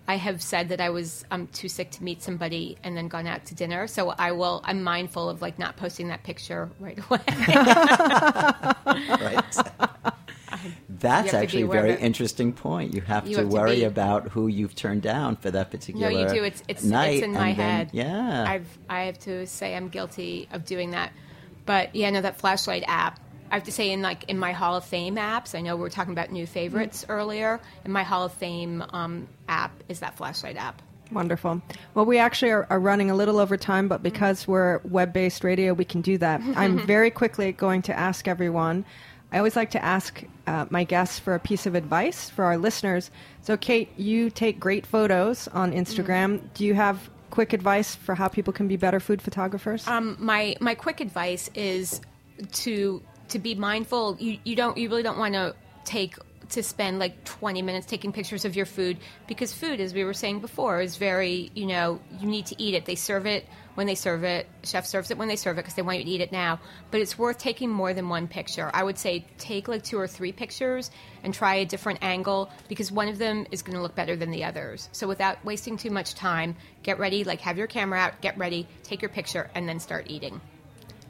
I 0.07 0.17
have 0.17 0.41
said 0.41 0.69
that 0.69 0.81
I 0.81 0.89
was 0.89 1.23
um, 1.31 1.47
too 1.47 1.67
sick 1.67 1.91
to 1.91 2.03
meet 2.03 2.21
somebody 2.23 2.77
and 2.83 2.95
then 2.97 3.07
gone 3.07 3.27
out 3.27 3.45
to 3.47 3.55
dinner. 3.55 3.85
So 3.87 4.09
I 4.09 4.31
will. 4.31 4.61
I'm 4.63 4.81
mindful 4.83 5.29
of 5.29 5.41
like 5.41 5.59
not 5.59 5.77
posting 5.77 6.07
that 6.07 6.23
picture 6.23 6.71
right 6.79 6.97
away. 6.97 7.21
right. 8.85 9.57
That's 11.05 11.31
You 11.31 11.37
have 11.39 11.47
to 11.49 11.57
be 11.57 11.61
actually 11.61 11.61
a 11.63 11.67
very 11.81 11.91
it. 11.91 11.99
interesting 12.01 12.53
point. 12.53 12.93
You 12.93 13.01
have 13.01 13.27
You 13.27 13.35
to 13.35 13.41
have 13.41 13.49
to 13.49 13.55
worry 13.55 13.75
be- 13.77 13.83
about 13.83 14.29
who 14.29 14.47
you've 14.47 14.75
turned 14.75 15.01
down 15.01 15.35
for 15.37 15.49
that 15.51 15.71
particular. 15.71 16.09
no, 16.11 16.17
you 16.19 16.27
do. 16.29 16.43
It's 16.43 16.61
it's 16.67 16.83
night. 16.83 17.15
it's 17.15 17.23
in 17.23 17.33
my 17.33 17.49
and 17.49 17.57
then- 17.59 17.69
head. 17.77 17.89
yeah. 17.93 18.45
I've 18.47 18.77
I 18.89 19.03
have 19.03 19.19
to 19.19 19.45
say 19.47 19.75
I'm 19.75 19.89
guilty 19.89 20.47
of 20.51 20.65
doing 20.65 20.91
that. 20.91 21.11
But 21.65 21.95
yeah, 21.95 22.09
no, 22.11 22.21
that 22.21 22.37
flashlight 22.39 22.83
app. 22.87 23.19
I 23.51 23.55
have 23.55 23.63
to 23.65 23.71
say, 23.71 23.91
in 23.91 24.01
like 24.01 24.23
in 24.27 24.39
my 24.39 24.51
Hall 24.53 24.75
of 24.75 24.83
Fame 24.85 25.15
apps, 25.17 25.53
I 25.57 25.61
know 25.61 25.75
we 25.75 25.81
were 25.83 25.89
talking 25.89 26.13
about 26.13 26.31
new 26.31 26.45
favorites 26.47 27.03
Mm-hmm. 27.03 27.11
earlier. 27.11 27.59
In 27.85 27.91
my 27.91 28.03
Hall 28.03 28.25
of 28.25 28.33
Fame 28.33 28.83
um, 28.91 29.27
app 29.47 29.71
is 29.87 29.99
that 29.99 30.17
flashlight 30.17 30.57
app. 30.57 30.81
Wonderful. 31.11 31.61
Well, 31.93 32.05
we 32.05 32.17
actually 32.17 32.49
are, 32.51 32.65
are 32.71 32.79
running 32.79 33.11
a 33.11 33.15
little 33.15 33.37
over 33.39 33.57
time, 33.57 33.87
but 33.87 34.01
because 34.01 34.47
we're 34.47 34.79
web 34.83 35.13
based 35.13 35.43
radio, 35.43 35.73
we 35.73 35.85
can 35.85 36.01
do 36.01 36.17
that. 36.17 36.41
I'm 36.55 36.79
very 36.87 37.11
quickly 37.11 37.51
going 37.51 37.83
to 37.83 37.93
ask 37.97 38.27
everyone. 38.27 38.83
I 39.35 39.39
always 39.39 39.57
like 39.57 39.71
to 39.71 39.83
ask 39.83 40.23
uh, 40.47 40.65
my 40.69 40.85
guests 40.85 41.19
for 41.19 41.35
a 41.35 41.39
piece 41.39 41.65
of 41.65 41.75
advice 41.75 42.29
for 42.29 42.45
our 42.45 42.57
listeners. 42.57 43.11
So, 43.41 43.57
Kate, 43.57 43.89
you 43.99 44.29
take 44.29 44.61
great 44.61 44.85
photos 44.85 45.49
on 45.49 45.73
Instagram. 45.73 46.39
Do 46.53 46.63
you 46.63 46.73
have 46.73 47.09
quick 47.31 47.51
advice 47.51 47.95
for 47.95 48.15
how 48.15 48.29
people 48.29 48.53
can 48.53 48.69
be 48.69 48.77
better 48.77 49.01
food 49.01 49.21
photographers? 49.21 49.85
Um, 49.89 50.15
my 50.21 50.55
my 50.61 50.73
quick 50.73 51.01
advice 51.01 51.49
is 51.53 51.99
to 52.63 53.03
to 53.27 53.39
be 53.39 53.55
mindful. 53.55 54.15
You 54.21 54.39
you 54.45 54.55
don't 54.55 54.77
you 54.77 54.87
really 54.87 55.03
don't 55.03 55.17
want 55.17 55.33
to 55.33 55.53
take 55.83 56.15
to 56.51 56.63
spend 56.63 56.99
like 56.99 57.25
20 57.25 57.61
minutes 57.61 57.87
taking 57.87 58.13
pictures 58.13 58.45
of 58.45 58.55
your 58.55 58.65
food 58.65 58.97
because 59.27 59.51
food 59.51 59.81
as 59.81 59.93
we 59.93 60.05
were 60.05 60.13
saying 60.13 60.39
before 60.39 60.79
is 60.79 60.95
very 60.95 61.51
you 61.55 61.65
know 61.65 61.99
you 62.19 62.27
need 62.27 62.45
to 62.45 62.61
eat 62.61 62.75
it 62.75 62.85
they 62.85 62.93
serve 62.93 63.25
it 63.25 63.47
when 63.75 63.87
they 63.87 63.95
serve 63.95 64.23
it 64.23 64.47
chef 64.63 64.85
serves 64.85 65.11
it 65.11 65.17
when 65.17 65.27
they 65.27 65.35
serve 65.35 65.57
it 65.57 65.61
because 65.61 65.75
they 65.75 65.81
want 65.81 65.99
you 65.99 66.03
to 66.05 66.09
eat 66.09 66.21
it 66.21 66.31
now. 66.31 66.59
But 66.91 67.01
it's 67.01 67.17
worth 67.17 67.37
taking 67.37 67.69
more 67.69 67.93
than 67.93 68.09
one 68.09 68.27
picture. 68.27 68.71
I 68.73 68.83
would 68.83 68.97
say 68.97 69.25
take 69.37 69.67
like 69.67 69.83
two 69.83 69.99
or 69.99 70.07
three 70.07 70.31
pictures 70.31 70.91
and 71.23 71.33
try 71.33 71.55
a 71.55 71.65
different 71.65 71.99
angle 72.01 72.49
because 72.67 72.91
one 72.91 73.07
of 73.07 73.17
them 73.17 73.45
is 73.51 73.61
going 73.61 73.75
to 73.75 73.81
look 73.81 73.95
better 73.95 74.15
than 74.15 74.31
the 74.31 74.43
others. 74.43 74.89
So 74.91 75.07
without 75.07 75.43
wasting 75.45 75.77
too 75.77 75.91
much 75.91 76.15
time 76.15 76.55
get 76.83 76.99
ready 76.99 77.23
like 77.23 77.41
have 77.41 77.57
your 77.57 77.67
camera 77.67 77.99
out 77.99 78.21
get 78.21 78.37
ready 78.37 78.67
take 78.83 79.01
your 79.01 79.09
picture 79.09 79.49
and 79.53 79.69
then 79.69 79.79
start 79.79 80.05
eating. 80.09 80.41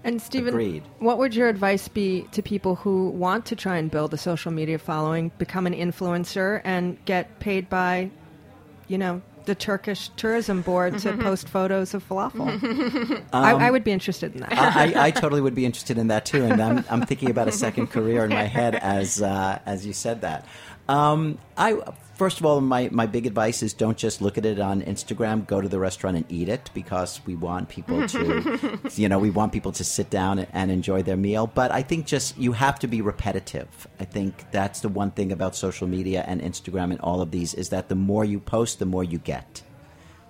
And 0.05 0.21
Steven, 0.21 0.49
Agreed. 0.49 0.83
what 0.99 1.17
would 1.17 1.33
your 1.33 1.49
advice 1.49 1.87
be 1.87 2.27
to 2.33 2.43
people 2.43 2.75
who 2.75 3.09
want 3.09 3.47
to 3.47 3.55
try 3.55 3.77
and 3.77 3.89
build 3.89 4.13
a 4.13 4.17
social 4.17 4.51
media 4.51 4.77
following, 4.77 5.31
become 5.39 5.65
an 5.65 5.73
influencer, 5.73 6.61
and 6.63 7.03
get 7.05 7.39
paid 7.39 7.71
by, 7.71 8.11
you 8.87 8.99
know, 8.99 9.23
the 9.45 9.55
Turkish 9.55 10.09
tourism 10.17 10.61
board 10.61 10.97
to 10.99 11.17
post 11.17 11.49
photos 11.49 11.93
of 11.93 12.07
falafel? 12.07 13.23
I, 13.33 13.53
I 13.53 13.71
would 13.71 13.83
be 13.83 13.91
interested 13.91 14.33
in 14.33 14.41
that. 14.41 14.53
I, 14.53 14.91
I, 14.91 15.05
I 15.07 15.11
totally 15.11 15.41
would 15.41 15.55
be 15.55 15.65
interested 15.65 15.97
in 15.97 16.07
that 16.07 16.25
too, 16.25 16.43
and 16.43 16.61
I'm, 16.61 16.85
I'm 16.89 17.01
thinking 17.05 17.29
about 17.29 17.47
a 17.47 17.51
second 17.51 17.87
career 17.87 18.25
in 18.25 18.29
my 18.29 18.43
head 18.43 18.75
as 18.75 19.21
uh, 19.21 19.59
as 19.65 19.85
you 19.85 19.93
said 19.93 20.21
that. 20.21 20.45
Um, 20.87 21.37
I 21.57 21.77
first 22.15 22.39
of 22.39 22.45
all, 22.45 22.61
my, 22.61 22.89
my 22.91 23.05
big 23.05 23.25
advice 23.25 23.61
is 23.61 23.73
don't 23.73 23.97
just 23.97 24.21
look 24.21 24.37
at 24.37 24.45
it 24.45 24.59
on 24.59 24.81
Instagram. 24.81 25.45
Go 25.45 25.61
to 25.61 25.69
the 25.69 25.79
restaurant 25.79 26.17
and 26.17 26.25
eat 26.29 26.49
it 26.49 26.69
because 26.73 27.21
we 27.25 27.35
want 27.35 27.69
people 27.69 28.07
to, 28.07 28.79
you 28.95 29.09
know, 29.09 29.19
we 29.19 29.29
want 29.29 29.53
people 29.53 29.71
to 29.73 29.83
sit 29.83 30.09
down 30.09 30.39
and 30.39 30.71
enjoy 30.71 31.03
their 31.03 31.17
meal. 31.17 31.47
But 31.47 31.71
I 31.71 31.81
think 31.81 32.05
just 32.05 32.37
you 32.37 32.53
have 32.53 32.79
to 32.79 32.87
be 32.87 33.01
repetitive. 33.01 33.87
I 33.99 34.05
think 34.05 34.45
that's 34.51 34.79
the 34.79 34.89
one 34.89 35.11
thing 35.11 35.31
about 35.31 35.55
social 35.55 35.87
media 35.87 36.23
and 36.27 36.41
Instagram 36.41 36.91
and 36.91 36.99
all 37.01 37.21
of 37.21 37.31
these 37.31 37.53
is 37.53 37.69
that 37.69 37.89
the 37.89 37.95
more 37.95 38.25
you 38.25 38.39
post, 38.39 38.79
the 38.79 38.85
more 38.85 39.03
you 39.03 39.17
get. 39.19 39.61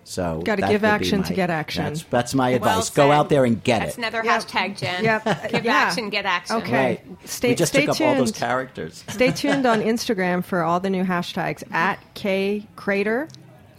So 0.08 0.40
Gotta 0.46 0.62
give 0.62 0.84
would 0.84 0.88
be 0.88 0.88
action 0.88 1.24
to 1.24 1.34
get 1.34 1.50
action. 1.50 1.84
That's, 1.86 2.04
that's 2.04 2.36
my 2.36 2.52
Well 2.52 2.56
advice. 2.58 2.92
Go 2.92 3.12
out 3.12 3.30
there 3.30 3.44
and 3.44 3.62
get 3.64 3.80
That's 3.80 3.96
it. 3.96 3.98
another 3.98 4.22
Yep. 4.24 4.42
hashtag, 4.44 4.78
Jen. 4.78 5.04
Yep. 5.04 5.24
Give 5.52 5.66
Yeah. 5.66 5.74
action, 5.74 6.10
get 6.12 6.26
action. 6.26 6.56
Okay. 6.58 6.72
Right. 6.72 7.28
Stay- 7.28 7.50
we 7.50 7.56
just 7.56 7.72
stay 7.74 7.88
took 7.88 7.96
up 8.00 8.02
all 8.08 8.16
those 8.16 8.32
tuned. 8.32 8.40
characters. 8.40 9.04
Stay 9.10 9.32
tuned 9.32 9.66
on 9.66 9.82
Instagram 9.94 10.44
for 10.46 10.62
all 10.64 10.80
the 10.80 10.92
new 10.92 11.04
hashtags 11.04 11.64
at 11.74 11.98
K 12.14 12.68
Krader, 12.78 13.28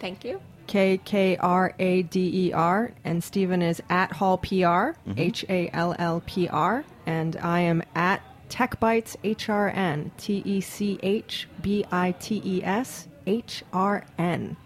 Thank 0.00 0.24
you. 0.24 0.40
K 0.66 0.98
K 1.04 1.36
R 1.36 1.72
A 1.78 2.02
D 2.02 2.48
E 2.48 2.52
R, 2.52 2.90
and 3.04 3.22
Steven 3.22 3.62
is 3.62 3.80
at 3.88 4.10
Hall 4.14 4.36
PR, 4.38 4.48
mm-hmm. 4.48 5.12
H 5.16 5.44
A 5.48 5.70
L 5.72 5.94
L 5.96 6.22
P 6.26 6.48
R, 6.48 6.84
and 7.06 7.36
I 7.40 7.60
am 7.60 7.84
at 7.94 8.20
Tech 8.48 8.80
Bites 8.80 9.16
H 9.22 9.48
R 9.48 9.68
N, 9.68 10.10
T 10.18 10.42
E 10.44 10.60
C 10.60 10.98
H 11.04 11.46
B 11.62 11.84
I 11.92 12.16
T 12.18 12.42
E 12.44 12.64
S 12.64 13.06
H 13.28 13.62
R 13.72 14.04
N. 14.18 14.56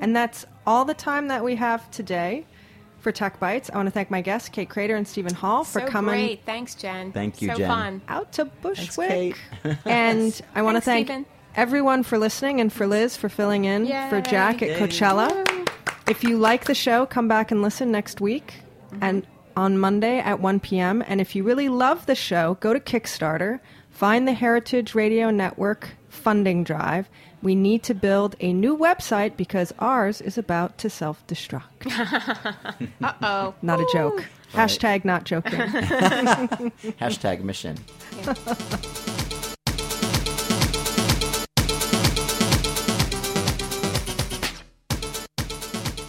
And 0.00 0.14
that's 0.16 0.46
all 0.66 0.84
the 0.84 0.94
time 0.94 1.28
that 1.28 1.44
we 1.44 1.56
have 1.56 1.90
today 1.90 2.46
for 2.98 3.12
Tech 3.12 3.38
Bites. 3.40 3.70
I 3.72 3.76
want 3.76 3.88
to 3.88 3.90
thank 3.90 4.10
my 4.10 4.20
guests, 4.20 4.48
Kate 4.48 4.68
Krader 4.68 4.96
and 4.96 5.06
Steven 5.06 5.34
Hall, 5.34 5.64
for 5.64 5.80
so 5.80 5.86
coming 5.86 6.14
great. 6.14 6.46
Thanks, 6.46 6.74
Jen. 6.74 7.12
Thank 7.12 7.42
you, 7.42 7.48
so 7.48 7.56
Jen. 7.56 7.68
fun. 7.68 8.02
out 8.08 8.32
to 8.32 8.44
Thanks, 8.62 8.96
Bushwick. 8.96 9.08
Kate. 9.08 9.36
and 9.84 10.40
I 10.54 10.62
want 10.62 10.76
to 10.76 10.80
thank 10.80 11.08
Steven. 11.08 11.26
everyone 11.56 12.02
for 12.04 12.18
listening 12.18 12.60
and 12.60 12.72
for 12.72 12.86
Liz 12.86 13.16
for 13.16 13.28
filling 13.28 13.64
in 13.64 13.86
for 14.08 14.20
Jack 14.20 14.62
at 14.62 14.68
Yay. 14.68 14.78
Coachella. 14.78 15.68
If 16.08 16.24
you 16.24 16.38
like 16.38 16.64
the 16.64 16.74
show, 16.74 17.06
come 17.06 17.28
back 17.28 17.50
and 17.50 17.62
listen 17.62 17.90
next 17.90 18.20
week 18.20 18.54
mm-hmm. 18.90 18.98
and 19.02 19.26
on 19.56 19.78
Monday 19.78 20.18
at 20.18 20.40
1 20.40 20.60
p.m. 20.60 21.04
And 21.06 21.20
if 21.20 21.36
you 21.36 21.44
really 21.44 21.68
love 21.68 22.06
the 22.06 22.14
show, 22.14 22.56
go 22.60 22.72
to 22.72 22.80
Kickstarter, 22.80 23.60
find 23.90 24.26
the 24.26 24.32
Heritage 24.32 24.94
Radio 24.94 25.30
Network 25.30 25.90
funding 26.12 26.62
drive. 26.62 27.08
We 27.42 27.54
need 27.54 27.82
to 27.84 27.94
build 27.94 28.36
a 28.40 28.52
new 28.52 28.76
website 28.76 29.36
because 29.36 29.72
ours 29.78 30.20
is 30.20 30.38
about 30.38 30.78
to 30.78 30.90
self 30.90 31.26
destruct. 31.26 31.62
Uh 33.02 33.12
oh. 33.22 33.54
Not 33.62 33.80
a 33.80 33.86
joke. 33.92 34.24
Hashtag 34.52 35.04
not 35.04 35.24
joking. 35.24 35.58
Hashtag 37.00 37.42
mission. 37.42 37.76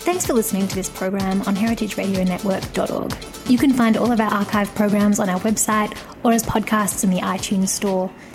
Thanks 0.03 0.27
for 0.27 0.33
listening 0.33 0.67
to 0.67 0.75
this 0.75 0.89
program 0.89 1.41
on 1.43 1.55
heritageradionetwork.org. 1.55 3.49
You 3.49 3.57
can 3.57 3.73
find 3.73 3.97
all 3.97 4.11
of 4.11 4.19
our 4.19 4.31
archive 4.31 4.73
programs 4.75 5.19
on 5.19 5.29
our 5.29 5.39
website 5.39 5.97
or 6.23 6.31
as 6.31 6.43
podcasts 6.43 7.03
in 7.03 7.09
the 7.09 7.19
iTunes 7.21 7.69
Store 7.69 8.11